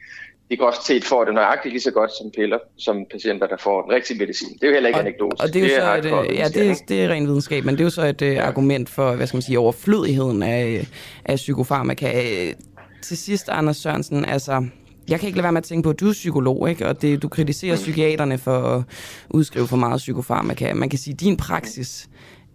[0.51, 3.57] de kan også set får det nøjagtigt lige så godt som piller, som patienter, der
[3.57, 4.49] får en rigtig medicin.
[4.55, 5.43] Det er jo heller ikke anekdotisk.
[5.43, 7.81] Og det er jo så et, øh, ja, det, det er ren videnskab, men det
[7.81, 8.47] er jo så et ja.
[8.47, 10.87] argument for, hvad skal man sige, overflødigheden af,
[11.25, 12.23] af psykofarmaka.
[12.49, 12.55] Øh,
[13.03, 14.67] Til sidst, Anders Sørensen, altså,
[15.09, 16.87] jeg kan ikke lade være med at tænke på, at du er psykolog, ikke?
[16.87, 18.83] og det, du kritiserer psykiaterne for at
[19.31, 20.75] udskrive for meget psykofarmaka.
[20.75, 22.09] Man kan sige, at din praksis,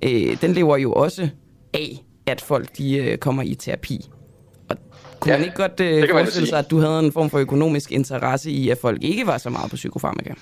[0.03, 1.30] øh, den lever jo også
[1.74, 4.10] af, at folk de, øh, kommer i terapi.
[5.20, 7.40] Kunne Ja, man ikke godt øh, da forestille sig, at du havde en form for
[7.40, 10.34] økonomisk interesse i, at folk ikke var så meget på psykofarmaka?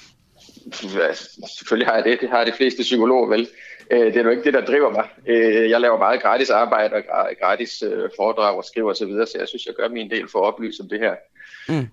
[0.83, 1.13] Ja,
[1.57, 2.21] selvfølgelig har jeg det.
[2.21, 3.47] Det har de fleste psykologer vel.
[3.91, 5.03] Øh, Det er jo ikke det, der driver mig.
[5.27, 9.05] Øh, Jeg laver meget gratis arbejde og gra- gratis øh, foredrag og skriver osv., så,
[9.05, 11.13] videre, så jeg synes, jeg gør min del for at oplyse om det her.
[11.69, 11.87] Mm.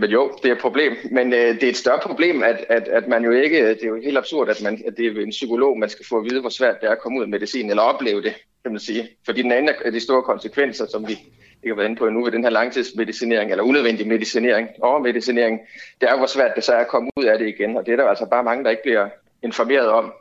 [0.00, 0.92] Men jo, det er et problem.
[1.10, 3.68] Men det er et større problem, at, at, at man jo ikke...
[3.68, 6.18] Det er jo helt absurd, at, man, at det er en psykolog, man skal få
[6.18, 8.72] at vide, hvor svært det er at komme ud af medicin, eller opleve det, kan
[8.72, 9.08] man sige.
[9.24, 11.18] Fordi den anden af de store konsekvenser, som vi
[11.62, 15.60] ikke har været inde på endnu ved den her langtidsmedicinering, eller unødvendig medicinering, overmedicinering,
[16.00, 17.76] det er jo, hvor svært det så er at komme ud af det igen.
[17.76, 19.08] Og det er der altså bare mange, der ikke bliver
[19.42, 20.12] informeret om.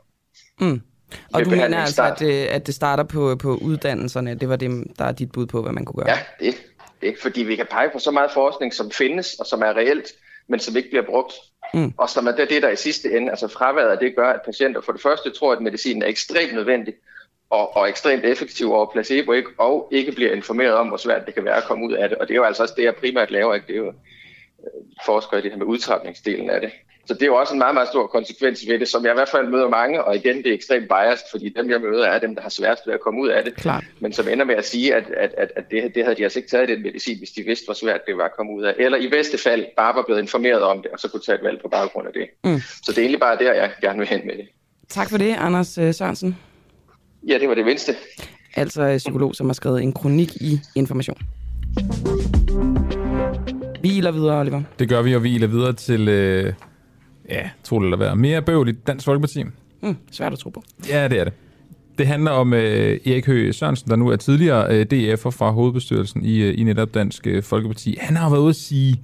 [0.60, 0.82] Mm.
[1.34, 4.36] Og du mener altså, at, øh, at det starter på, på uddannelserne.
[4.36, 6.16] Det var det, der er dit bud på, hvad man kunne gøre.
[6.16, 6.56] Ja, det,
[7.02, 10.08] det fordi vi kan pege på så meget forskning, som findes, og som er reelt,
[10.48, 11.34] men som ikke bliver brugt.
[11.74, 11.94] Mm.
[11.98, 14.42] Og som er det, det, der i sidste ende, altså fraværet af det gør, at
[14.46, 16.94] patienter for det første tror, at medicinen er ekstremt nødvendig,
[17.50, 19.50] og, og ekstremt effektiv over placebo, ikke?
[19.58, 22.18] og ikke bliver informeret om, hvor svært det kan være at komme ud af det.
[22.18, 23.68] Og det er jo altså også det, jeg primært laver, ikke?
[23.68, 23.94] det er jo øh,
[25.06, 26.72] forsker i det her med udtrapningsdelen af det.
[27.10, 29.14] Så det er jo også en meget, meget stor konsekvens ved det, som jeg i
[29.14, 32.20] hvert fald møder mange, og igen, det er ekstremt biased, fordi dem, jeg møder, er
[32.20, 33.56] dem, der har sværest ved at komme ud af det.
[33.56, 33.84] Klart.
[34.00, 36.40] Men som ender med at sige, at, at, at, at det, det havde de altså
[36.40, 38.64] ikke taget i den medicin, hvis de vidste, hvor svært det var at komme ud
[38.64, 38.74] af.
[38.78, 41.44] Eller i bedste fald bare var blevet informeret om det, og så kunne tage et
[41.44, 42.28] valg på baggrund af det.
[42.44, 42.62] Mm.
[42.84, 44.48] Så det er egentlig bare der, jeg gerne vil hen med det.
[44.90, 46.38] Tak for det, Anders øh, Sørensen.
[47.28, 47.96] Ja, det var det mindste.
[48.56, 51.18] Altså øh, psykolog, som har skrevet en kronik i Information.
[53.82, 54.62] Vi iler videre, Oliver.
[54.80, 56.54] Det gør vi, og vi iler videre til, øh,
[57.30, 59.44] ja, tro det eller være, mere bøvl i Dansk Folkeparti.
[59.82, 60.64] Mm, svært at tro på.
[60.90, 61.34] Ja, det er det.
[61.98, 66.26] Det handler om øh, Erik Høgh Sørensen, der nu er tidligere øh, DF'er fra hovedbestyrelsen
[66.26, 67.98] i, øh, i netop Dansk øh, Folkeparti.
[68.02, 69.02] Han har været ude at sige,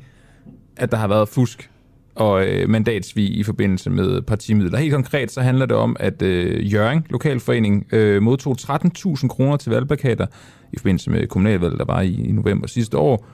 [0.77, 1.69] at der har været fusk
[2.15, 4.77] og øh, mandatsvig i forbindelse med partimidler.
[4.77, 9.71] Helt konkret så handler det om, at øh, Jørgen Lokalforening øh, modtog 13.000 kroner til
[9.71, 10.25] valgplakater
[10.73, 13.27] i forbindelse med kommunalvalget, der var i, i november sidste år.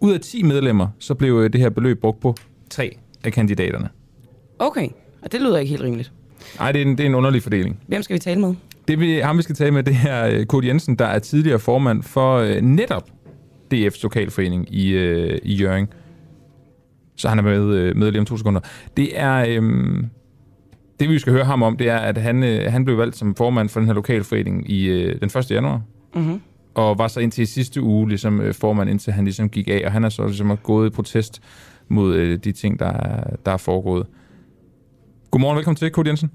[0.00, 2.34] Ud af 10 medlemmer, så blev øh, det her beløb brugt på
[2.70, 3.88] tre af kandidaterne.
[4.58, 4.88] Okay,
[5.22, 6.12] og det lyder ikke helt rimeligt.
[6.58, 7.80] Nej, det er en, det er en underlig fordeling.
[7.86, 8.54] Hvem skal vi tale med?
[8.88, 11.58] Det vi, ham, vi skal tale med, det er øh, Kurt Jensen, der er tidligere
[11.58, 13.10] formand for øh, netop
[13.74, 15.88] DF's lokalforening i, øh, i Jørgen.
[17.18, 18.60] Så han er med, øh, med lige om to sekunder.
[18.96, 19.44] Det er...
[19.48, 19.62] Øh,
[21.00, 23.34] det vi skal høre ham om, det er, at han, øh, han blev valgt som
[23.34, 25.50] formand for den her lokalforening i øh, den 1.
[25.50, 25.82] januar.
[26.14, 26.40] Mm-hmm.
[26.74, 29.82] Og var så indtil sidste uge ligesom øh, formand, indtil han ligesom gik af.
[29.84, 31.42] Og han er så ligesom gået i protest
[31.88, 34.06] mod øh, de ting, der er, der er foregået.
[35.30, 36.30] Godmorgen, velkommen til, Kurt Jensen.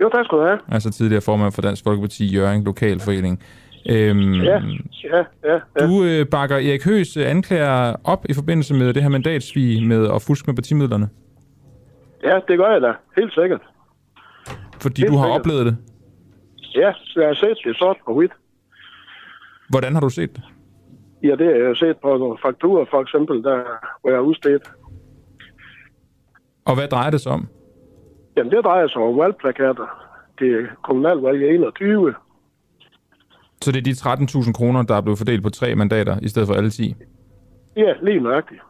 [0.00, 0.58] Jo, tak skal du have.
[0.68, 3.38] Altså tidligere formand for Dansk Folkeparti Jørgen Lokalforening.
[3.90, 4.60] Øhm, Ja,
[5.04, 5.58] ja, ja.
[5.80, 5.86] ja.
[5.86, 10.08] Du øh, bakker Erik Høs øh, anklager op i forbindelse med det her mandatsvig med
[10.14, 11.08] at fuske med partimidlerne.
[12.24, 12.92] Ja, det gør jeg da.
[13.16, 13.60] Helt sikkert.
[14.80, 15.40] Fordi Helt du har sikkert.
[15.40, 15.76] oplevet det.
[16.74, 18.32] Ja, jeg har set det sort på hvidt.
[19.70, 20.42] Hvordan har du set det?
[21.22, 23.56] Ja, det har jeg set på nogle fakturer, for eksempel, der,
[24.00, 24.70] hvor jeg har udstedt.
[26.64, 27.48] Og hvad drejer det sig om?
[28.36, 29.86] Jamen, det drejer sig om valgplakater.
[30.38, 32.14] Det er kommunalvalg i 21.
[33.62, 36.48] Så det er de 13.000 kroner, der er blevet fordelt på tre mandater, i stedet
[36.48, 36.94] for alle 10?
[37.76, 38.60] Ja, lige nøjagtigt.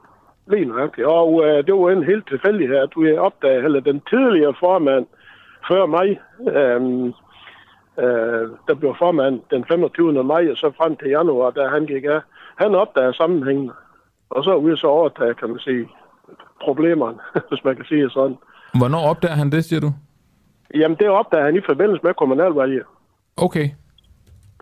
[0.47, 1.07] Lige nøjagtigt.
[1.07, 5.07] Og øh, det var en helt tilfældighed, at vi opdagede, eller den tidligere formand
[5.69, 6.09] før mig,
[6.57, 6.81] øh,
[8.05, 10.25] øh, der blev formand den 25.
[10.25, 12.21] maj, og så frem til januar, da han gik af,
[12.57, 13.71] han opdagede sammenhængen.
[14.31, 15.89] Og så er vi så overtaget, kan man sige,
[16.65, 18.37] problemerne, hvis man kan sige sådan.
[18.79, 19.91] Hvornår opdager han det, siger du?
[20.75, 22.83] Jamen, det opdagede han i forbindelse med kommunalvalget.
[23.37, 23.69] Okay.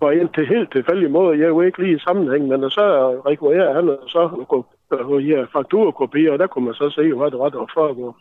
[0.01, 1.39] På en til helt tilfældig måde.
[1.39, 2.85] Jeg er jo ikke lige i sammenhæng, men så
[3.27, 4.23] rekvirerer han og så
[4.93, 8.15] øh, ja, fakturakopier, og der kunne man så se, hvad det var, der var foregået.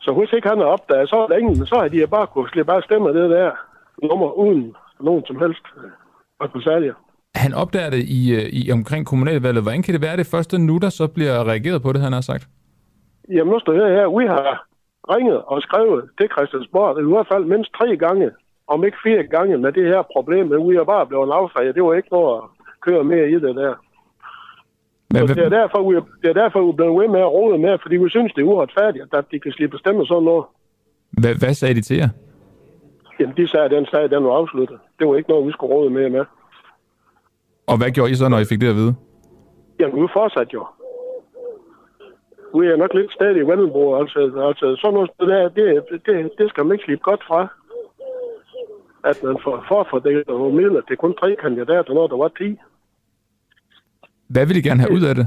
[0.00, 2.48] Så hvis ikke han har opdaget, så er der ingen, så har de bare kunne
[2.48, 3.50] slippe bare stemme det der
[4.02, 5.90] nummer uden nogen som helst øh,
[6.42, 6.94] repressalier.
[7.34, 9.62] Han opdager det i, øh, i omkring kommunalvalget.
[9.62, 12.20] Hvordan kan det være det første nu, der så bliver reageret på det, han har
[12.20, 12.48] sagt?
[13.28, 14.18] Jamen, nu står jeg her.
[14.18, 14.66] Vi har
[15.14, 18.30] ringet og skrevet til Christiansborg, i hvert fald mindst tre gange,
[18.68, 21.74] om ikke fire gange med det her problem, men vi er bare blevet affredet.
[21.74, 22.42] Det var ikke noget at
[22.86, 23.74] køre mere i det der.
[25.10, 27.58] Men, det er derfor, vi, det er derfor, vi er blevet ved med at rode
[27.58, 30.44] med, fordi vi synes, det er uretfærdigt, at de kan slippe at stemme sådan noget.
[31.10, 32.08] Hvad, hvad sagde de til jer?
[33.20, 34.78] Jamen, de sagde, at den sag, den var afsluttet.
[34.98, 36.24] Det var ikke noget, vi skulle råde med med.
[37.66, 38.94] Og hvad gjorde I så, når I fik det at vide?
[39.80, 40.66] Jamen, vi fortsatte jo.
[42.54, 46.50] Vi er nok lidt stadig i Vendelbo, altså, altså sådan noget der, det, det, det
[46.50, 47.48] skal man ikke slippe godt fra.
[49.04, 52.58] At man får forfordelt nogle midler til kun tre kandidater, når der var 10.
[54.28, 55.26] Hvad vil I gerne have ud af det?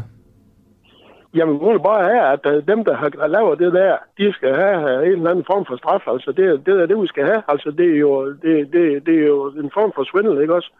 [1.35, 5.11] Jamen, bare have, at øh, dem, der har lavet det der, de skal have en
[5.11, 6.07] eller anden form for straf.
[6.07, 7.43] Altså, det, det er det, vi skal have.
[7.47, 10.71] Altså, det er jo, det, det, det er jo en form for svindel, ikke også?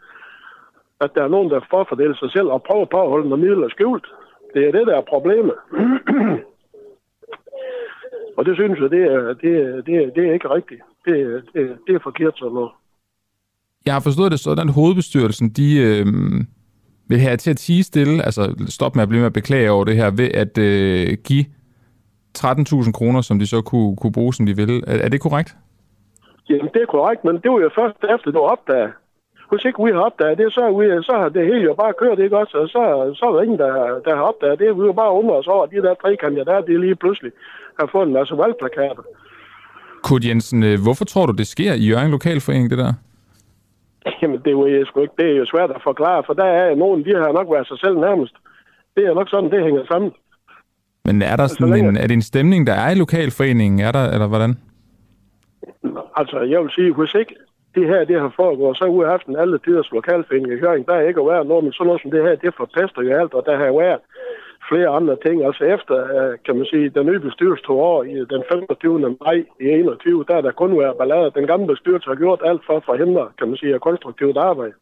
[1.00, 3.68] At der er nogen, der forfordeler sig selv og prøver på at holde nogle midler
[3.68, 4.06] skjult.
[4.54, 5.54] Det er det, der er problemet.
[8.36, 10.80] og det synes jeg, det er, det, er- det, er- det er ikke rigtigt.
[11.04, 12.70] Det, er- det, er- det er forkert sådan noget.
[13.86, 16.06] Jeg har forstået det sådan, at hovedbestyrelsen, de øh,
[17.08, 19.84] vil have til at tige stille, altså stop med at blive med at beklage over
[19.84, 21.44] det her, ved at øh, give
[22.38, 24.82] 13.000 kroner, som de så kunne, kunne bruge, som de ville.
[24.86, 25.56] Er, er det korrekt?
[26.50, 28.90] Jamen, det er korrekt, men det var jo først efter, du opdager.
[29.50, 32.18] Hvis ikke vi har opdaget det, så, vi, så har det hele jo bare kørt,
[32.18, 32.54] ikke også?
[32.62, 32.80] Og så,
[33.18, 33.72] så er der ingen, der,
[34.06, 34.76] der har opdaget det.
[34.76, 37.32] Vi er jo bare undre os over, at de der tre kandidater, de lige pludselig
[37.80, 39.02] har fået en masse valgplakater.
[40.02, 42.92] Kurt Jensen, øh, hvorfor tror du, det sker i Jørgen Lokalforening, det der?
[44.22, 46.74] Jamen, det er, jo, sgu ikke, det er jo svært at forklare, for der er
[46.74, 48.34] nogen, de har nok været sig selv nærmest.
[48.96, 50.12] Det er nok sådan, det hænger sammen.
[51.04, 53.80] Men er der sådan en, er det en stemning, der er i lokalforeningen?
[53.80, 54.54] Er der, eller hvordan?
[56.16, 57.34] Altså, jeg vil sige, hvis ikke
[57.74, 60.86] det her, det har foregået, så har vi haft en alle tiders lokalforening i høring.
[60.86, 63.34] Der er ikke været noget, men sådan noget som det her, det forpester jo alt,
[63.34, 64.00] og der har været
[64.68, 65.36] flere andre ting.
[65.48, 69.16] Altså efter, øh, kan man sige, den nye bestyrelse tog over i den 25.
[69.20, 71.36] maj i 21, der er der kun været ballade.
[71.38, 74.74] Den gamle bestyrelse har gjort alt for at forhindre, kan man sige, konstruktivt arbejde.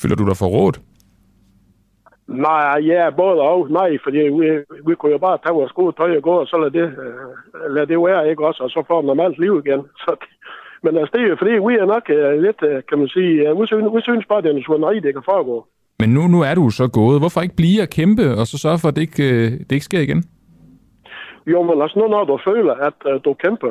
[0.00, 0.80] Føler du dig forrådt?
[2.30, 3.70] Nej, ja, både og.
[3.70, 4.48] Nej, fordi vi,
[4.86, 7.74] vi kunne jo bare tage vores gode tøj og gå, og så lade det, øh,
[7.74, 8.62] lade det være, ikke også?
[8.62, 9.80] Og så få normalt liv igen.
[10.02, 10.16] Så,
[10.82, 13.32] men altså, det er jo fordi, vi er nok øh, lidt, øh, kan man sige,
[13.48, 15.66] øh, vi, synes, vi synes bare, det er en svinderi, det kan foregå.
[16.00, 17.20] Men nu, nu er du så gået.
[17.20, 19.90] Hvorfor ikke blive og kæmpe, og så sørge for, at det ikke, øh, det ikke
[19.90, 20.24] sker igen?
[21.46, 23.70] Jo, men altså nu, når du føler, at øh, du kæmper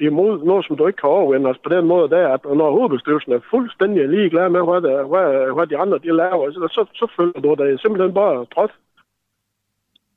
[0.00, 3.32] imod noget, som du ikke kan overvinde, altså på den måde der, at når hovedbestyrelsen
[3.32, 7.06] er fuldstændig ligeglad med, hvad, der, hvad, hvad de andre de laver, så, så, så
[7.16, 8.74] føler du dig simpelthen bare trådt.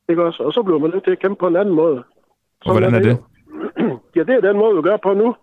[0.09, 0.43] Ikke også?
[0.43, 2.03] Og så bliver man nødt til at kæmpe på en anden måde.
[2.65, 3.17] Og hvordan er det?
[4.15, 5.35] ja, det er den måde, vi gør på nu.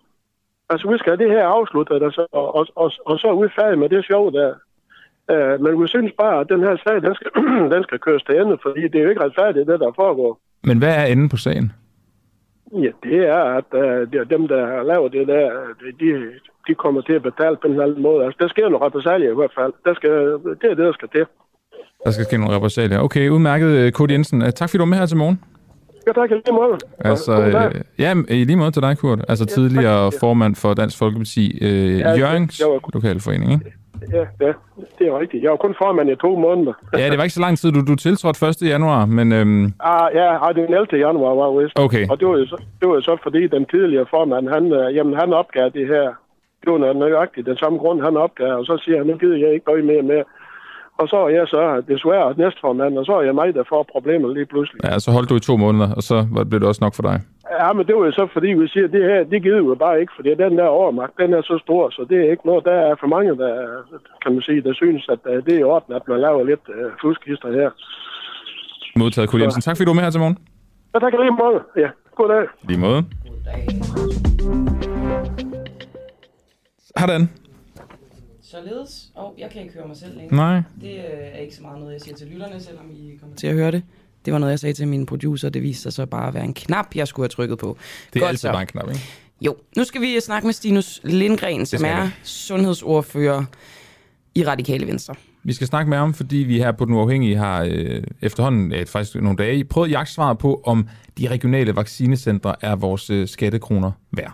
[0.70, 3.48] Altså, vi skal have det her afsluttet, altså, og, og, og, og så er vi
[3.58, 4.54] færdige med det sjov der.
[5.32, 7.30] Uh, men vi synes bare, at den her sag, den skal,
[7.74, 10.40] den skal køres til ende, fordi det er jo ikke retfærdigt, det der foregår.
[10.64, 11.72] Men hvad er enden på sagen?
[12.84, 13.64] Ja, det er, at
[14.10, 15.50] det er dem, der har lavet det der,
[16.00, 16.08] de,
[16.68, 18.24] de kommer til at betale på en eller anden måde.
[18.24, 19.72] Altså, der sker noget repressalie i hvert fald.
[19.84, 20.10] Der skal,
[20.60, 21.24] det er det, der skal til.
[22.04, 22.98] Der skal ske nogle repressalier.
[22.98, 24.42] Okay, udmærket, øh, Kurt Jensen.
[24.42, 25.40] Øh, Tak fordi du var med her til morgen.
[26.06, 26.78] Ja, tak i lige måde.
[26.98, 29.20] Altså, øh, ja, i lige måde til dig, Kurt.
[29.28, 32.62] Altså tidligere formand for Dansk Folkeparti, øh, Ja, Jørgens
[32.94, 33.72] lokalforening, ikke?
[34.12, 34.52] Ja, ja,
[34.98, 35.42] det er rigtigt.
[35.42, 36.72] Jeg var kun formand i to måneder.
[36.92, 37.72] Ja, det var ikke så lang tid.
[37.72, 38.62] Du, du tiltrådte 1.
[38.74, 40.86] januar, men øhm, Ah, ja, ah, den 11.
[41.06, 41.78] januar, var vist.
[41.78, 42.04] Okay.
[42.10, 44.94] Og det var, jo så, det var jo så fordi den tidligere formand, han, øh,
[44.96, 46.06] jamen, han opgav det her.
[46.62, 48.52] Det var nøjagtigt den samme grund, han opgav.
[48.58, 50.22] Og så siger han, nu gider jeg ikke gøre mere med.
[51.00, 51.60] Og så er jeg så
[51.92, 54.80] desværre næstformand, og så er jeg mig, der får problemer lige pludselig.
[54.84, 57.02] ja, så holdt du i to måneder, og så var- blev det også nok for
[57.10, 57.16] dig.
[57.60, 59.74] Ja, men det var jo så, fordi vi siger, at det her, det gider jo
[59.86, 62.64] bare ikke, fordi den der overmagt, den er så stor, så det er ikke noget,
[62.64, 63.52] der er for mange, der,
[64.22, 66.64] kan man sige, der synes, at øh, det er i orden, at man laver lidt
[66.68, 67.70] uh, fuskhister her.
[69.00, 69.62] Modtaget, Kurt Jensen.
[69.62, 70.38] Tak fordi du er med her til morgen.
[70.94, 71.58] Ja, tak lige måde.
[71.82, 71.88] Ja,
[72.18, 72.44] goddag.
[72.68, 73.00] Lige måde.
[76.98, 77.22] Hvordan?
[78.50, 79.10] Således.
[79.14, 80.36] Og jeg kan ikke høre mig selv længere.
[80.36, 80.62] Nej.
[80.80, 83.46] Det øh, er ikke så meget noget, jeg siger til lytterne, selvom I kommer til
[83.46, 83.82] at høre det.
[84.24, 85.48] Det var noget, jeg sagde til min producer.
[85.48, 87.76] Det viste sig så bare at være en knap, jeg skulle have trykket på.
[88.12, 88.52] Det er Godt altid så.
[88.52, 89.00] bare en knap, ikke?
[89.40, 89.56] Jo.
[89.76, 92.12] Nu skal vi snakke med Stinus Lindgren, som er det.
[92.22, 93.44] sundhedsordfører
[94.34, 95.14] i Radikale Venstre.
[95.42, 98.82] Vi skal snakke med ham, fordi vi her på Den Uafhængige har øh, efterhånden, ja,
[98.82, 100.88] faktisk nogle dage, prøvet jagtsvaret på, om
[101.18, 104.32] de regionale vaccinecentre er vores øh, skattekroner værd.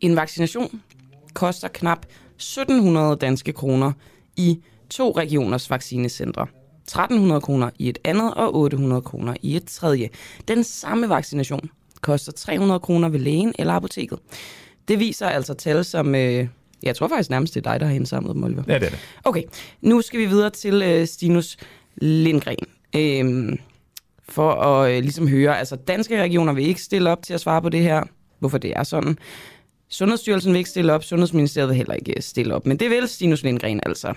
[0.00, 0.80] En vaccination
[1.34, 2.06] koster knap
[2.36, 3.92] 1700 danske kroner
[4.36, 4.58] i
[4.90, 6.46] to regioners vaccinecentre.
[6.86, 10.08] 1300 kroner i et andet og 800 kroner i et tredje.
[10.48, 14.18] Den samme vaccination koster 300 kroner ved lægen eller apoteket.
[14.88, 16.14] Det viser altså tal, som...
[16.14, 16.48] Øh,
[16.82, 18.62] jeg tror faktisk nærmest, det er dig, der har indsamlet dem, Oliver.
[18.68, 18.98] Ja, det er det.
[19.24, 19.42] Okay,
[19.80, 21.56] nu skal vi videre til øh, Stinus
[21.96, 22.66] Lindgren.
[22.96, 23.58] Øhm,
[24.28, 27.62] for at øh, ligesom høre, altså danske regioner vil ikke stille op til at svare
[27.62, 28.02] på det her,
[28.38, 29.18] hvorfor det er sådan.
[29.88, 33.08] Sundhedsstyrelsen vil ikke stille op, Sundhedsministeriet vil heller ikke øh, stille op, men det vil
[33.08, 34.14] Stinus Lindgren altså.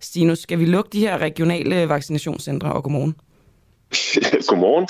[0.00, 3.16] Stinus, skal vi lukke de her regionale vaccinationscentre, og godmorgen?
[4.48, 4.88] godmorgen.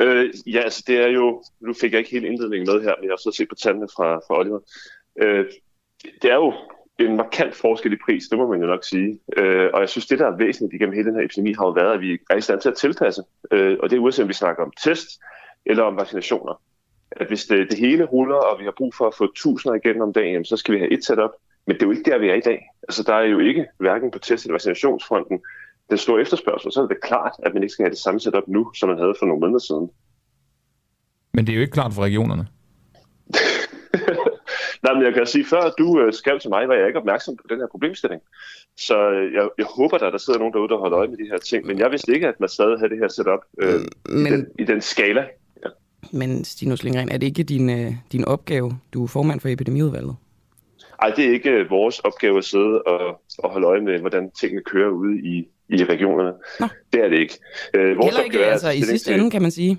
[0.00, 3.04] Øh, ja, altså det er jo, nu fik jeg ikke helt indledningen med her, men
[3.04, 4.60] jeg har så set på tallene fra, fra Oliver.
[5.22, 5.46] Øh,
[6.22, 6.52] det er jo
[6.98, 9.20] en markant forskel i pris, det må man jo nok sige.
[9.36, 11.70] Øh, og jeg synes, det der er væsentligt igennem hele den her epidemi har jo
[11.70, 13.22] været, at vi er i stand til at tilpasse.
[13.52, 15.08] Øh, og det er uanset om vi snakker om test
[15.66, 16.60] eller om vaccinationer
[17.12, 20.02] at hvis det, det hele ruller, og vi har brug for at få tusinder igen
[20.02, 21.30] om dagen, så skal vi have et setup.
[21.66, 22.66] Men det er jo ikke der, vi er i dag.
[22.88, 25.40] Altså, der er jo ikke, hverken på test- eller vaccinationsfronten,
[25.90, 28.48] den store efterspørgsel, så er det klart, at man ikke skal have det samme setup
[28.48, 29.90] nu, som man havde for nogle måneder siden.
[31.34, 32.46] Men det er jo ikke klart for regionerne.
[34.82, 37.36] Nej, men jeg kan sige, før du øh, skrev til mig, var jeg ikke opmærksom
[37.36, 38.22] på den her problemstilling.
[38.76, 41.30] Så øh, jeg, jeg håber, at der sidder nogen derude, der holder øje med de
[41.30, 41.66] her ting.
[41.66, 44.26] Men jeg vidste ikke, at man stadig havde det her setup øh, men...
[44.26, 45.26] i, den, i den skala.
[46.12, 48.78] Men Stinus Lindgren, er det ikke din, øh, din opgave?
[48.94, 50.16] Du er formand for epidemiudvalget.
[51.02, 54.30] Nej, det er ikke øh, vores opgave at sidde og, og holde øje med, hvordan
[54.30, 56.32] tingene kører ude i, i regionerne.
[56.60, 56.66] Nå.
[56.92, 57.38] Det er det ikke.
[57.74, 59.78] Øh, vores Heller ikke, altså i sidste ende, kan man sige.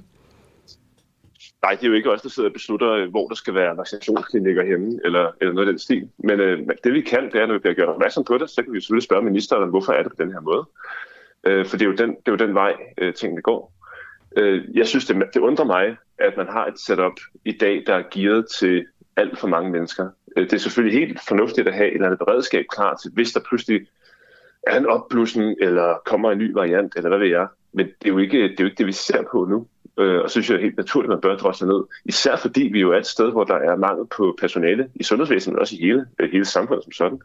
[1.62, 4.66] Nej, det er jo ikke os, der sidder og beslutter, hvor der skal være vaccinationsklinikker
[4.66, 6.10] hjemme, eller, eller noget af den stil.
[6.18, 8.64] Men øh, det vi kan, det er, når vi bliver gjort opmærksom på det, så
[8.64, 10.66] kan vi selvfølgelig spørge ministeren, hvorfor er det på den her måde.
[11.44, 13.74] Øh, for det er jo den, det er jo den vej, øh, tingene går.
[14.38, 17.96] Øh, jeg synes, det, det undrer mig, at man har et setup i dag, der
[17.96, 18.86] er gearet til
[19.16, 20.10] alt for mange mennesker.
[20.38, 23.32] Øh, det er selvfølgelig helt fornuftigt at have et eller andet beredskab klar til, hvis
[23.32, 23.88] der pludselig
[24.68, 27.48] er en opblussen, eller kommer en ny variant, eller hvad ved jeg.
[27.74, 29.68] Men det er jo ikke det, er jo ikke det vi ser på nu.
[30.00, 31.84] Øh, og så synes jeg er helt naturligt, at man bør drosle ned.
[32.06, 35.54] Især fordi vi jo er et sted, hvor der er mangel på personale i sundhedsvæsenet,
[35.54, 37.22] men også i hele, øh, hele samfundet som sådan.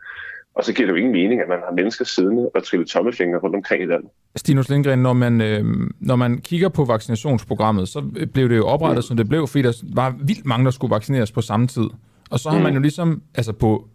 [0.56, 3.38] Og så giver det jo ingen mening, at man har mennesker siddende og trille tommelfingre
[3.38, 4.10] rundt omkring i landet.
[4.36, 5.64] Stinus Lindgren, når man, øh,
[6.00, 8.02] når man kigger på vaccinationsprogrammet, så
[8.32, 9.02] blev det jo oprettet, mm.
[9.02, 11.86] som det blev, fordi der var vildt mange, der skulle vaccineres på samme tid.
[12.30, 12.62] Og så har mm.
[12.64, 13.88] man jo ligesom, altså på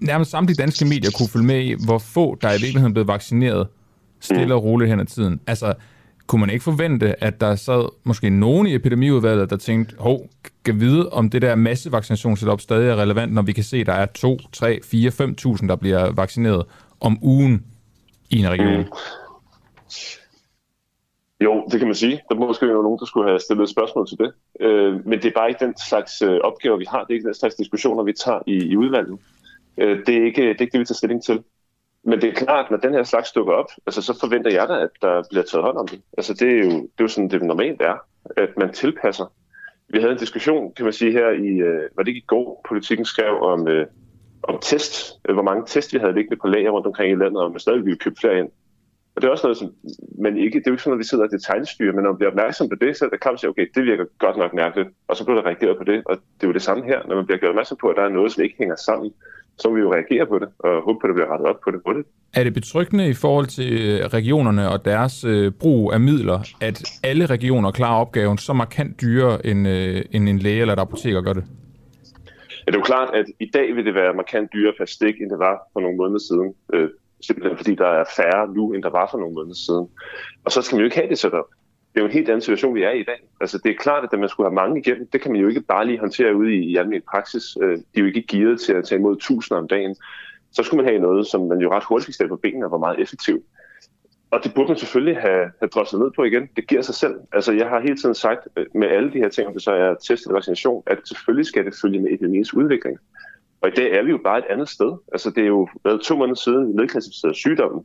[0.00, 3.66] nærmest samtlige danske medier kunne følge med i, hvor få der i virkeligheden blev vaccineret
[4.20, 5.40] stille og roligt hen ad tiden.
[5.46, 5.74] Altså,
[6.26, 10.28] kunne man ikke forvente, at der sad måske nogen i epidemiudvalget, der tænkte, hov,
[10.64, 13.92] kan vide, om det der massevaccinationssetup stadig er relevant, når vi kan se, at der
[13.92, 16.64] er 2, 3, 4, 5.000, der bliver vaccineret
[17.00, 17.64] om ugen
[18.30, 18.78] i en region?
[18.78, 18.84] Mm.
[21.40, 22.20] Jo, det kan man sige.
[22.28, 24.32] Der må måske være nogen, der skulle have stillet et spørgsmål til det.
[24.60, 27.04] Øh, men det er bare ikke den slags øh, opgaver, vi har.
[27.04, 29.18] Det er ikke den slags diskussioner, vi tager i, i udvalget.
[29.78, 31.42] Øh, det, er ikke, det er ikke det, vi tager stilling til.
[32.08, 34.74] Men det er klart, når den her slags dukker op, altså, så forventer jeg da,
[34.74, 36.00] at der bliver taget hånd om det.
[36.18, 37.96] Altså, det er jo, det er jo sådan, det normalt er,
[38.36, 39.32] at man tilpasser.
[39.88, 42.60] Vi havde en diskussion, kan man sige, her i, øh, var det ikke i går,
[42.68, 43.86] politikken skrev om, øh,
[44.42, 47.42] om test, øh, hvor mange test vi havde liggende på lager rundt omkring i landet,
[47.42, 48.48] og man stadig ville købe flere ind.
[49.14, 49.74] Og det er også noget, som
[50.18, 52.18] man ikke, det er jo ikke sådan, at vi sidder og detaljstyrer, men når man
[52.18, 54.88] bliver opmærksom på det, så er det klart at okay, det virker godt nok mærkeligt,
[55.08, 57.16] og så bliver der reageret på det, og det er jo det samme her, når
[57.16, 59.12] man bliver gjort opmærksom på, at der er noget, som ikke hænger sammen,
[59.58, 61.60] så må vi jo reagere på det, og håbe på, at det bliver rettet op
[61.64, 62.08] på det hurtigt.
[62.34, 66.82] Er det betryggende i forhold til øh, regionerne og deres øh, brug af midler, at
[67.02, 71.20] alle regioner klarer opgaven så markant dyrere, end, øh, end en læge eller et apoteker
[71.20, 71.44] gør det?
[72.66, 75.20] Ja, det er jo klart, at i dag vil det være markant dyrere per stik,
[75.20, 76.54] end det var for nogle måneder siden.
[76.74, 76.88] Øh,
[77.20, 79.86] simpelthen fordi der er færre nu, end der var for nogle måneder siden.
[80.44, 81.48] Og så skal man jo ikke have det setup
[81.96, 83.20] det er jo en helt anden situation, vi er i i dag.
[83.40, 85.60] Altså, det er klart, at man skulle have mange igennem, det kan man jo ikke
[85.60, 87.56] bare lige håndtere ude i, i almindelig praksis.
[87.62, 89.96] Øh, de er jo ikke gearet til at tage imod tusinder om dagen.
[90.52, 92.70] Så skulle man have noget, som man jo ret hurtigt skal stille på benene og
[92.70, 93.44] var meget effektivt.
[94.30, 96.48] Og det burde man selvfølgelig have, have drosset ned på igen.
[96.56, 97.14] Det giver sig selv.
[97.32, 99.72] Altså, jeg har hele tiden sagt øh, med alle de her ting, om det så
[99.72, 102.98] er test eller vaccination, at selvfølgelig skal det følge med epidemiens udvikling.
[103.60, 104.92] Og i dag er vi jo bare et andet sted.
[105.12, 107.84] Altså, det er jo været to måneder siden, vi nedklassificerede sygdommen.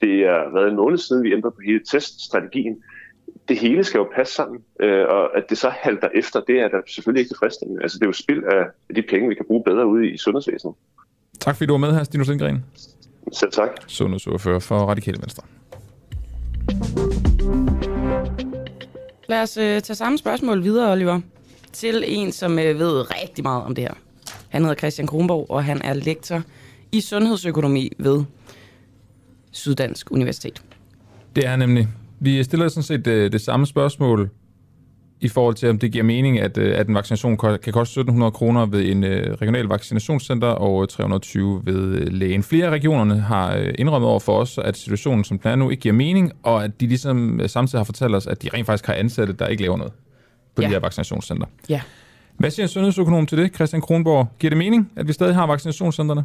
[0.00, 2.82] Det er været en måned siden, vi ændrede på hele teststrategien.
[3.48, 6.68] Det hele skal jo passe sammen, øh, og at det så halter efter, det er
[6.68, 7.82] da selvfølgelig ikke tilfredsstillende.
[7.82, 10.74] Altså, det er jo spild af de penge, vi kan bruge bedre ude i sundhedsvæsenet.
[11.40, 12.64] Tak fordi du var med her, Stinus Lindgren.
[13.32, 13.68] Selv tak.
[13.86, 15.42] Sundhedsordfører for Radikale Venstre.
[19.28, 21.20] Lad os øh, tage samme spørgsmål videre, Oliver,
[21.72, 23.94] til en, som øh, ved rigtig meget om det her.
[24.48, 26.42] Han hedder Christian Kronborg, og han er lektor
[26.92, 28.24] i sundhedsøkonomi ved
[29.50, 30.62] Syddansk Universitet.
[31.36, 31.88] Det er nemlig.
[32.20, 34.30] Vi stiller sådan set det, øh, det samme spørgsmål
[35.20, 38.30] i forhold til, om det giver mening, at, øh, at en vaccination kan koste 1700
[38.30, 42.42] kroner ved en øh, regional vaccinationscenter og 320 ved lægen.
[42.42, 45.80] Flere af regionerne har indrømmet over for os, at situationen som den er nu ikke
[45.80, 48.94] giver mening, og at de ligesom samtidig har fortalt os, at de rent faktisk har
[48.94, 49.92] ansatte, der ikke laver noget
[50.54, 50.68] på ja.
[50.68, 51.46] de her vaccinationscenter.
[51.68, 51.80] Ja.
[52.38, 54.28] Hvad siger sundhedsøkonom til det, Christian Kronborg?
[54.38, 56.24] Giver det mening, at vi stadig har vaccinationscentrene?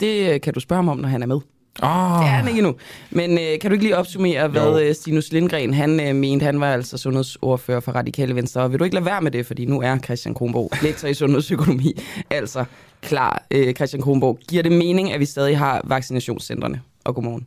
[0.00, 1.40] Det kan du spørge ham om, når han er med.
[1.82, 1.88] Oh.
[1.88, 2.74] Det er han ikke endnu.
[3.10, 4.78] Men øh, kan du ikke lige opsummere, hvad jo.
[4.78, 6.44] Øh, Stinus Lindgren han øh, mente?
[6.44, 8.60] Han var altså sundhedsordfører for Radikale Venstre.
[8.60, 11.14] Og vil du ikke lade være med det, fordi nu er Christian Kronborg lektor i
[11.14, 12.00] sundhedsøkonomi.
[12.30, 12.64] Altså
[13.02, 14.38] klar, øh, Christian Kronborg.
[14.48, 16.82] Giver det mening, at vi stadig har vaccinationscentrene?
[17.04, 17.46] Og godmorgen.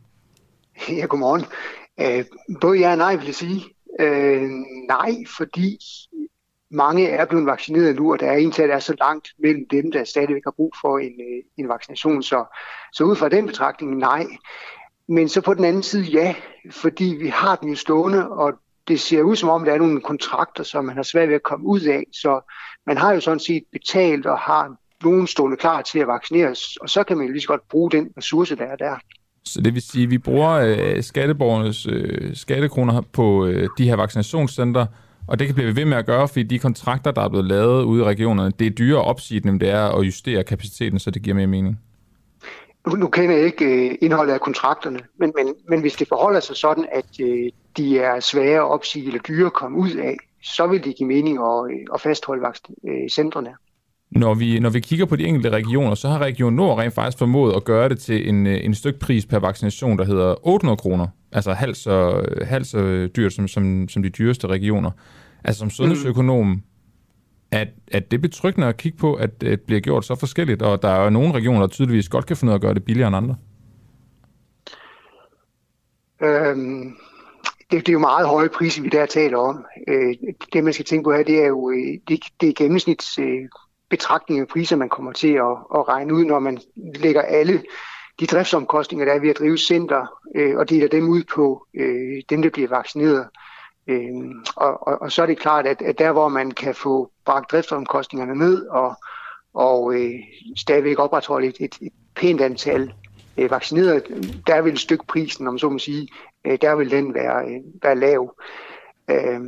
[0.88, 1.44] Ja, godmorgen.
[2.00, 2.24] Øh,
[2.60, 3.64] både ja og nej, vil jeg sige.
[4.00, 4.42] Øh,
[4.88, 5.78] nej, fordi
[6.70, 10.04] mange er blevet vaccineret nu, og der er egentlig er så langt mellem dem, der
[10.04, 12.22] stadigvæk har brug for en, øh, en vaccination.
[12.22, 12.44] Så,
[12.92, 14.26] så ud fra den betragtning, nej.
[15.08, 16.34] Men så på den anden side, ja,
[16.70, 18.52] fordi vi har den jo stående, og
[18.88, 21.42] det ser ud som om, der er nogle kontrakter, som man har svært ved at
[21.42, 22.02] komme ud af.
[22.12, 22.52] Så
[22.86, 26.90] man har jo sådan set betalt og har nogen stående klar til at vaccineres, og
[26.90, 28.96] så kan man jo lige så godt bruge den ressource, der er der.
[29.44, 33.96] Så det vil sige, at vi bruger øh, skatteborgernes øh, skattekroner på øh, de her
[33.96, 34.86] vaccinationscenter,
[35.28, 37.82] og det kan blive ved med at gøre, fordi de kontrakter, der er blevet lavet
[37.84, 41.10] ude i regionerne, det er dyrere at opsige dem, det er at justere kapaciteten, så
[41.10, 41.78] det giver mere mening.
[42.88, 46.40] Nu, nu kender jeg ikke øh, indholdet af kontrakterne, men, men, men hvis det forholder
[46.40, 50.16] sig sådan, at øh, de er svære at opsige eller dyre at komme ud af,
[50.42, 52.46] så vil det give mening at, øh, at fastholde
[52.88, 53.50] øh, centrene.
[54.10, 57.18] Når vi, når vi kigger på de enkelte regioner, så har Region Nord rent faktisk
[57.18, 61.06] formået at gøre det til en, øh, en stykpris per vaccination, der hedder 800 kroner.
[61.32, 64.90] Altså halvt så, halvt så dyrt som, som, som de dyreste regioner.
[65.44, 66.62] Altså som sundhedsøkonom, mm
[67.50, 70.88] at, at det betryggende at kigge på, at det bliver gjort så forskelligt, og der
[70.88, 73.08] er jo nogle regioner, der tydeligvis godt kan finde ud af at gøre det billigere
[73.08, 73.36] end andre.
[76.22, 76.96] Øhm,
[77.70, 79.64] det, det er jo meget høje priser, vi der taler om.
[79.88, 80.14] Øh,
[80.52, 83.48] det, man skal tænke på her, det er jo øh, det, det er gennemsnits øh,
[83.90, 86.58] betragtning af priser, man kommer til at, at regne ud, når man
[86.94, 87.62] lægger alle
[88.20, 92.22] de driftsomkostninger, der er ved at drive center, øh, og deler dem ud på øh,
[92.30, 93.20] dem, der bliver vaccineret.
[93.20, 93.47] Øh,
[94.56, 97.50] og, og, og så er det klart, at, at der, hvor man kan få bragt
[97.50, 98.96] driftsomkostningerne ned og,
[99.54, 100.14] og øh,
[100.56, 102.92] stadigvæk opretholde et, et, et pænt antal
[103.36, 104.02] øh, vaccinerede,
[104.46, 106.08] der vil stykprisen, om så må sige,
[106.44, 108.34] øh, der vil den være, øh, være lav.
[109.10, 109.40] Øh,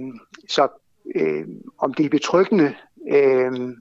[0.48, 0.68] så
[1.14, 1.44] øh,
[1.78, 2.74] om det er betryggende,
[3.12, 3.74] øh,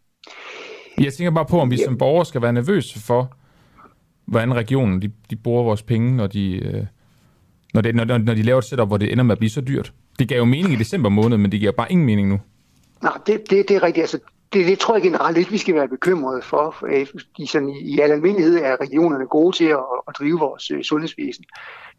[1.03, 3.33] jeg tænker bare på, om vi som borgere skal være nervøse for,
[4.25, 6.85] hvordan regionen de, de bruger vores penge, når de, øh,
[7.73, 9.61] når, det, når, når de laver et setup, hvor det ender med at blive så
[9.61, 9.93] dyrt.
[10.19, 12.39] Det gav jo mening i december måned, men det giver bare ingen mening nu.
[13.03, 14.03] Nej, det, det, det er rigtigt.
[14.03, 14.19] Altså,
[14.53, 16.85] det, det tror jeg generelt ikke, vi skal være bekymrede for.
[16.87, 20.71] Øh, I, sådan, i, i al almindelighed er regionerne gode til at, at drive vores
[20.71, 21.43] øh, sundhedsvæsen.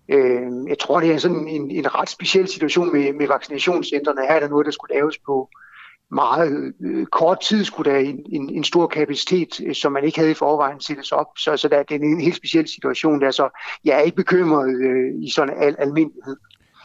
[0.09, 4.20] Øh, jeg tror, det er sådan en, en ret speciel situation med, med vaccinationscentrene.
[4.20, 5.48] Her er der noget, der skulle laves på,
[6.10, 10.18] meget øh, kort tid skulle der en, en, en stor kapacitet, øh, som man ikke
[10.18, 11.26] havde i forvejen, sættes op.
[11.38, 14.76] Så, så der, det er en helt speciel situation der, så jeg er ikke bekymret
[14.76, 16.36] øh, i sådan al almindelighed.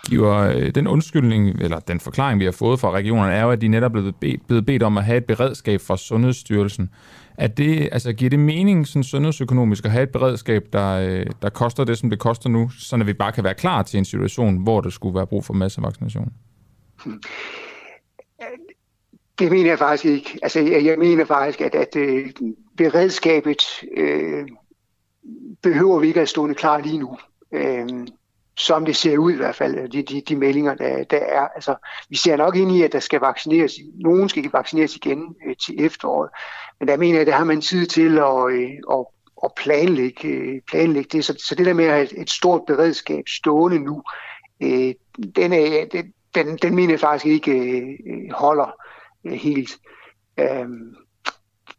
[0.06, 3.62] Giver øh, den undskyldning, eller den forklaring, vi har fået fra regionerne, er jo, at
[3.62, 6.90] de netop er blevet bedt, blevet bedt om at have et beredskab fra Sundhedsstyrelsen.
[7.38, 11.50] Er det, altså, giver det mening sådan sundhedsøkonomisk at have et beredskab, der, øh, der
[11.50, 14.64] koster det, som det koster nu, så vi bare kan være klar til en situation,
[14.64, 16.34] hvor der skulle være brug for massevaccination?
[19.40, 20.40] Det mener jeg faktisk ikke.
[20.44, 22.30] Altså, jeg, mener faktisk, at, at øh,
[22.78, 23.64] beredskabet
[23.98, 24.48] øh,
[25.64, 27.18] behøver vi ikke at stå klar lige nu.
[27.52, 27.88] Øh,
[28.58, 31.48] som det ser ud i hvert fald, øh, de, de, de meldinger, der, der er.
[31.56, 31.76] Altså,
[32.10, 33.74] vi ser nok ind i, at der skal vaccineres.
[33.96, 36.30] Nogen skal vaccineres igen øh, til efteråret.
[36.80, 39.06] Men der mener jeg, at der har man tid til at, øh, at,
[39.44, 41.26] at planlægge, øh, planlægge det.
[41.26, 44.04] Så, så det der med at have et stort beredskab stående nu,
[44.62, 44.94] øh,
[45.36, 45.86] den, er,
[46.36, 48.72] den, den mener jeg faktisk ikke øh, holder
[49.26, 49.78] øh, helt.
[50.40, 50.68] Øh,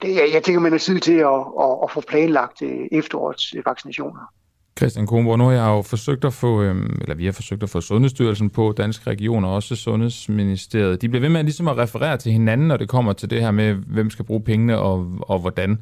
[0.03, 3.55] det, jeg, jeg tænker, man har tid til at, at, at få planlagt øh, efterårets
[3.67, 4.33] vaccinationer.
[4.79, 7.71] Christian Kronborg, nu har jeg jo forsøgt at få, øhm, eller vi har forsøgt at
[7.71, 11.03] få Sundhedsstyrelsen på, Danske Regioner og også Sundhedsministeriet.
[11.03, 13.51] De bliver ved med ligesom at referere til hinanden, når det kommer til det her
[13.51, 15.79] med, hvem skal bruge pengene og, og hvordan.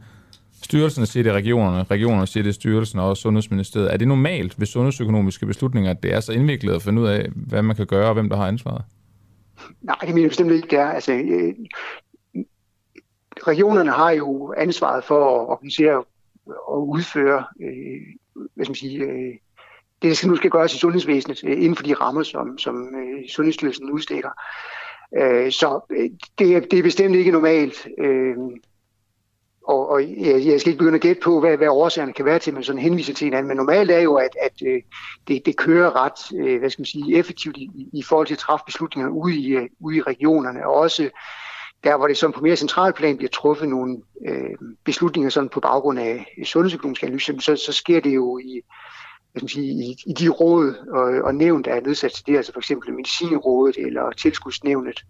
[0.63, 3.93] Styrelsen siger det regionerne, regionerne siger det styrelsen og Sundhedsministeriet.
[3.93, 7.29] Er det normalt ved sundhedsøkonomiske beslutninger, at det er så indviklet at finde ud af,
[7.35, 8.83] hvad man kan gøre og hvem der har ansvaret?
[9.83, 10.87] Nej, det mener jeg bestemt ikke, det er.
[10.87, 11.55] Altså, øh,
[13.47, 16.05] regionerne har jo ansvaret for at organisere
[16.69, 19.35] og udføre øh, hvad skal man sige, øh,
[20.03, 22.95] det, der skal nu skal gøres i sundhedsvæsenet, øh, inden for de rammer, som, som
[22.95, 24.31] øh, Sundhedsstyrelsen udstikker.
[25.17, 27.89] Øh, så øh, det, er, det er bestemt ikke normalt.
[27.99, 28.37] Øh,
[29.69, 32.39] og, og jeg, jeg skal ikke begynde at gætte på, hvad, hvad årsagerne kan være
[32.39, 34.83] til, at man sådan henviser til hinanden, men normalt er jo, at, at øh,
[35.29, 38.39] det, det kører ret øh, hvad skal man sige, effektivt i, i forhold til at
[38.39, 41.11] træffe beslutninger ude i, øh, ude i regionerne, og også
[41.85, 43.97] der, hvor det som på mere central plan bliver truffet nogle
[44.29, 44.51] øh,
[44.85, 48.61] beslutninger sådan på baggrund af sundhedsøkonomiske analyser, så, så sker det jo i,
[49.33, 52.37] hvad skal sige, i, i de råd og, og nævn, der er nedsat til det,
[52.37, 55.05] altså for eksempel Medicinrådet eller Tilskudsnævnet,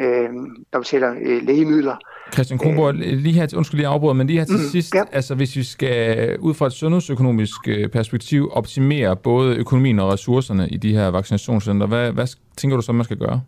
[0.00, 0.28] øh,
[0.72, 1.96] der betaler øh, lægemidler.
[2.32, 5.02] Christian Kronborg, øh, lige her, undskyld lige afbryde, men lige her til mm, sidst, ja.
[5.12, 10.68] altså hvis vi skal ud fra et sundhedsøkonomisk øh, perspektiv optimere både økonomien og ressourcerne
[10.68, 12.26] i de her vaccinationscenter, hvad, hvad
[12.56, 13.40] tænker du så, man skal gøre?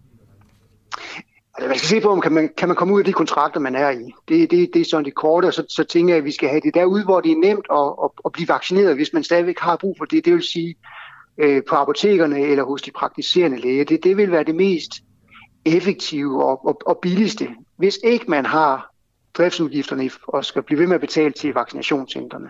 [1.54, 3.60] Altså, man skal se på, om kan man, kan man komme ud af de kontrakter,
[3.60, 4.12] man er i.
[4.28, 6.48] Det, det, det er sådan det korte, og så, så tænker jeg, at vi skal
[6.48, 9.58] have det derude, hvor det er nemt at, at, at blive vaccineret, hvis man stadigvæk
[9.58, 10.24] har brug for det.
[10.24, 10.74] Det vil sige
[11.38, 13.84] øh, på apotekerne eller hos de praktiserende læger.
[13.84, 14.92] Det, det vil være det mest
[15.64, 18.90] effektive og, og, og billigste, hvis ikke man har
[19.34, 22.48] driftsudgifterne og skal blive ved med at betale til vaccinationscentrene.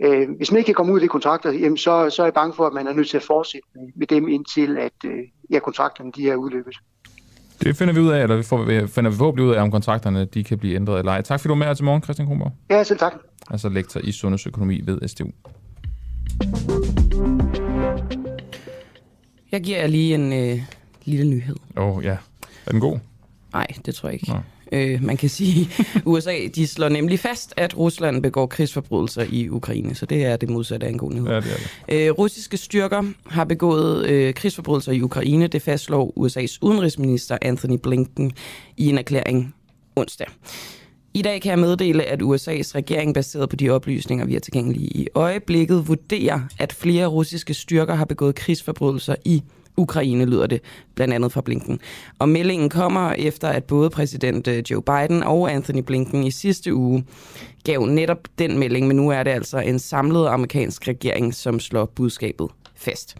[0.00, 2.34] Øh, hvis man ikke kan komme ud af de kontrakter, jamen så, så er jeg
[2.34, 5.18] bange for, at man er nødt til at fortsætte med dem indtil, at øh,
[5.50, 6.76] ja, kontrakterne de er udløbet.
[7.60, 10.24] Det finder vi ud af, eller vi får, finder vi forhåbentlig ud af, om kontrakterne
[10.24, 11.22] de kan blive ændret eller ej.
[11.22, 12.52] Tak fordi du var med her til morgen, Christian Kronborg.
[12.70, 13.12] Ja, selv tak.
[13.50, 15.30] Altså lektor i sundhedsøkonomi ved SDU.
[19.52, 20.62] Jeg giver jer lige en øh,
[21.04, 21.56] lille nyhed.
[21.76, 22.16] Åh oh, ja.
[22.66, 22.98] Er den god?
[23.52, 24.28] Nej, det tror jeg ikke.
[24.32, 24.38] Nå.
[24.72, 25.70] Øh, man kan sige,
[26.04, 30.50] USA de slår nemlig fast, at Rusland begår krigsforbrydelser i Ukraine, så det er det
[30.50, 31.28] modsatte af en god nyhed.
[31.28, 31.56] Ja, det er
[31.88, 32.06] det.
[32.06, 38.32] Øh, russiske styrker har begået øh, krigsforbrydelser i Ukraine, det fastslår USA's udenrigsminister Anthony Blinken
[38.76, 39.54] i en erklæring
[39.96, 40.26] onsdag.
[41.14, 44.86] I dag kan jeg meddele, at USA's regering, baseret på de oplysninger, vi har tilgængelige
[44.86, 49.42] i øjeblikket, vurderer, at flere russiske styrker har begået krigsforbrydelser i
[49.76, 50.60] Ukraine, lyder det
[50.94, 51.80] blandt andet fra Blinken.
[52.18, 56.74] Og meldingen kommer efter, at både præsident øh, Joe Biden og Anthony Blinken i sidste
[56.74, 57.04] uge
[57.64, 61.84] gav netop den melding, men nu er det altså en samlet amerikansk regering, som slår
[61.84, 63.16] budskabet fast.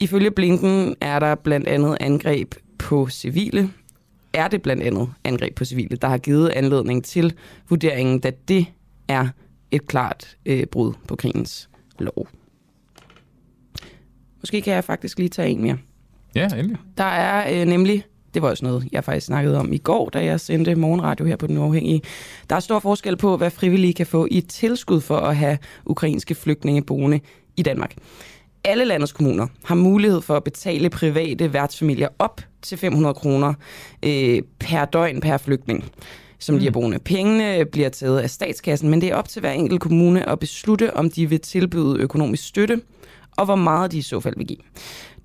[0.00, 3.70] Ifølge Blinken er der blandt andet angreb på civile,
[4.32, 7.34] er det blandt andet angreb på civile, der har givet anledning til
[7.68, 8.66] vurderingen, da det
[9.08, 9.28] er
[9.70, 11.68] et klart øh, brud på krigens
[11.98, 12.28] lov.
[14.46, 15.76] Måske kan jeg faktisk lige tage en mere.
[16.34, 16.76] Ja, endelig.
[16.98, 18.04] Der er øh, nemlig,
[18.34, 21.36] det var også noget, jeg faktisk snakkede om i går, da jeg sendte morgenradio her
[21.36, 22.02] på Den Uafhængige.
[22.50, 26.34] Der er stor forskel på, hvad frivillige kan få i tilskud for at have ukrainske
[26.34, 27.20] flygtninge boende
[27.56, 27.94] i Danmark.
[28.64, 33.54] Alle landets kommuner har mulighed for at betale private værtsfamilier op til 500 kroner
[34.02, 35.84] øh, per døgn per flygtning
[36.38, 36.60] som mm.
[36.60, 36.98] de er boende.
[36.98, 40.96] Pengene bliver taget af statskassen, men det er op til hver enkelt kommune at beslutte,
[40.96, 42.80] om de vil tilbyde økonomisk støtte
[43.36, 44.58] og hvor meget de i så fald vil give.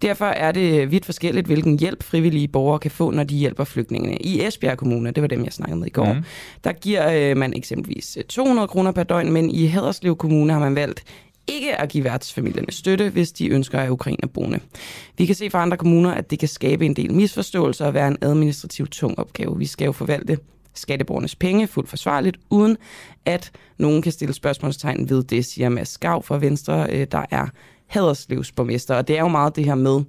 [0.02, 4.18] Derfor er det vidt forskelligt, hvilken hjælp frivillige borgere kan få, når de hjælper flygtningene.
[4.18, 6.24] I Esbjerg Kommune, det var dem, jeg snakkede med i går, mm.
[6.64, 10.60] der giver øh, man eksempelvis 200 øh, kroner per døgn, men i Haderslev Kommune har
[10.60, 11.04] man valgt
[11.48, 14.60] ikke at give værtsfamilierne støtte, hvis de ønsker at Ukraine boende.
[15.18, 18.08] Vi kan se fra andre kommuner, at det kan skabe en del misforståelser og være
[18.08, 19.58] en administrativt tung opgave.
[19.58, 20.38] Vi skal jo forvalte
[20.74, 22.78] skatteborgernes penge fuldt forsvarligt, uden
[23.26, 27.48] at nogen kan stille spørgsmålstegn ved det, siger Mads Skav fra Venstre, øh, der er
[27.91, 28.95] Haderslev borgmester.
[28.95, 30.01] Og det er jo meget det her med,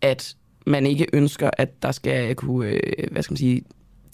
[0.00, 0.36] at
[0.66, 3.62] man ikke ønsker, at der skal kunne, øh, hvad skal man sige,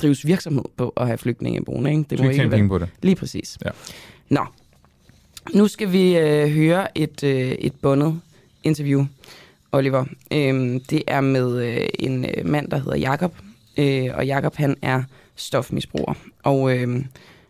[0.02, 1.90] drives virksomhed på at have flygtninge boende.
[1.90, 2.04] Ikke?
[2.10, 2.68] Det må ikke være...
[2.68, 2.88] på det.
[3.02, 3.58] Lige præcis.
[3.64, 3.70] Ja.
[4.28, 4.46] Nå,
[5.54, 8.20] nu skal vi øh, høre et, øh, et bundet
[8.62, 9.06] interview,
[9.72, 10.04] Oliver.
[10.32, 13.34] Øhm, det er med øh, en øh, mand, der hedder Jakob,
[13.76, 15.02] øh, og Jakob han er
[15.36, 16.14] stofmisbruger.
[16.42, 17.04] Og øh,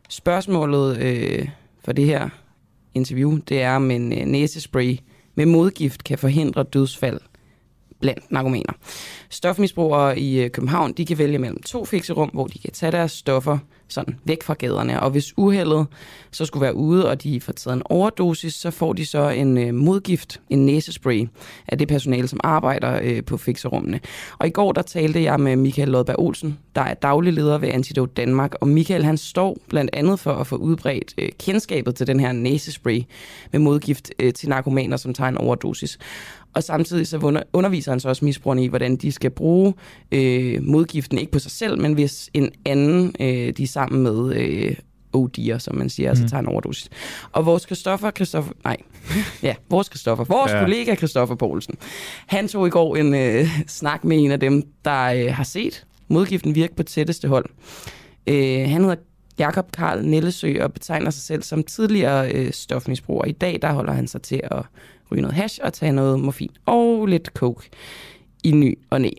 [0.08, 1.48] spørgsmålet øh,
[1.84, 2.28] for det her
[2.94, 4.98] interview, det er om en øh, næsespray
[5.34, 7.20] med modgift kan forhindre dødsfald
[8.00, 8.72] blandt narkomaner.
[9.30, 13.12] Stofmisbrugere i øh, København de kan vælge mellem to fikserum, hvor de kan tage deres
[13.12, 13.58] stoffer
[13.92, 15.00] sådan væk fra gaderne.
[15.00, 15.86] Og hvis uheldet
[16.30, 19.58] så skulle være ude, og de får taget en overdosis, så får de så en
[19.58, 21.28] øh, modgift, en næsespray,
[21.68, 24.00] af det personale, som arbejder øh, på fikserummene.
[24.38, 27.68] Og i går der talte jeg med Michael Lodberg Olsen, der er daglig leder ved
[27.68, 32.06] Antidote Danmark, og Michael han står blandt andet for at få udbredt øh, kendskabet til
[32.06, 33.02] den her næsespray
[33.52, 35.98] med modgift øh, til narkomaner, som tager en overdosis.
[36.54, 39.74] Og samtidig så underviser han så også misbrugerne i, hvordan de skal bruge
[40.12, 44.34] øh, modgiften, ikke på sig selv, men hvis en anden, øh, de er sammen med,
[44.36, 44.76] øh,
[45.16, 46.10] OD'er, som man siger, mm.
[46.10, 46.88] altså tager en overdosis.
[47.32, 48.76] Og vores Christoffer, Christoffer, nej,
[49.42, 50.60] ja, vores Christoffer, vores ja.
[50.60, 51.74] kollega Christoffer Poulsen,
[52.26, 55.86] han tog i går en øh, snak med en af dem, der øh, har set
[56.08, 57.46] modgiften virke på tætteste hold.
[58.26, 58.96] Øh, han hedder
[59.38, 63.24] Jakob Karl Nellesø og betegner sig selv som tidligere øh, stofmisbruger.
[63.24, 64.62] I dag der holder han sig til at
[65.12, 67.70] ryge noget hash og tage noget morfin og lidt coke
[68.44, 69.10] i ny og næ.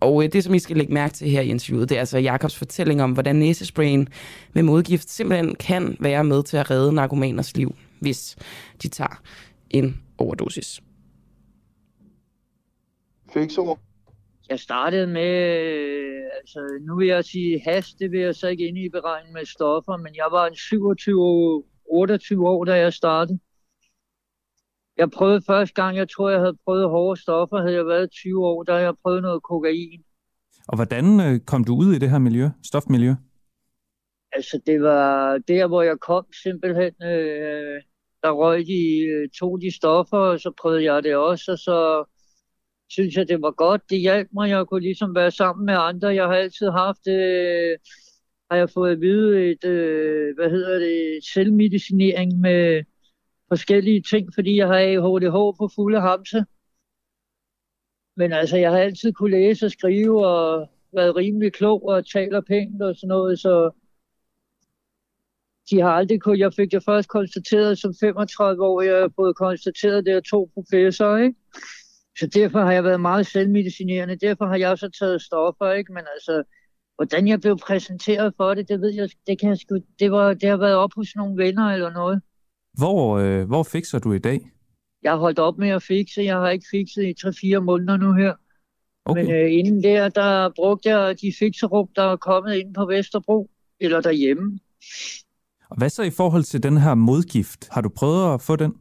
[0.00, 2.18] Og øh, det, som I skal lægge mærke til her i interviewet, det er altså
[2.18, 4.08] Jakobs fortælling om, hvordan næsesprayen
[4.52, 8.36] med modgift simpelthen kan være med til at redde narkomaners liv, hvis
[8.82, 9.22] de tager
[9.70, 10.80] en overdosis.
[13.32, 13.78] Fiksord.
[14.50, 15.32] Jeg startede med,
[16.38, 19.46] altså nu vil jeg sige has, det vil jeg så ikke ind i beregning med
[19.46, 23.38] stoffer, men jeg var en 27 28 år, da jeg startede.
[24.98, 28.46] Jeg prøvede første gang, jeg tror, jeg havde prøvet hårde stoffer, havde jeg været 20
[28.46, 30.02] år, der jeg prøvet noget kokain.
[30.68, 33.12] Og hvordan øh, kom du ud i det her miljø, stofmiljø?
[34.32, 36.92] Altså, det var der, hvor jeg kom simpelthen.
[37.02, 37.82] Øh,
[38.22, 42.04] der røg de, øh, tog de stoffer, og så prøvede jeg det også, og så
[42.90, 43.82] synes jeg, det var godt.
[43.90, 46.08] Det hjalp mig, jeg kunne ligesom være sammen med andre.
[46.08, 47.78] Jeg har altid haft, øh,
[48.50, 52.84] har jeg fået at vide, et, øh, hvad hedder det, selvmedicinering med
[53.48, 56.44] forskellige ting, fordi jeg har ADHD på fulde hamse.
[58.16, 62.40] Men altså, jeg har altid kunne læse og skrive og været rimelig klog og taler
[62.40, 63.70] pænt og sådan noget, så
[65.70, 66.38] de har aldrig kunnet.
[66.38, 70.50] Jeg fik det først konstateret som 35 år, jeg har fået konstateret, det af to
[70.54, 71.38] professorer, ikke?
[72.18, 74.16] Så derfor har jeg været meget selvmedicinerende.
[74.16, 75.92] Derfor har jeg også taget stoffer, ikke?
[75.92, 76.42] Men altså,
[76.96, 80.34] hvordan jeg blev præsenteret for det, det ved jeg, det kan jeg sgu, det, var,
[80.34, 82.22] det har været op hos nogle venner eller noget.
[82.78, 84.40] Hvor, øh, hvor fikser du i dag?
[85.02, 86.22] Jeg har holdt op med at fikse.
[86.22, 87.14] Jeg har ikke fikset i
[87.56, 88.34] 3-4 måneder nu her.
[89.04, 89.22] Okay.
[89.22, 93.50] Men øh, inden der, der brugte jeg de fikserum, der er kommet ind på Vesterbro,
[93.80, 94.58] eller derhjemme.
[95.70, 97.68] Og hvad så i forhold til den her modgift?
[97.70, 98.74] Har du prøvet at få den?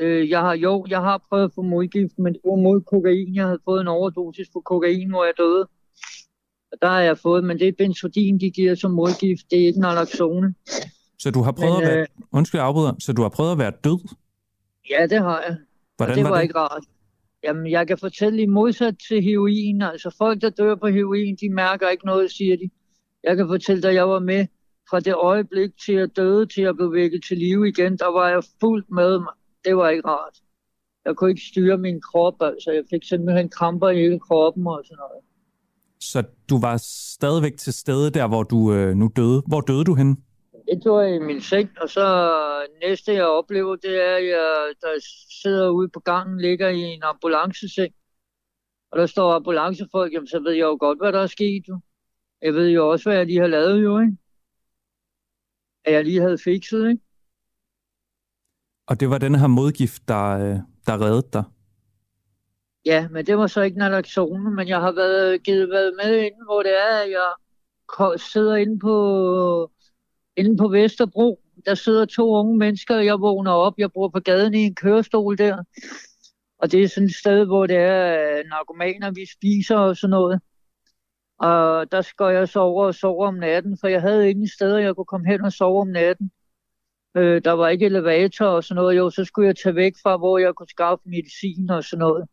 [0.00, 3.34] Øh, jeg har jo, jeg har prøvet at få modgift, men det var mod kokain.
[3.34, 5.68] Jeg havde fået en overdosis på kokain, hvor jeg døde.
[6.72, 9.50] Og der har jeg fået, men det er benzodin, de giver som modgift.
[9.50, 10.54] Det er ikke naloxone.
[11.24, 12.00] Så du har prøvet Men, at være...
[12.00, 12.92] Øh, undskyld, jeg afbryder.
[12.98, 14.00] Så du har prøvet at være død?
[14.90, 15.56] Ja, det har jeg.
[15.96, 16.42] Hvordan og det var, var det?
[16.42, 16.84] ikke rart.
[17.44, 19.82] Jamen, jeg kan fortælle i modsat til heroin.
[19.82, 22.70] Altså, folk, der dør på heroin, de mærker ikke noget, siger de.
[23.22, 24.46] Jeg kan fortælle dig, at jeg var med
[24.90, 27.98] fra det øjeblik til at døde, til at blive vækket til live igen.
[27.98, 29.34] Der var jeg fuldt med mig.
[29.64, 30.36] Det var ikke rart.
[31.04, 34.82] Jeg kunne ikke styre min krop, altså jeg fik simpelthen kramper i hele kroppen og
[34.84, 35.22] sådan noget.
[36.00, 36.76] Så du var
[37.16, 39.42] stadigvæk til stede der, hvor du øh, nu døde.
[39.46, 40.16] Hvor døde du henne?
[40.66, 42.06] Det tog jeg i min seng, og så
[42.82, 45.06] næste jeg oplever, det er, at jeg der
[45.42, 47.94] sidder ude på gangen, ligger i en ambulanceseng.
[48.90, 51.68] Og der står ambulancefolk, jamen så ved jeg jo godt, hvad der er sket.
[51.68, 51.80] Jo.
[52.42, 54.16] Jeg ved jo også, hvad jeg lige har lavet, jo, ikke?
[55.84, 57.02] At jeg lige havde fikset, ikke?
[58.86, 61.44] Og det var den her modgift, der, øh, der reddede dig?
[62.84, 66.44] Ja, men det var så ikke naloxone, men jeg har været, givet været med inden,
[66.44, 67.32] hvor det er, at jeg
[68.20, 69.70] sidder inde på
[70.36, 71.40] inde på Vesterbro.
[71.66, 73.74] Der sidder to unge mennesker, og jeg vågner op.
[73.78, 75.62] Jeg bor på gaden i en kørestol der.
[76.58, 80.10] Og det er sådan et sted, hvor det er øh, narkomaner, vi spiser og sådan
[80.10, 80.40] noget.
[81.38, 84.78] Og der skal jeg så over og sove om natten, for jeg havde ingen steder,
[84.78, 86.30] jeg kunne komme hen og sove om natten.
[87.16, 88.96] Øh, der var ikke elevator og sådan noget.
[88.96, 92.28] Jo, så skulle jeg tage væk fra, hvor jeg kunne skaffe medicin og sådan noget.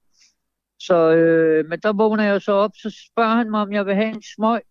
[0.80, 3.95] Så, øh, men der vågner jeg så op, så spørger han mig, om jeg vil
[3.95, 4.61] have en smøg.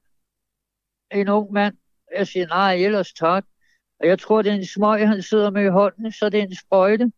[1.12, 1.76] En ung mand.
[2.16, 3.44] Jeg siger, nej, ellers tak.
[4.00, 6.44] Og jeg tror, det er en smøg, han sidder med i hånden, så det er
[6.44, 7.12] en sprøjte.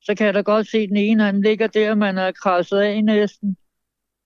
[0.00, 2.78] Så kan jeg da godt se, at den ene, han ligger der, man er krasset
[2.78, 3.56] af næsten.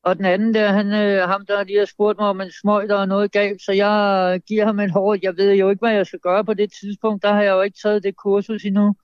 [0.04, 2.88] Og den anden der, han, øh, ham der lige har spurgt mig om en smøg,
[2.88, 5.18] der er noget galt, så jeg giver ham en hård.
[5.22, 7.22] Jeg ved jo ikke, hvad jeg skal gøre på det tidspunkt.
[7.22, 8.94] Der har jeg jo ikke taget det kursus endnu.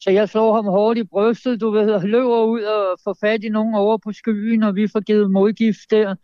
[0.00, 3.44] Så jeg slår ham hårdt i brystet, du ved, og løber ud og får fat
[3.44, 6.14] i nogen over på skyen, og vi får givet modgift der.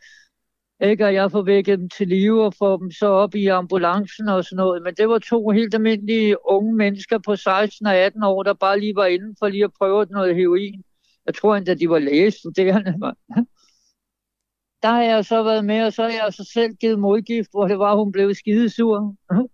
[0.81, 1.05] Ikke?
[1.05, 4.45] Og jeg får vækket dem til live og får dem så op i ambulancen og
[4.45, 4.83] sådan noget.
[4.83, 8.81] Men det var to helt almindelige unge mennesker på 16 og 18 år, der bare
[8.81, 10.85] lige var inde for lige at prøve noget heroin.
[11.27, 12.93] Jeg tror endda, de var lægestuderende.
[14.83, 17.69] der har jeg så været med, og så har jeg så selv givet modgift, hvor
[17.69, 19.17] det var, hun blev skidesur.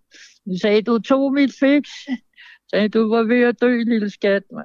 [0.46, 1.88] Hun sagde, du tog mit fix.
[2.70, 4.64] Sagde, du var ved at dø, lille skat, Man.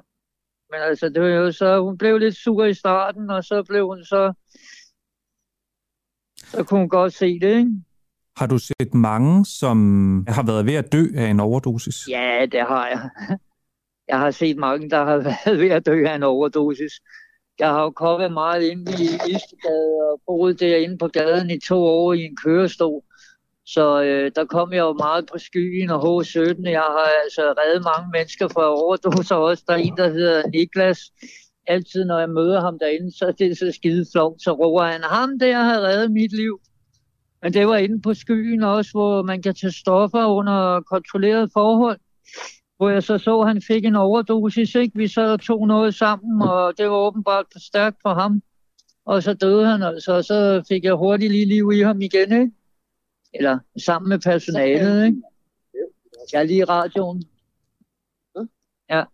[0.70, 3.86] Men altså, det var jo så, hun blev lidt sur i starten, og så blev
[3.86, 4.32] hun så,
[6.50, 7.70] så kunne hun godt se det, ikke?
[8.36, 9.76] Har du set mange, som
[10.28, 12.08] har været ved at dø af en overdosis?
[12.08, 13.10] Ja, det har jeg.
[14.08, 15.16] Jeg har set mange, der har
[15.46, 16.92] været ved at dø af en overdosis.
[17.58, 19.04] Jeg har jo kommet meget ind i
[19.34, 23.02] Istegade og boet derinde på gaden i to år i en kørestol.
[23.66, 26.70] Så øh, der kom jeg jo meget på skyen og H17.
[26.70, 29.64] Jeg har altså reddet mange mennesker fra overdoser også.
[29.66, 31.00] Der er en, der hedder Niklas.
[31.66, 34.42] Altid når jeg møder ham derinde, så er det så skide flot.
[34.42, 36.60] Så råber han, ham der har reddet mit liv.
[37.42, 41.98] Men det var inde på skyen også, hvor man kan tage stoffer under kontrolleret forhold.
[42.76, 44.74] Hvor jeg så så, at han fik en overdosis.
[44.74, 44.98] Ikke?
[44.98, 48.42] Vi så tog noget sammen, og det var åbenbart for stærkt for ham.
[49.04, 52.32] Og så døde han altså, og så fik jeg hurtigt lige liv i ham igen.
[52.32, 52.52] Ikke?
[53.34, 55.06] Eller sammen med personalet.
[55.06, 55.22] Ikke?
[56.32, 57.24] Jeg er lige i radioen.
[58.90, 59.04] Ja.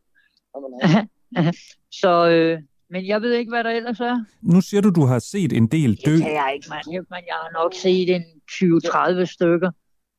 [2.00, 4.24] så, øh, men jeg ved ikke, hvad der ellers er.
[4.42, 6.12] Nu siger du, du har set en del dø.
[6.12, 6.86] Det kan jeg ikke, mand.
[6.86, 9.70] Men jeg har nok set en 20-30 stykker.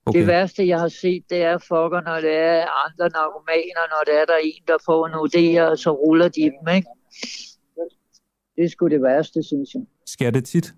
[0.05, 0.19] Okay.
[0.19, 4.21] Det værste, jeg har set, det er fucker, når det er andre narkomaner, når det
[4.21, 6.87] er der en, der får en idé, og så ruller de dem, ikke?
[8.55, 9.81] Det er sgu det værste, synes jeg.
[10.05, 10.73] Sker det tit?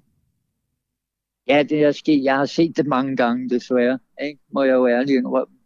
[1.48, 2.24] Ja, det er sket.
[2.24, 4.00] Jeg har set det mange gange, desværre.
[4.22, 4.40] Ikke?
[4.54, 5.59] Må jeg jo ærligt indrømme.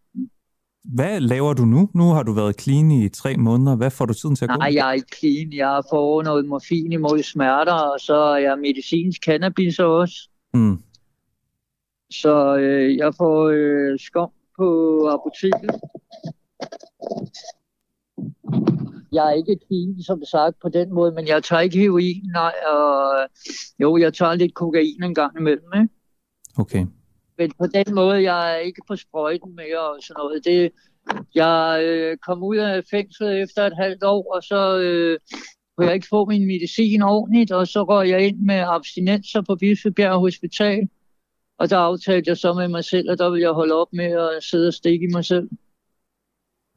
[0.84, 1.89] Hvad laver du nu?
[1.93, 3.76] Nu har du været clean i tre måneder.
[3.76, 4.55] Hvad får du tiden til at gå?
[4.55, 5.53] Nej, jeg er ikke clean.
[5.53, 10.30] Jeg fået noget morfin imod smerter, og så er jeg medicinsk cannabis også.
[10.53, 10.77] Mm.
[12.11, 14.68] Så øh, jeg får øh, skum på
[15.07, 15.72] apoteket.
[19.11, 22.53] Jeg er ikke clean, som sagt, på den måde, men jeg tager ikke heroin, nej,
[22.72, 23.27] og
[23.80, 25.93] jo, jeg tager lidt kokain en gang imellem, ikke?
[26.57, 26.85] Okay.
[27.44, 30.45] Men på den måde, jeg er ikke på sprøjten mere og sådan noget.
[30.45, 30.72] Det,
[31.36, 35.20] jeg øh, kom ud af fængslet efter et halvt år, og så øh,
[35.78, 39.56] kunne jeg ikke få min medicin ordentligt, og så går jeg ind med abstinenser på
[39.56, 40.90] Bispebjerg Hospital.
[41.57, 44.06] Og der aftalte jeg så med mig selv, at der vil jeg holde op med
[44.06, 45.49] at sidde og stikke i mig selv.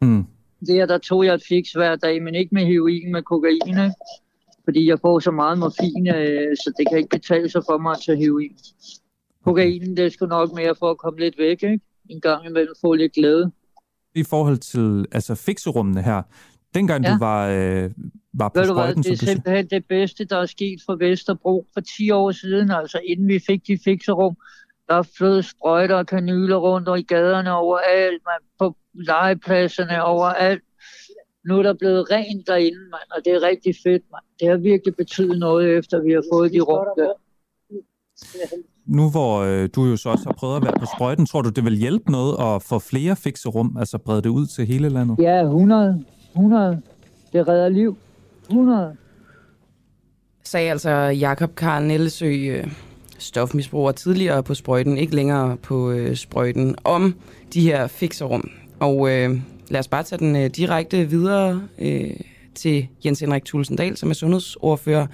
[0.03, 0.25] Mm.
[0.67, 3.69] Der, der tog jeg et fix hver dag, men ikke med heroin, med kokain.
[3.69, 3.93] Ikke?
[4.65, 7.93] Fordi jeg får så meget morfin, øh, så det kan ikke betale sig for mig
[7.93, 8.57] at tage heroin.
[9.47, 11.81] Kokainen, det er sgu nok mere for at komme lidt væk, ikke?
[12.11, 13.51] En gang imellem få lidt glæde.
[14.15, 16.23] I forhold til altså fikserummene her,
[16.75, 17.13] dengang ja.
[17.13, 17.91] du var, øh,
[18.33, 20.97] var på Ved du hvad, sprøjten, det er simpelthen det bedste, der er sket for
[20.97, 24.37] Vesterbro for 10 år siden, altså inden vi fik de fikserum.
[24.89, 30.63] Der flød sprøjter og kanyler rundt og i gaderne overalt, man, på legepladserne overalt.
[31.49, 34.21] Nu er der blevet rent derinde, man, og det er rigtig fedt, man.
[34.41, 37.13] Det har virkelig betydet noget, efter vi har fået de rum der.
[38.87, 41.49] Nu hvor øh, du jo så også har prøvet at være på sprøjten, tror du,
[41.49, 45.17] det vil hjælpe noget at få flere fikserum, altså brede det ud til hele landet?
[45.19, 46.05] Ja, 100.
[46.35, 46.83] 100.
[47.33, 47.97] Det redder liv.
[48.49, 48.97] 100.
[50.45, 52.67] Sagde altså Jakob Karl Nellesø, øh,
[53.19, 57.15] stofmisbruger tidligere på sprøjten, ikke længere på øh, sprøjten, om
[57.53, 58.51] de her fikserum.
[58.81, 62.11] Og øh, lad os bare tage den øh, direkte videre øh,
[62.55, 65.07] til Jens Henrik Tulsendal, som er sundhedsordfører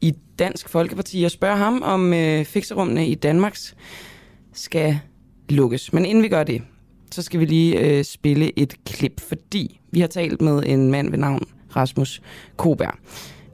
[0.00, 3.76] i Dansk Folkeparti, og spørger ham, om øh, fikserummene i Danmarks
[4.52, 4.98] skal
[5.48, 5.92] lukkes.
[5.92, 6.62] Men inden vi gør det,
[7.10, 11.10] så skal vi lige øh, spille et klip, fordi vi har talt med en mand
[11.10, 11.42] ved navn
[11.76, 12.22] Rasmus
[12.56, 12.94] Koberg.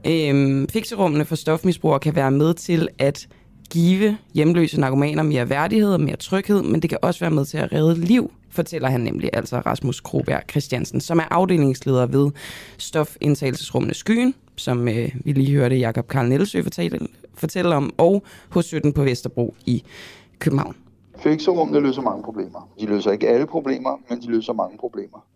[0.07, 3.29] Øhm, fikserummene for stofmisbrugere kan være med til at
[3.71, 7.59] give hjemløse narkomaner mere værdighed og mere tryghed, men det kan også være med til
[7.59, 12.31] at redde liv, fortæller han nemlig, altså Rasmus Kroberg Christiansen, som er afdelingsleder ved
[12.79, 16.99] stofindtagelsesrummene Skyen, som øh, vi lige hørte Jakob Karl Nielsø fortælle,
[17.35, 19.85] fortælle om, og hos 17 på Vesterbro i
[20.39, 20.77] København.
[21.19, 22.71] Fixerummene løser mange problemer.
[22.81, 25.27] De løser ikke alle problemer, men de løser mange problemer.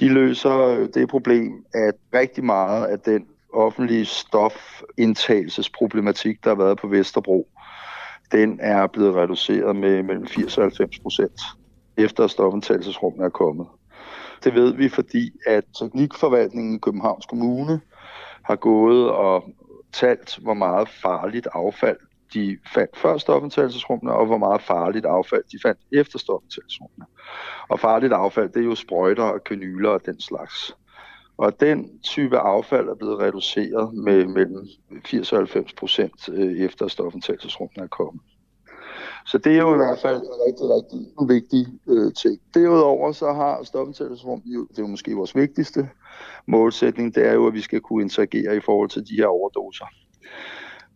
[0.00, 6.78] De løser øh, det problem, at rigtig meget af den offentlige stofindtagelsesproblematik, der har været
[6.78, 7.48] på Vesterbro,
[8.32, 11.40] den er blevet reduceret med mellem 80 og 90 procent,
[11.96, 13.66] efter at stofindtagelsesrummene er kommet.
[14.44, 17.80] Det ved vi, fordi at teknikforvaltningen i Københavns Kommune
[18.46, 19.50] har gået og
[19.92, 21.96] talt, hvor meget farligt affald
[22.34, 27.06] de fandt før stofindtagelsesrummene, og hvor meget farligt affald de fandt efter stofindtagelsesrummene.
[27.68, 30.76] Og farligt affald, det er jo sprøjter og kanyler og den slags.
[31.36, 34.66] Og den type affald er blevet reduceret med mellem
[35.04, 38.22] 80 og 90 procent øh, efter stofindtagelsesrummene er kommet.
[39.26, 42.40] Så det er jo i hvert fald en rigtig, rigtig vigtig øh, ting.
[42.54, 45.88] Derudover så har stofindtagelsesrum det er jo måske vores vigtigste
[46.46, 49.84] målsætning, det er jo, at vi skal kunne interagere i forhold til de her overdoser.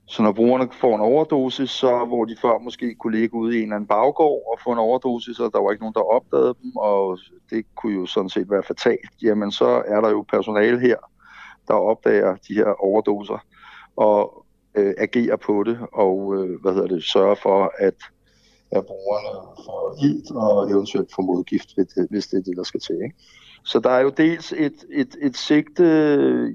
[0.06, 3.58] Så når brugerne får en overdosis, så hvor de før måske kunne ligge ude i
[3.58, 6.54] en eller anden baggård og få en overdosis, og der var ikke nogen, der opdagede
[6.62, 7.18] dem, og
[7.50, 10.96] det kunne jo sådan set være fatalt, jamen så er der jo personale her,
[11.68, 13.38] der opdager de her overdoser
[13.96, 17.94] og øh, agerer på det, og øh, hvad hedder det, sørger for, at,
[18.72, 22.62] af brugerne for ilt og eventuelt for modgift, hvis det, hvis det er det, der
[22.62, 22.94] skal til.
[22.94, 23.16] Ikke?
[23.64, 25.84] Så der er jo dels et, et, et sigte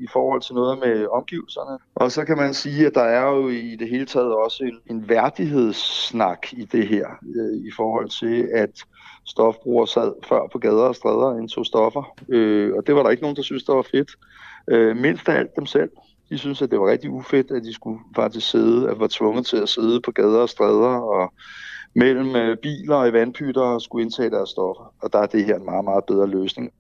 [0.02, 3.50] i forhold til noget med omgivelserne, og så kan man sige, at der er jo
[3.50, 8.50] i det hele taget også en, en værdighedssnak i det her, øh, i forhold til,
[8.54, 8.84] at
[9.26, 13.24] stofbrugere sad før på gader og stræder indtog stoffer, øh, og det var der ikke
[13.24, 14.12] nogen, der synes, der var fedt.
[14.68, 15.90] Øh, mindst af alt dem selv.
[16.30, 19.46] De synes, at det var rigtig ufedt, at de skulle faktisk sidde, at var tvunget
[19.46, 21.34] til at sidde på gader og stræder og
[21.96, 24.94] mellem øh, biler og vandpytter og skulle indtage deres stoffer.
[25.02, 26.72] Og der er det her en meget, meget bedre løsning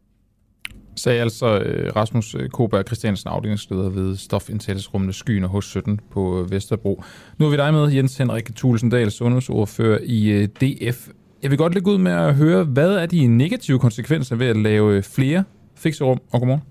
[0.95, 6.51] sagde altså øh, Rasmus øh, Koberg Christiansen, afdelingsleder ved stofindtagelsesrummene Skyen hos 17 på øh,
[6.51, 7.03] Vesterbro.
[7.37, 11.07] Nu er vi dig med, Jens Henrik Tulsendal, sundhedsordfører i DF.
[11.43, 14.57] Jeg vil godt lægge ud med at høre, hvad er de negative konsekvenser ved at
[14.57, 15.43] lave flere
[15.75, 16.17] fikserum?
[16.31, 16.63] Og godmorgen.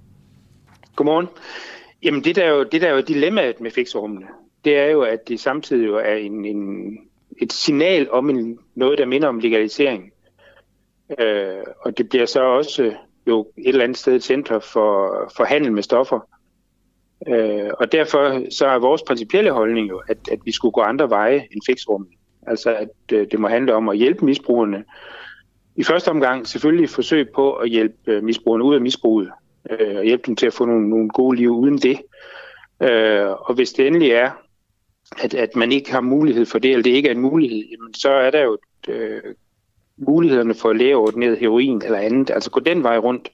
[0.97, 1.29] Godmorgen.
[2.03, 4.27] Jamen det der er jo, det der er jo dilemmaet med fikserummene.
[4.65, 6.99] Det er jo, at det samtidig jo er en, en,
[7.43, 10.12] et signal om en, noget, der minder om legalisering.
[11.19, 12.93] Øh, og det bliver så også øh,
[13.27, 16.28] jo et eller andet sted et center for, for handel med stoffer.
[17.28, 21.11] Øh, og derfor så er vores principielle holdning jo, at, at vi skulle gå andre
[21.11, 22.09] veje end fixrummet.
[22.47, 24.85] Altså at øh, det må handle om at hjælpe misbrugerne.
[25.77, 29.31] I første omgang selvfølgelig forsøg på at hjælpe øh, misbrugerne ud af misbruget.
[29.70, 32.01] Øh, og hjælpe dem til at få nogle, nogle gode liv uden det.
[32.82, 34.31] Øh, og hvis det endelig er,
[35.23, 37.95] at, at man ikke har mulighed for det, eller det ikke er en mulighed, jamen,
[37.95, 38.59] så er der jo
[38.89, 39.21] øh,
[39.99, 42.31] mulighederne for lægeordineret heroin eller andet.
[42.31, 43.29] Altså gå den vej rundt.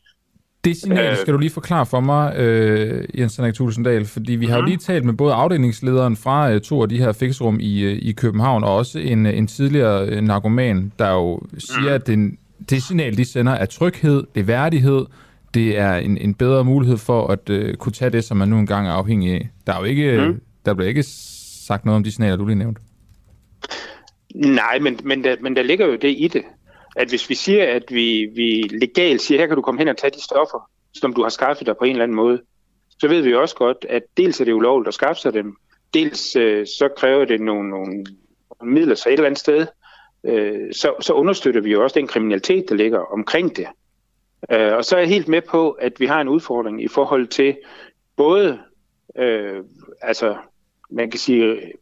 [0.65, 4.57] Det signal skal du lige forklare for mig, øh, Jens Henrik Tulsendal, fordi vi har
[4.57, 4.69] jo mhm.
[4.69, 8.13] lige talt med både afdelingslederen fra øh, to af de her fixerum i, øh, i
[8.13, 11.89] København, og også en, en tidligere øh, narkoman, der jo siger, mhm.
[11.89, 12.39] at den,
[12.71, 15.05] det signal, de sender, er tryghed, det er værdighed,
[15.55, 18.59] det er en, en bedre mulighed for at øh, kunne tage det, som man nu
[18.59, 19.49] engang er afhængig af.
[19.67, 20.41] Der er jo ikke, mm.
[20.65, 21.03] der bliver ikke
[21.71, 22.81] sagt noget om de signaler, du lige nævnte.
[24.35, 26.45] Nej, men, men, der, men der ligger jo det i det,
[26.97, 29.97] at hvis vi siger, at vi, vi legalt siger, her kan du komme hen og
[29.97, 32.41] tage de stoffer, som du har skaffet dig på en eller anden måde,
[33.01, 35.57] så ved vi også godt, at dels er det ulovligt at skaffe sig dem,
[35.95, 38.05] dels øh, så kræver det nogle, nogle
[38.63, 39.67] midler så et eller andet sted,
[40.25, 43.67] øh, så, så understøtter vi jo også den kriminalitet, der ligger omkring det.
[44.51, 47.27] Øh, og så er jeg helt med på, at vi har en udfordring i forhold
[47.27, 47.57] til
[48.17, 48.59] både,
[49.17, 49.65] øh,
[50.03, 50.37] altså
[50.91, 51.73] man kan sige,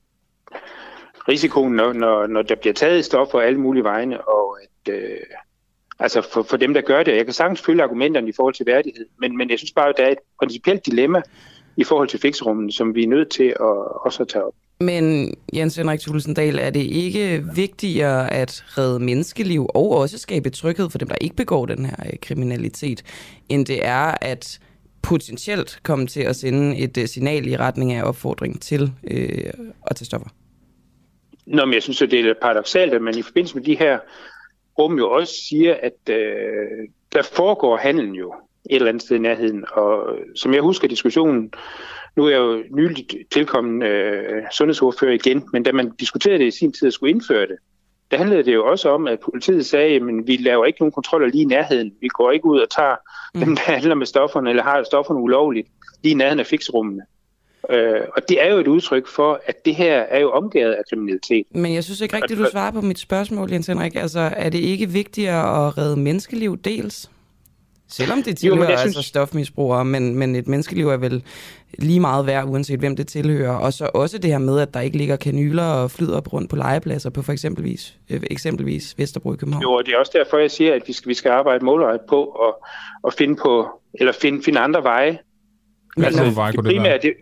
[1.29, 5.21] risikoen, når, når, når der bliver taget stoffer alle mulige vegne, og at, øh,
[5.99, 7.17] altså for, for dem, der gør det.
[7.17, 9.95] Jeg kan sagtens følge argumenterne i forhold til værdighed, men, men jeg synes bare, at
[9.97, 11.23] der er et principielt dilemma
[11.77, 14.55] i forhold til fixrummen, som vi er nødt til at også at tage op.
[14.81, 20.91] Men Jens Henrik Tulsendal, er det ikke vigtigere at redde menneskeliv og også skabe tryghed
[20.91, 23.03] for dem, der ikke begår den her øh, kriminalitet,
[23.49, 24.59] end det er at
[25.03, 29.53] potentielt komme til at sende et øh, signal i retning af opfordring til øh,
[29.87, 30.29] at tage stoffer?
[31.47, 33.99] Nå, men jeg synes, at det er paradoxalt, at man i forbindelse med de her
[34.79, 38.35] rum jo også siger, at øh, der foregår handlen jo
[38.71, 39.65] et eller andet sted i nærheden.
[39.73, 41.53] Og øh, som jeg husker diskussionen,
[42.17, 46.59] nu er jeg jo nyligt tilkommen øh, sundhedsordfører igen, men da man diskuterede det i
[46.59, 47.57] sin tid at skulle indføre det,
[48.11, 51.29] der handlede det jo også om, at politiet sagde, at vi laver ikke nogen kontroller
[51.29, 51.93] lige i nærheden.
[52.01, 52.97] Vi går ikke ud og tager
[53.35, 53.41] mm.
[53.41, 55.69] dem, der handler med stofferne, eller har stofferne ulovligt,
[56.03, 57.03] lige i nærheden af fixrummene.
[57.71, 60.83] Øh, og det er jo et udtryk for, at det her er jo omgivet af
[60.91, 61.47] kriminalitet.
[61.51, 63.97] Men jeg synes ikke rigtigt, du svarer på mit spørgsmål, Jens Henrik.
[63.97, 67.11] Altså, er det ikke vigtigere at redde menneskeliv dels?
[67.89, 68.97] Selvom det tilhører jo, altså synes...
[68.97, 71.23] altså stofmisbrugere, men, men et menneskeliv er vel
[71.79, 73.55] lige meget værd, uanset hvem det tilhører.
[73.55, 76.57] Og så også det her med, at der ikke ligger kanyler og flyder rundt på
[76.57, 79.63] legepladser på for eksempelvis, øh, eksempelvis Vesterbro i København.
[79.63, 82.01] Jo, og det er også derfor, jeg siger, at vi skal, vi skal arbejde målrettet
[82.09, 82.55] på at,
[83.07, 85.19] at finde på, eller finde, finde andre veje.
[85.97, 87.15] Men, altså, det, primære, det,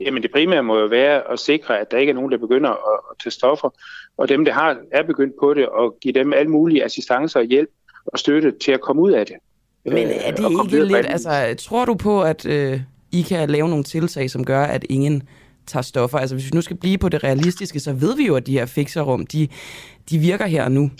[0.00, 2.70] Jamen det primære må jo være at sikre, at der ikke er nogen, der begynder
[2.70, 3.74] at, at tage stoffer,
[4.16, 7.46] og dem, der har, er begyndt på det, og give dem alle mulige assistancer og
[7.46, 7.70] hjælp
[8.06, 9.36] og støtte til at komme ud af det.
[9.88, 12.80] Men er det ikke lidt, altså tror du på, at øh,
[13.12, 15.22] I kan lave nogle tiltag, som gør, at ingen
[15.66, 16.18] tager stoffer?
[16.18, 18.52] Altså hvis vi nu skal blive på det realistiske, så ved vi jo, at de
[18.52, 19.48] her fixerum, de,
[20.10, 20.90] de virker her nu.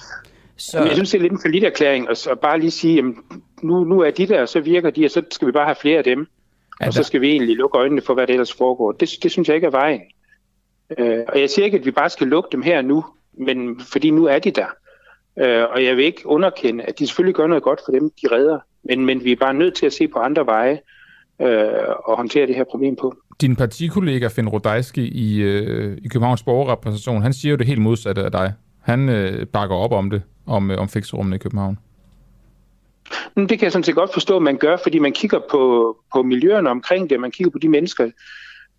[0.57, 0.79] Så...
[0.79, 3.17] Jeg synes, det er lidt en forlitterklæring, og så bare lige sige, jamen,
[3.63, 5.77] nu, nu er de der, og så virker de, og så skal vi bare have
[5.81, 6.27] flere af dem.
[6.81, 8.93] Ja, og så skal vi egentlig lukke øjnene for, hvad der ellers foregår.
[8.93, 10.01] Det, det synes jeg ikke er vejen.
[10.99, 13.05] Øh, og jeg siger ikke, at vi bare skal lukke dem her nu,
[13.39, 14.67] men fordi nu er de der.
[15.39, 18.29] Øh, og jeg vil ikke underkende, at de selvfølgelig gør noget godt for dem, de
[18.33, 18.59] redder.
[18.89, 20.81] Men, men vi er bare nødt til at se på andre veje
[21.43, 21.49] øh,
[22.05, 23.15] og håndtere det her problem på.
[23.41, 28.23] din partikollega Finn Rodajski i, øh, i Københavns Borgerrepræsentation, han siger jo det helt modsatte
[28.23, 28.53] af dig.
[28.83, 31.79] Han øh, bakker op om det, om, øh, om fikserummene i København.
[33.35, 35.97] Men det kan jeg sådan set godt forstå, at man gør, fordi man kigger på,
[36.15, 38.11] på miljøerne omkring det, man kigger på de mennesker,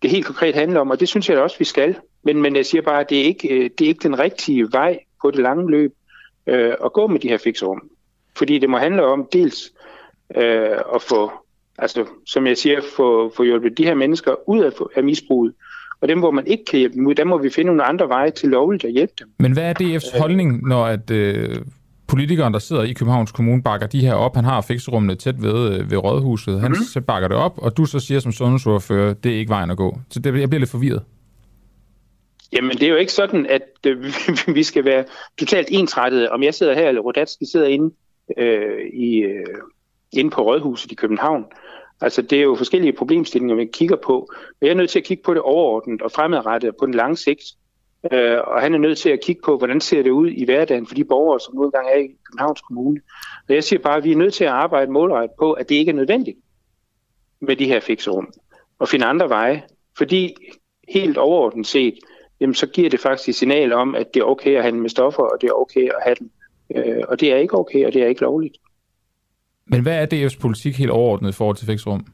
[0.02, 1.96] det helt konkret handler om, og det synes jeg da også, vi skal.
[2.22, 4.72] Men, men jeg siger bare, at det er ikke, øh, det er ikke den rigtige
[4.72, 5.94] vej på det lange løb
[6.46, 7.82] øh, at gå med de her fikserum.
[8.36, 9.72] Fordi det må handle om dels
[10.36, 11.30] øh, at få,
[11.78, 15.54] altså som jeg siger, få, få hjulpet de her mennesker ud af, af misbruget,
[16.00, 18.08] og dem, hvor man ikke kan hjælpe dem ud, der må vi finde nogle andre
[18.08, 19.28] veje til lovligt at hjælpe dem.
[19.38, 21.56] Men hvad er DF's holdning, når at øh,
[22.06, 24.34] politikeren, der sidder i Københavns Kommune, bakker de her op?
[24.34, 26.60] Han har fikserummene tæt ved, øh, ved Rådhuset.
[26.60, 26.74] Han mm.
[26.74, 29.76] så bakker det op, og du så siger som sundhedsordfører, det er ikke vejen at
[29.76, 29.98] gå.
[30.10, 31.02] Så det, jeg bliver lidt forvirret.
[32.52, 34.04] Jamen, det er jo ikke sådan, at øh,
[34.56, 35.04] vi skal være
[35.38, 36.30] totalt ensrettede.
[36.30, 37.94] Om jeg sidder her, eller Rodatski sidder inde,
[38.38, 39.46] øh, i, øh,
[40.12, 41.44] inde på Rådhuset i København.
[42.00, 44.28] Altså, det er jo forskellige problemstillinger, vi kigger på.
[44.60, 47.16] Men jeg er nødt til at kigge på det overordnet og fremadrettet på den lange
[47.16, 47.42] sigt.
[48.12, 50.86] Øh, og han er nødt til at kigge på, hvordan ser det ud i hverdagen
[50.86, 53.00] for de borgere, som nu engang er i Københavns Kommune.
[53.48, 55.74] Og jeg siger bare, at vi er nødt til at arbejde målrettet på, at det
[55.74, 56.38] ikke er nødvendigt
[57.40, 58.32] med de her fikserum.
[58.78, 59.62] Og finde andre veje.
[59.96, 60.34] Fordi
[60.88, 61.98] helt overordnet set,
[62.40, 64.90] jamen, så giver det faktisk et signal om, at det er okay at handle med
[64.90, 66.30] stoffer, og det er okay at have dem.
[66.76, 68.56] Øh, og det er ikke okay, og det er ikke lovligt.
[69.68, 72.06] Men hvad er DF's politik helt overordnet i forhold til fikserum?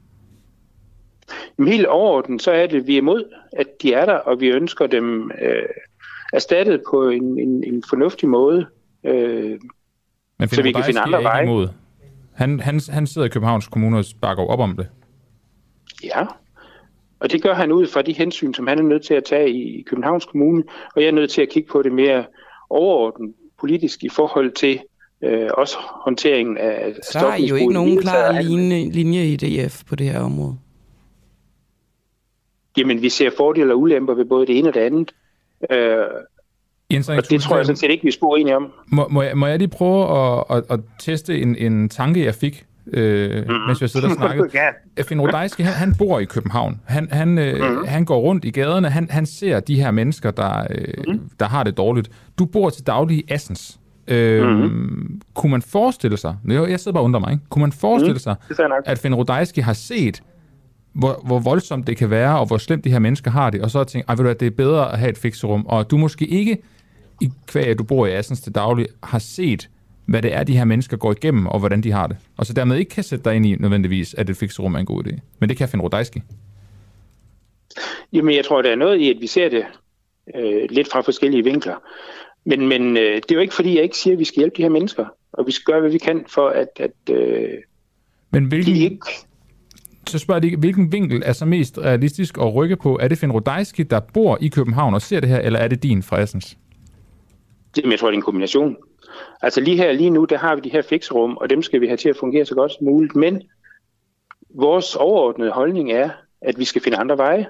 [1.57, 3.23] Jamen, helt overordnet, så er det, at vi er imod,
[3.53, 5.63] at de er der, og vi ønsker dem øh,
[6.33, 8.65] erstattet på en, en, en fornuftig måde,
[9.03, 9.59] øh,
[10.39, 11.43] Men så vi kan finde andre veje.
[11.43, 11.67] Imod.
[12.33, 14.87] Han, han, han sidder i Københavns Kommune og bakker op om det.
[16.03, 16.25] Ja,
[17.19, 19.49] og det gør han ud fra de hensyn, som han er nødt til at tage
[19.49, 20.63] i Københavns Kommune,
[20.95, 22.25] og jeg er nødt til at kigge på det mere
[22.69, 24.79] overordnet politisk i forhold til
[25.21, 29.83] øh, også håndteringen af Så er I jo ikke nogen klar linje, linje i DF
[29.89, 30.57] på det her område.
[32.77, 35.11] Jamen, vi ser fordele og ulemper ved både det ene og det andet.
[35.71, 36.05] Øh,
[36.93, 38.71] Jens og det tror jeg sådan set ikke, vi er spor enige om.
[38.87, 42.35] Må, må, jeg, må jeg lige prøve at, at, at teste en, en tanke, jeg
[42.35, 43.53] fik, øh, mm.
[43.53, 44.49] mens jeg sidder og snakkede?
[44.97, 45.01] ja.
[45.03, 46.81] Finn Rodajski, han, han bor i København.
[46.85, 47.87] Han, han, øh, mm.
[47.87, 48.89] han går rundt i gaderne.
[48.89, 51.29] Han, han ser de her mennesker, der, øh, mm.
[51.39, 52.09] der har det dårligt.
[52.39, 53.79] Du bor til daglig i Assens.
[54.07, 55.21] Øh, mm.
[55.33, 57.43] Kunne man forestille sig, jeg sidder bare og undrer mig, ikke?
[57.49, 58.19] kunne man forestille mm.
[58.19, 58.35] sig,
[58.85, 60.21] at Finn Rodajski har set
[60.95, 63.71] hvor, hvor voldsomt det kan være, og hvor slemt de her mennesker har det, og
[63.71, 66.57] så tænkt, at det er bedre at have et fikserum, og du måske ikke,
[67.21, 69.69] i kvæg du bor i Assens til daglig, har set,
[70.05, 72.17] hvad det er, de her mennesker går igennem, og hvordan de har det.
[72.37, 74.85] Og så dermed ikke kan sætte dig ind i nødvendigvis, at et fikserum er en
[74.85, 75.19] god idé.
[75.39, 76.21] Men det kan finde Rodajski.
[78.13, 79.65] Jamen, jeg tror, der er noget i, at vi ser det
[80.35, 81.75] øh, lidt fra forskellige vinkler.
[82.45, 84.57] Men, men øh, det er jo ikke, fordi jeg ikke siger, at vi skal hjælpe
[84.57, 85.05] de her mennesker.
[85.31, 87.49] Og vi skal gøre, hvad vi kan for, at, at øh,
[88.31, 89.05] men hvilken, de ikke
[90.09, 92.99] så spørger de, hvilken vinkel er så mest realistisk at rykke på?
[93.01, 95.83] Er det Finn Rodajski, der bor i København og ser det her, eller er det
[95.83, 96.57] din fra Assens?
[97.75, 98.75] Det, jeg tror, det er en kombination.
[99.41, 101.87] Altså lige her, lige nu, der har vi de her fixerum, og dem skal vi
[101.87, 103.15] have til at fungere så godt som muligt.
[103.15, 103.41] Men
[104.49, 106.09] vores overordnede holdning er,
[106.41, 107.47] at vi skal finde andre veje,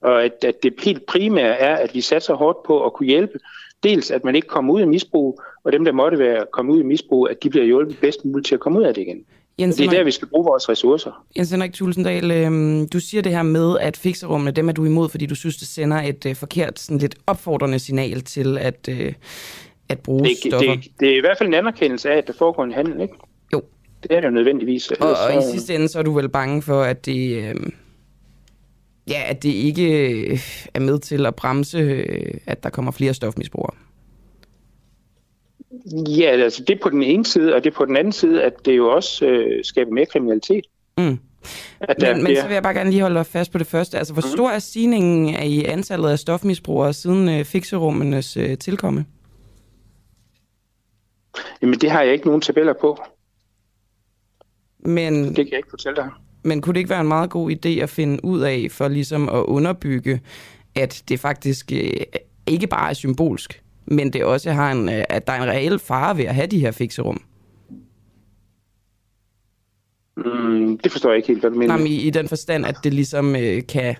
[0.00, 3.38] og at, at det helt primære er, at vi satser hårdt på at kunne hjælpe.
[3.82, 6.78] Dels, at man ikke kommer ud af misbrug, og dem, der måtte være kommet ud
[6.78, 9.24] af misbrug, at de bliver hjulpet bedst muligt til at komme ud af det igen.
[9.58, 11.24] Jens det er der, vi skal bruge vores ressourcer.
[11.36, 15.08] Jens Henrik Tulsendal, øh, du siger det her med, at fikserummene, dem er du imod,
[15.08, 19.12] fordi du synes, det sender et øh, forkert, sådan lidt opfordrende signal til at, øh,
[19.88, 20.74] at bruge det, stoffer.
[20.74, 23.14] Det, det er i hvert fald en anerkendelse af, at der foregår en handel, ikke?
[23.52, 23.62] Jo.
[24.02, 24.90] Det er det jo nødvendigvis.
[24.90, 27.36] Og, og i sidste ende, så er du vel bange for, at det...
[27.36, 27.54] Øh,
[29.08, 30.38] ja, at det ikke øh,
[30.74, 33.74] er med til at bremse, øh, at der kommer flere stofmisbrugere.
[36.08, 38.76] Ja, altså det på den ene side, og det på den anden side, at det
[38.76, 40.64] jo også øh, skaber mere kriminalitet.
[40.98, 41.18] Mm.
[41.80, 43.98] At men, men så vil jeg bare gerne lige holde fast på det første.
[43.98, 44.36] Altså, hvor mm.
[44.36, 49.06] stor er stigningen i antallet af stofmisbrugere siden øh, fikserummenes øh, tilkomme?
[51.62, 53.02] Jamen, det har jeg ikke nogen tabeller på.
[54.78, 56.10] Men, det kan jeg ikke fortælle dig.
[56.46, 59.28] Men kunne det ikke være en meget god idé at finde ud af, for ligesom
[59.28, 60.20] at underbygge,
[60.74, 61.90] at det faktisk øh,
[62.46, 65.78] ikke bare er symbolsk, men det også har en, øh, at der er en reel
[65.78, 67.22] fare ved at have de her fikserum.
[70.16, 71.76] Mm, det forstår jeg ikke helt, hvad du mener.
[71.76, 73.96] Nej, i, i den forstand, at det ligesom øh, kan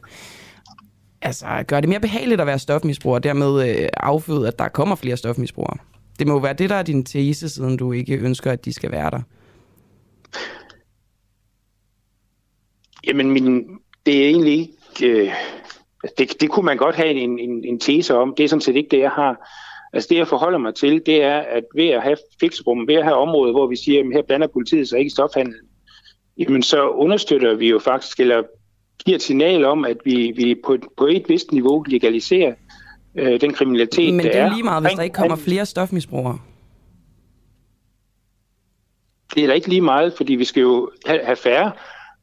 [1.22, 4.94] altså, gøre det mere behageligt at være stofmisbruger, og dermed øh, afføde, at der kommer
[4.94, 5.76] flere stofmisbrugere.
[6.18, 8.90] Det må være det, der er din tese, siden du ikke ønsker, at de skal
[8.90, 9.20] være der.
[13.06, 13.68] Jamen, min,
[14.06, 15.06] det er egentlig ikke...
[15.22, 15.32] Øh,
[16.18, 18.34] det, det kunne man godt have en, en, en tese om.
[18.36, 19.48] Det er sådan set ikke det, jeg har.
[19.92, 23.04] Altså det, jeg forholder mig til, det er, at ved at have fixerum, ved at
[23.04, 25.54] have områder, hvor vi siger, at her blander politiet sig ikke i stofhandel,
[26.38, 28.42] jamen så understøtter vi jo faktisk, eller
[29.04, 32.54] giver et signal om, at vi, vi på, på et vist niveau legaliserer
[33.14, 34.48] øh, den kriminalitet, Men der det er er.
[34.48, 36.38] jo lige meget, hvis der ikke kommer flere stofmisbrugere.
[39.34, 41.72] Det er da ikke lige meget, fordi vi skal jo have færre,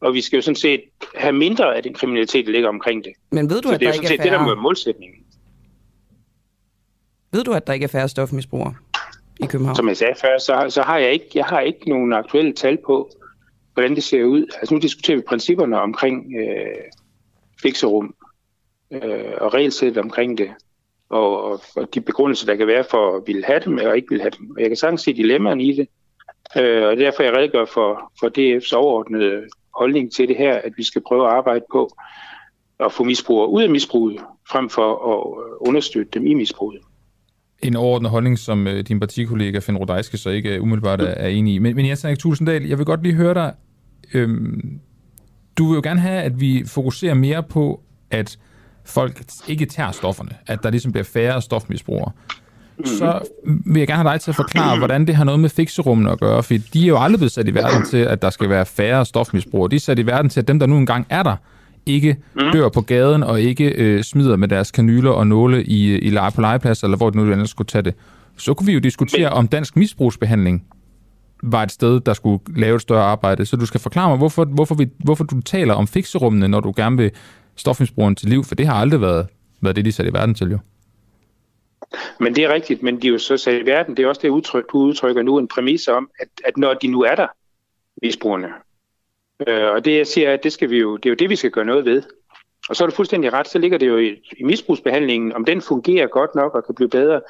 [0.04, 0.82] og vi skal jo sådan set
[1.16, 3.14] have mindre af den kriminalitet, der ligger omkring det.
[3.32, 4.38] Men ved du, Så at det er der jo ikke sådan er set det, der
[4.38, 4.48] færre?
[4.48, 5.24] være målsætningen.
[7.32, 8.76] Ved du, at der ikke er færre stofmisbrugere
[9.40, 9.76] i København?
[9.76, 12.78] Som jeg sagde før, så, så har jeg ikke, jeg har ikke nogen aktuelle tal
[12.86, 13.10] på,
[13.74, 14.46] hvordan det ser ud.
[14.60, 16.76] Altså nu diskuterer vi principperne omkring øh,
[17.62, 18.16] fikserum
[18.92, 20.50] øh, og regelsættet omkring det,
[21.10, 24.10] og, og, og de begrundelser, der kan være for at ville have dem og ikke
[24.10, 24.52] vil have dem.
[24.52, 25.88] Og jeg kan sagtens se dilemmaerne i det,
[26.58, 29.44] øh, og derfor jeg redegør for, for DF's overordnede
[29.76, 31.90] holdning til det her, at vi skal prøve at arbejde på
[32.80, 34.20] at få misbrugere ud af misbruget,
[34.50, 36.82] frem for at øh, understøtte dem i misbruget.
[37.64, 41.28] En overordnet holdning, som øh, din partikollega Finn Rodejske så ikke øh, umiddelbart er, er
[41.28, 41.60] enig i.
[41.60, 43.54] Men, men Jens Henrik Tulsendal, jeg vil godt lige høre dig.
[44.14, 44.80] Øhm,
[45.58, 47.82] du vil jo gerne have, at vi fokuserer mere på,
[48.12, 48.40] at
[48.86, 50.32] folk ikke tager stofferne.
[50.48, 52.12] At der ligesom bliver færre stofmisbrugere.
[52.85, 56.11] Så vil jeg gerne have dig til at forklare, hvordan det har noget med fikserummene
[56.11, 56.43] at gøre.
[56.43, 59.05] For de er jo aldrig blevet sat i verden til, at der skal være færre
[59.05, 59.69] stofmisbrugere.
[59.69, 61.35] De er sat i verden til, at dem, der nu engang er der,
[61.85, 62.18] ikke
[62.53, 66.31] dør på gaden og ikke øh, smider med deres kanyler og nåle i, i leje
[66.31, 67.93] på legepladser, eller hvor det nu ellers skulle tage det.
[68.38, 70.64] Så kunne vi jo diskutere, om dansk misbrugsbehandling
[71.43, 73.45] var et sted, der skulle lave et større arbejde.
[73.45, 76.73] Så du skal forklare mig, hvorfor, hvorfor, vi, hvorfor du taler om fikserummene, når du
[76.76, 77.11] gerne vil
[77.55, 79.27] stofmisbrugeren til liv, for det har aldrig været,
[79.61, 80.60] været det, de satte i verden til jo.
[82.20, 83.98] Men det er rigtigt, men de er jo så sat i verden.
[83.98, 86.88] Det er også det, udtryk, du udtrykker nu, en præmis om, at, at når de
[86.88, 87.28] nu er der,
[88.02, 88.53] misbrugerne,
[89.48, 91.36] øh, og det jeg siger, at det, skal vi jo, det er jo det, vi
[91.36, 92.03] skal gøre noget ved.
[92.70, 95.61] Og så er du fuldstændig ret, så ligger det jo i, i misbrugsbehandlingen, om den
[95.61, 97.22] fungerer godt nok og kan blive bedre.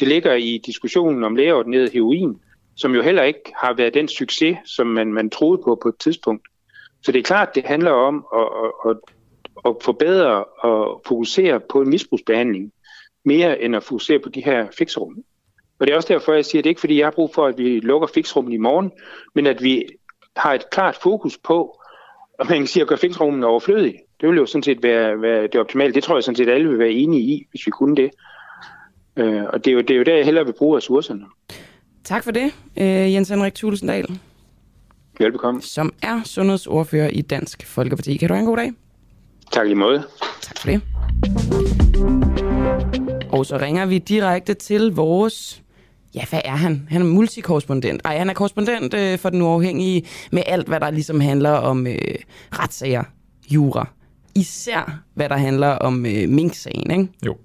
[0.00, 2.40] Det ligger i diskussionen om lægeordineret heroin,
[2.76, 5.98] som jo heller ikke har været den succes, som man, man troede på på et
[5.98, 6.48] tidspunkt.
[7.02, 8.96] Så det er klart, det handler om at, at, at,
[9.66, 12.72] at forbedre og fokusere på en misbrugsbehandling,
[13.28, 15.14] mere end at fokusere på de her fixerum.
[15.78, 17.46] Og det er også derfor, jeg siger, at det ikke fordi, jeg har brug for,
[17.46, 18.90] at vi lukker fixrummen i morgen,
[19.34, 19.84] men at vi
[20.36, 21.80] har et klart fokus på,
[22.38, 23.98] og man kan sige, at gøre fixrummen overflødige.
[24.20, 25.94] Det vil jo sådan set være, være det optimale.
[25.94, 28.10] Det tror jeg sådan set, alle vil være enige i, hvis vi kunne det.
[29.16, 31.24] Øh, og det er, jo, det er jo der, jeg hellere vil bruge ressourcerne.
[32.04, 34.18] Tak for det, øh, Jens Henrik Tulsendal.
[35.18, 35.62] Velbekomme.
[35.62, 38.16] Som er sundhedsordfører i Dansk Folkeparti.
[38.16, 38.72] Kan du have en god dag?
[39.52, 40.02] Tak i måde.
[40.40, 41.57] Tak for det.
[43.32, 45.62] Og så ringer vi direkte til vores...
[46.14, 46.86] Ja, hvad er han?
[46.90, 48.02] Han er multikorrespondent.
[48.04, 51.86] Ej, han er korrespondent øh, for Den Uafhængige med alt, hvad der ligesom handler om
[51.86, 51.98] øh,
[52.52, 53.04] retssager,
[53.50, 53.88] jura.
[54.34, 57.08] Især, hvad der handler om øh, Mink-sagen, ikke?
[57.26, 57.36] Jo.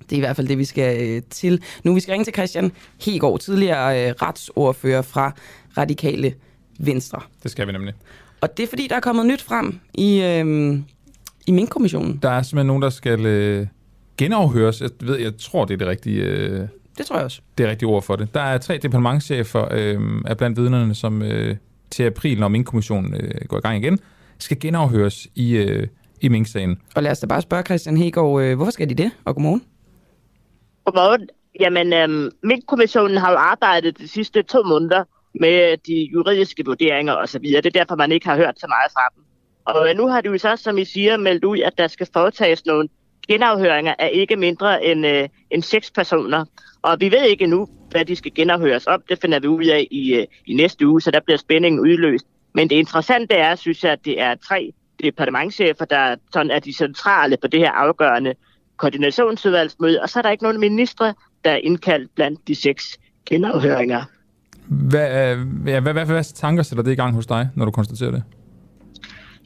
[0.00, 1.62] Det er i hvert fald det, vi skal øh, til.
[1.84, 5.32] Nu vi skal ringe til Christian Hegård, tidligere øh, retsordfører fra
[5.78, 6.34] Radikale
[6.78, 7.20] Venstre.
[7.42, 7.94] Det skal vi nemlig.
[8.40, 10.78] Og det er fordi, der er kommet nyt frem i, øh,
[11.46, 12.18] i Mink-kommissionen.
[12.22, 13.66] Der er simpelthen nogen, der skal øh,
[14.18, 14.80] genafhøres.
[14.80, 16.68] Jeg, ved, jeg tror, det er det rigtige, øh,
[16.98, 17.40] Det tror jeg også.
[17.58, 18.34] det rigtige ord for det.
[18.34, 21.56] Der er tre departementchefer øh, af blandt vidnerne, som øh,
[21.90, 23.98] til april, når Mink-kommissionen øh, går i gang igen,
[24.38, 25.86] skal genafhøres i, øh,
[26.20, 26.78] i Mink-sagen.
[26.94, 29.10] Og lad os da bare spørge Christian Hegård, øh, hvorfor skal de det?
[29.24, 29.62] Og godmorgen.
[30.84, 31.28] Godmorgen.
[31.60, 35.04] Jamen, øhm, Mink-kommissionen har jo arbejdet de sidste to måneder
[35.40, 37.42] med de juridiske vurderinger osv.
[37.42, 39.24] Det er derfor, man ikke har hørt så meget fra dem.
[39.64, 42.08] Og øh, nu har de jo så, som I siger, meldt ud, at der skal
[42.12, 42.88] foretages nogle
[43.28, 46.44] genafhøringer af ikke mindre end, øh, end seks personer.
[46.82, 49.02] Og vi ved ikke endnu, hvad de skal genafhøres om.
[49.08, 52.26] Det finder vi ud af i, øh, i næste uge, så der bliver spændingen udløst.
[52.54, 54.72] Men det interessante er, synes jeg, at det er tre
[55.02, 58.34] departementchefer, der sådan er de centrale på det her afgørende
[58.76, 64.02] koordinationsudvalgsmøde, og så er der ikke nogen ministre, der er indkaldt blandt de seks genafhøringer.
[64.66, 67.70] Hvad, øh, ja, hvad, hvad, hvad tanker sætter det i gang hos dig, når du
[67.70, 68.22] konstaterer det?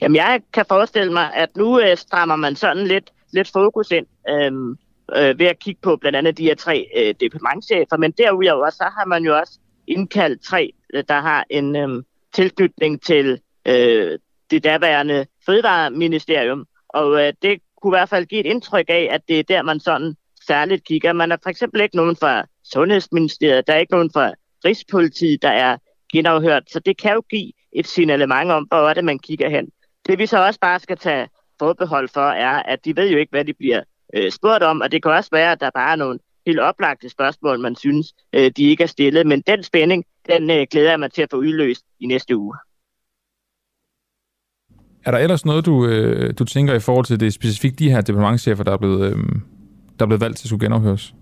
[0.00, 4.06] Jamen, jeg kan forestille mig, at nu øh, strammer man sådan lidt, lidt fokus ind
[4.28, 4.70] øhm,
[5.16, 8.84] øh, ved at kigge på blandt andet de her tre øh, departementchefer, men derudover så
[8.96, 12.02] har man jo også indkaldt tre, øh, der har en øhm,
[12.34, 14.18] tilknytning til øh,
[14.50, 19.20] det daværende fødevareministerium, og øh, det kunne i hvert fald give et indtryk af, at
[19.28, 20.14] det er der, man sådan
[20.46, 21.12] særligt kigger.
[21.12, 24.32] Man er for eksempel ikke nogen fra Sundhedsministeriet, der er ikke nogen fra
[24.64, 25.76] Rigspolitiet, der er
[26.12, 29.68] genafhørt, så det kan jo give et signalement om, hvor er det, man kigger hen.
[30.06, 33.30] Det vi så også bare skal tage forbehold for, er, at de ved jo ikke,
[33.30, 33.82] hvad de bliver
[34.14, 37.08] øh, spurgt om, og det kan også være, at der bare er nogle helt oplagte
[37.08, 39.26] spørgsmål, man synes, øh, de ikke er stillet.
[39.26, 42.54] Men den spænding, den øh, glæder jeg mig til at få udløst i næste uge.
[45.04, 48.00] Er der ellers noget, du, øh, du tænker i forhold til det specifikt de her
[48.00, 49.18] departementchefer, der er blevet, øh,
[49.98, 51.14] der er blevet valgt til at skulle genafhøres?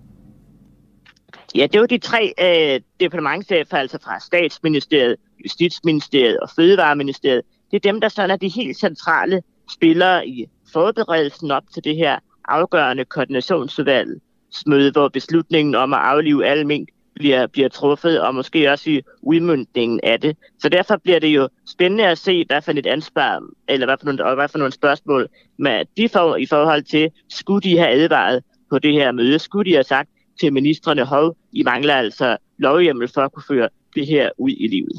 [1.55, 7.41] Ja, det er jo de tre øh, departementchefer, altså fra Statsministeriet, Justitsministeriet og Fødevareministeriet.
[7.71, 9.41] Det er dem, der sådan er de helt centrale
[9.71, 16.65] spiller i forberedelsen op til det her afgørende koordinationsudvalgsmøde, hvor beslutningen om at aflive alle
[16.65, 20.37] mink bliver, bliver truffet, og måske også i udmyndningen af det.
[20.59, 24.05] Så derfor bliver det jo spændende at se, hvad for et ansvar, eller hvad for
[24.05, 25.27] nogle, og hvad for nogle spørgsmål,
[25.59, 29.39] med de får i forhold til, skulle de have advaret på det her møde?
[29.39, 30.09] Skulle de have sagt
[30.39, 34.67] til ministerne, hov, I mangler altså lovhjemmel for at kunne føre det her ud i
[34.67, 34.95] livet?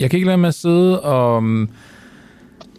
[0.00, 1.68] Jeg kan ikke lade mig at sidde og mm,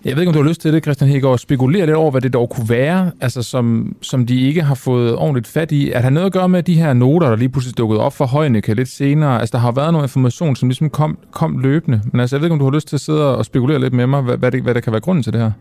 [0.06, 2.22] jeg ved ikke, om du har lyst til det, Christian Hægaard, spekulere lidt over, hvad
[2.22, 5.92] det dog kunne være, altså som, som de ikke har fået ordentligt fat i.
[5.92, 8.26] At have noget at gøre med de her noter, der lige pludselig dukkede op for
[8.26, 9.40] Højnække lidt senere?
[9.40, 12.02] Altså, der har været noget information, som ligesom kom, kom løbende.
[12.12, 13.94] Men altså, jeg ved ikke, om du har lyst til at sidde og spekulere lidt
[13.94, 15.52] med mig, hvad, hvad, det, hvad der kan være grunden til det her?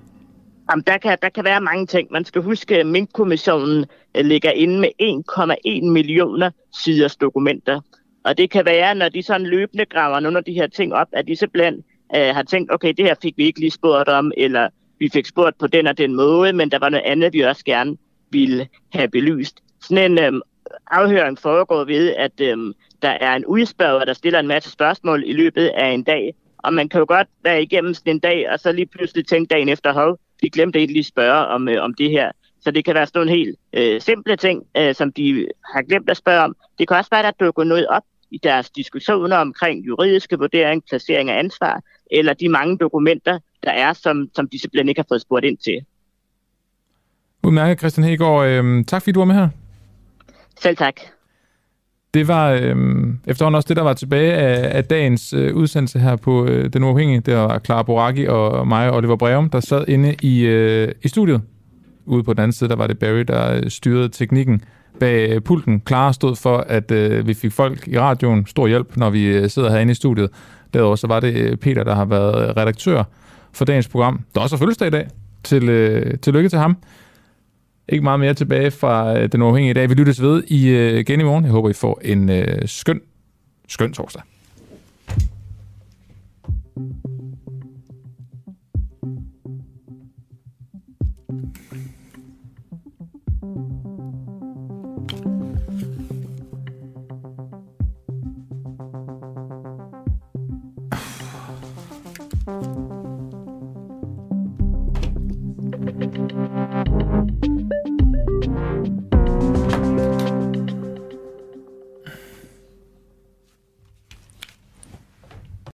[0.71, 2.09] Jamen, der, kan, der kan være mange ting.
[2.11, 3.85] Man skal huske, at Mink-kommissionen
[4.17, 6.51] øh, ligger inde med 1,1 millioner
[6.85, 7.81] siders dokumenter.
[8.25, 11.09] Og det kan være, når de sådan løbende graver nogle af de her ting op,
[11.13, 11.83] at de simpelthen
[12.17, 14.69] øh, har tænkt, okay, det her fik vi ikke lige spurgt om, eller
[14.99, 17.65] vi fik spurgt på den og den måde, men der var noget andet, vi også
[17.65, 17.97] gerne
[18.31, 19.61] ville have belyst.
[19.81, 20.41] Sådan en øh,
[20.91, 25.33] afhøring foregår ved, at øh, der er en udspørger, der stiller en masse spørgsmål i
[25.33, 28.61] løbet af en dag, og man kan jo godt være igennem sådan en dag, og
[28.61, 31.95] så lige pludselig tænke dagen efter, hov, vi glemte egentlig lige spørge om, øh, om
[31.95, 32.33] det her.
[32.61, 36.11] Så det kan være sådan nogle helt øh, simple ting, øh, som de har glemt
[36.11, 36.57] at spørge om.
[36.79, 40.83] Det kan også være, at der dukker noget op i deres diskussioner omkring juridiske vurdering,
[40.89, 45.07] placering af ansvar, eller de mange dokumenter, der er, som, som de simpelthen ikke har
[45.09, 45.85] fået spurgt ind til.
[47.43, 48.47] Udmærket, Christian Hegård.
[48.47, 49.49] Øhm, tak fordi du var med her.
[50.61, 50.95] Selv tak.
[52.15, 56.17] Det var øhm, efterhånden også det, der var tilbage af, af dagens øh, udsendelse her
[56.17, 57.21] på øh, Den Uafhængige.
[57.21, 61.43] Det var Clara Boraki og mig, Oliver Breum, der sad inde i, øh, i studiet.
[62.07, 64.63] Ude på den anden side, der var det Barry, der øh, styrede teknikken
[65.01, 65.83] bag pulten.
[65.89, 69.51] Clara stod for, at øh, vi fik folk i radioen stor hjælp, når vi øh,
[69.51, 70.31] sidder herinde i studiet.
[70.75, 73.05] Derudover så var det øh, Peter, der har været øh, redaktør
[73.53, 74.21] for dagens program.
[74.35, 75.09] Der er også fødselsdag i dag.
[75.45, 76.77] Til, øh, tillykke til ham.
[77.89, 79.89] Ikke meget mere tilbage fra øh, den uafhængige dag.
[79.89, 81.45] Vi lyttes ved i, øh, igen i morgen.
[81.45, 83.01] Jeg håber, I får en øh, skøn,
[83.69, 84.23] skøn torsdag.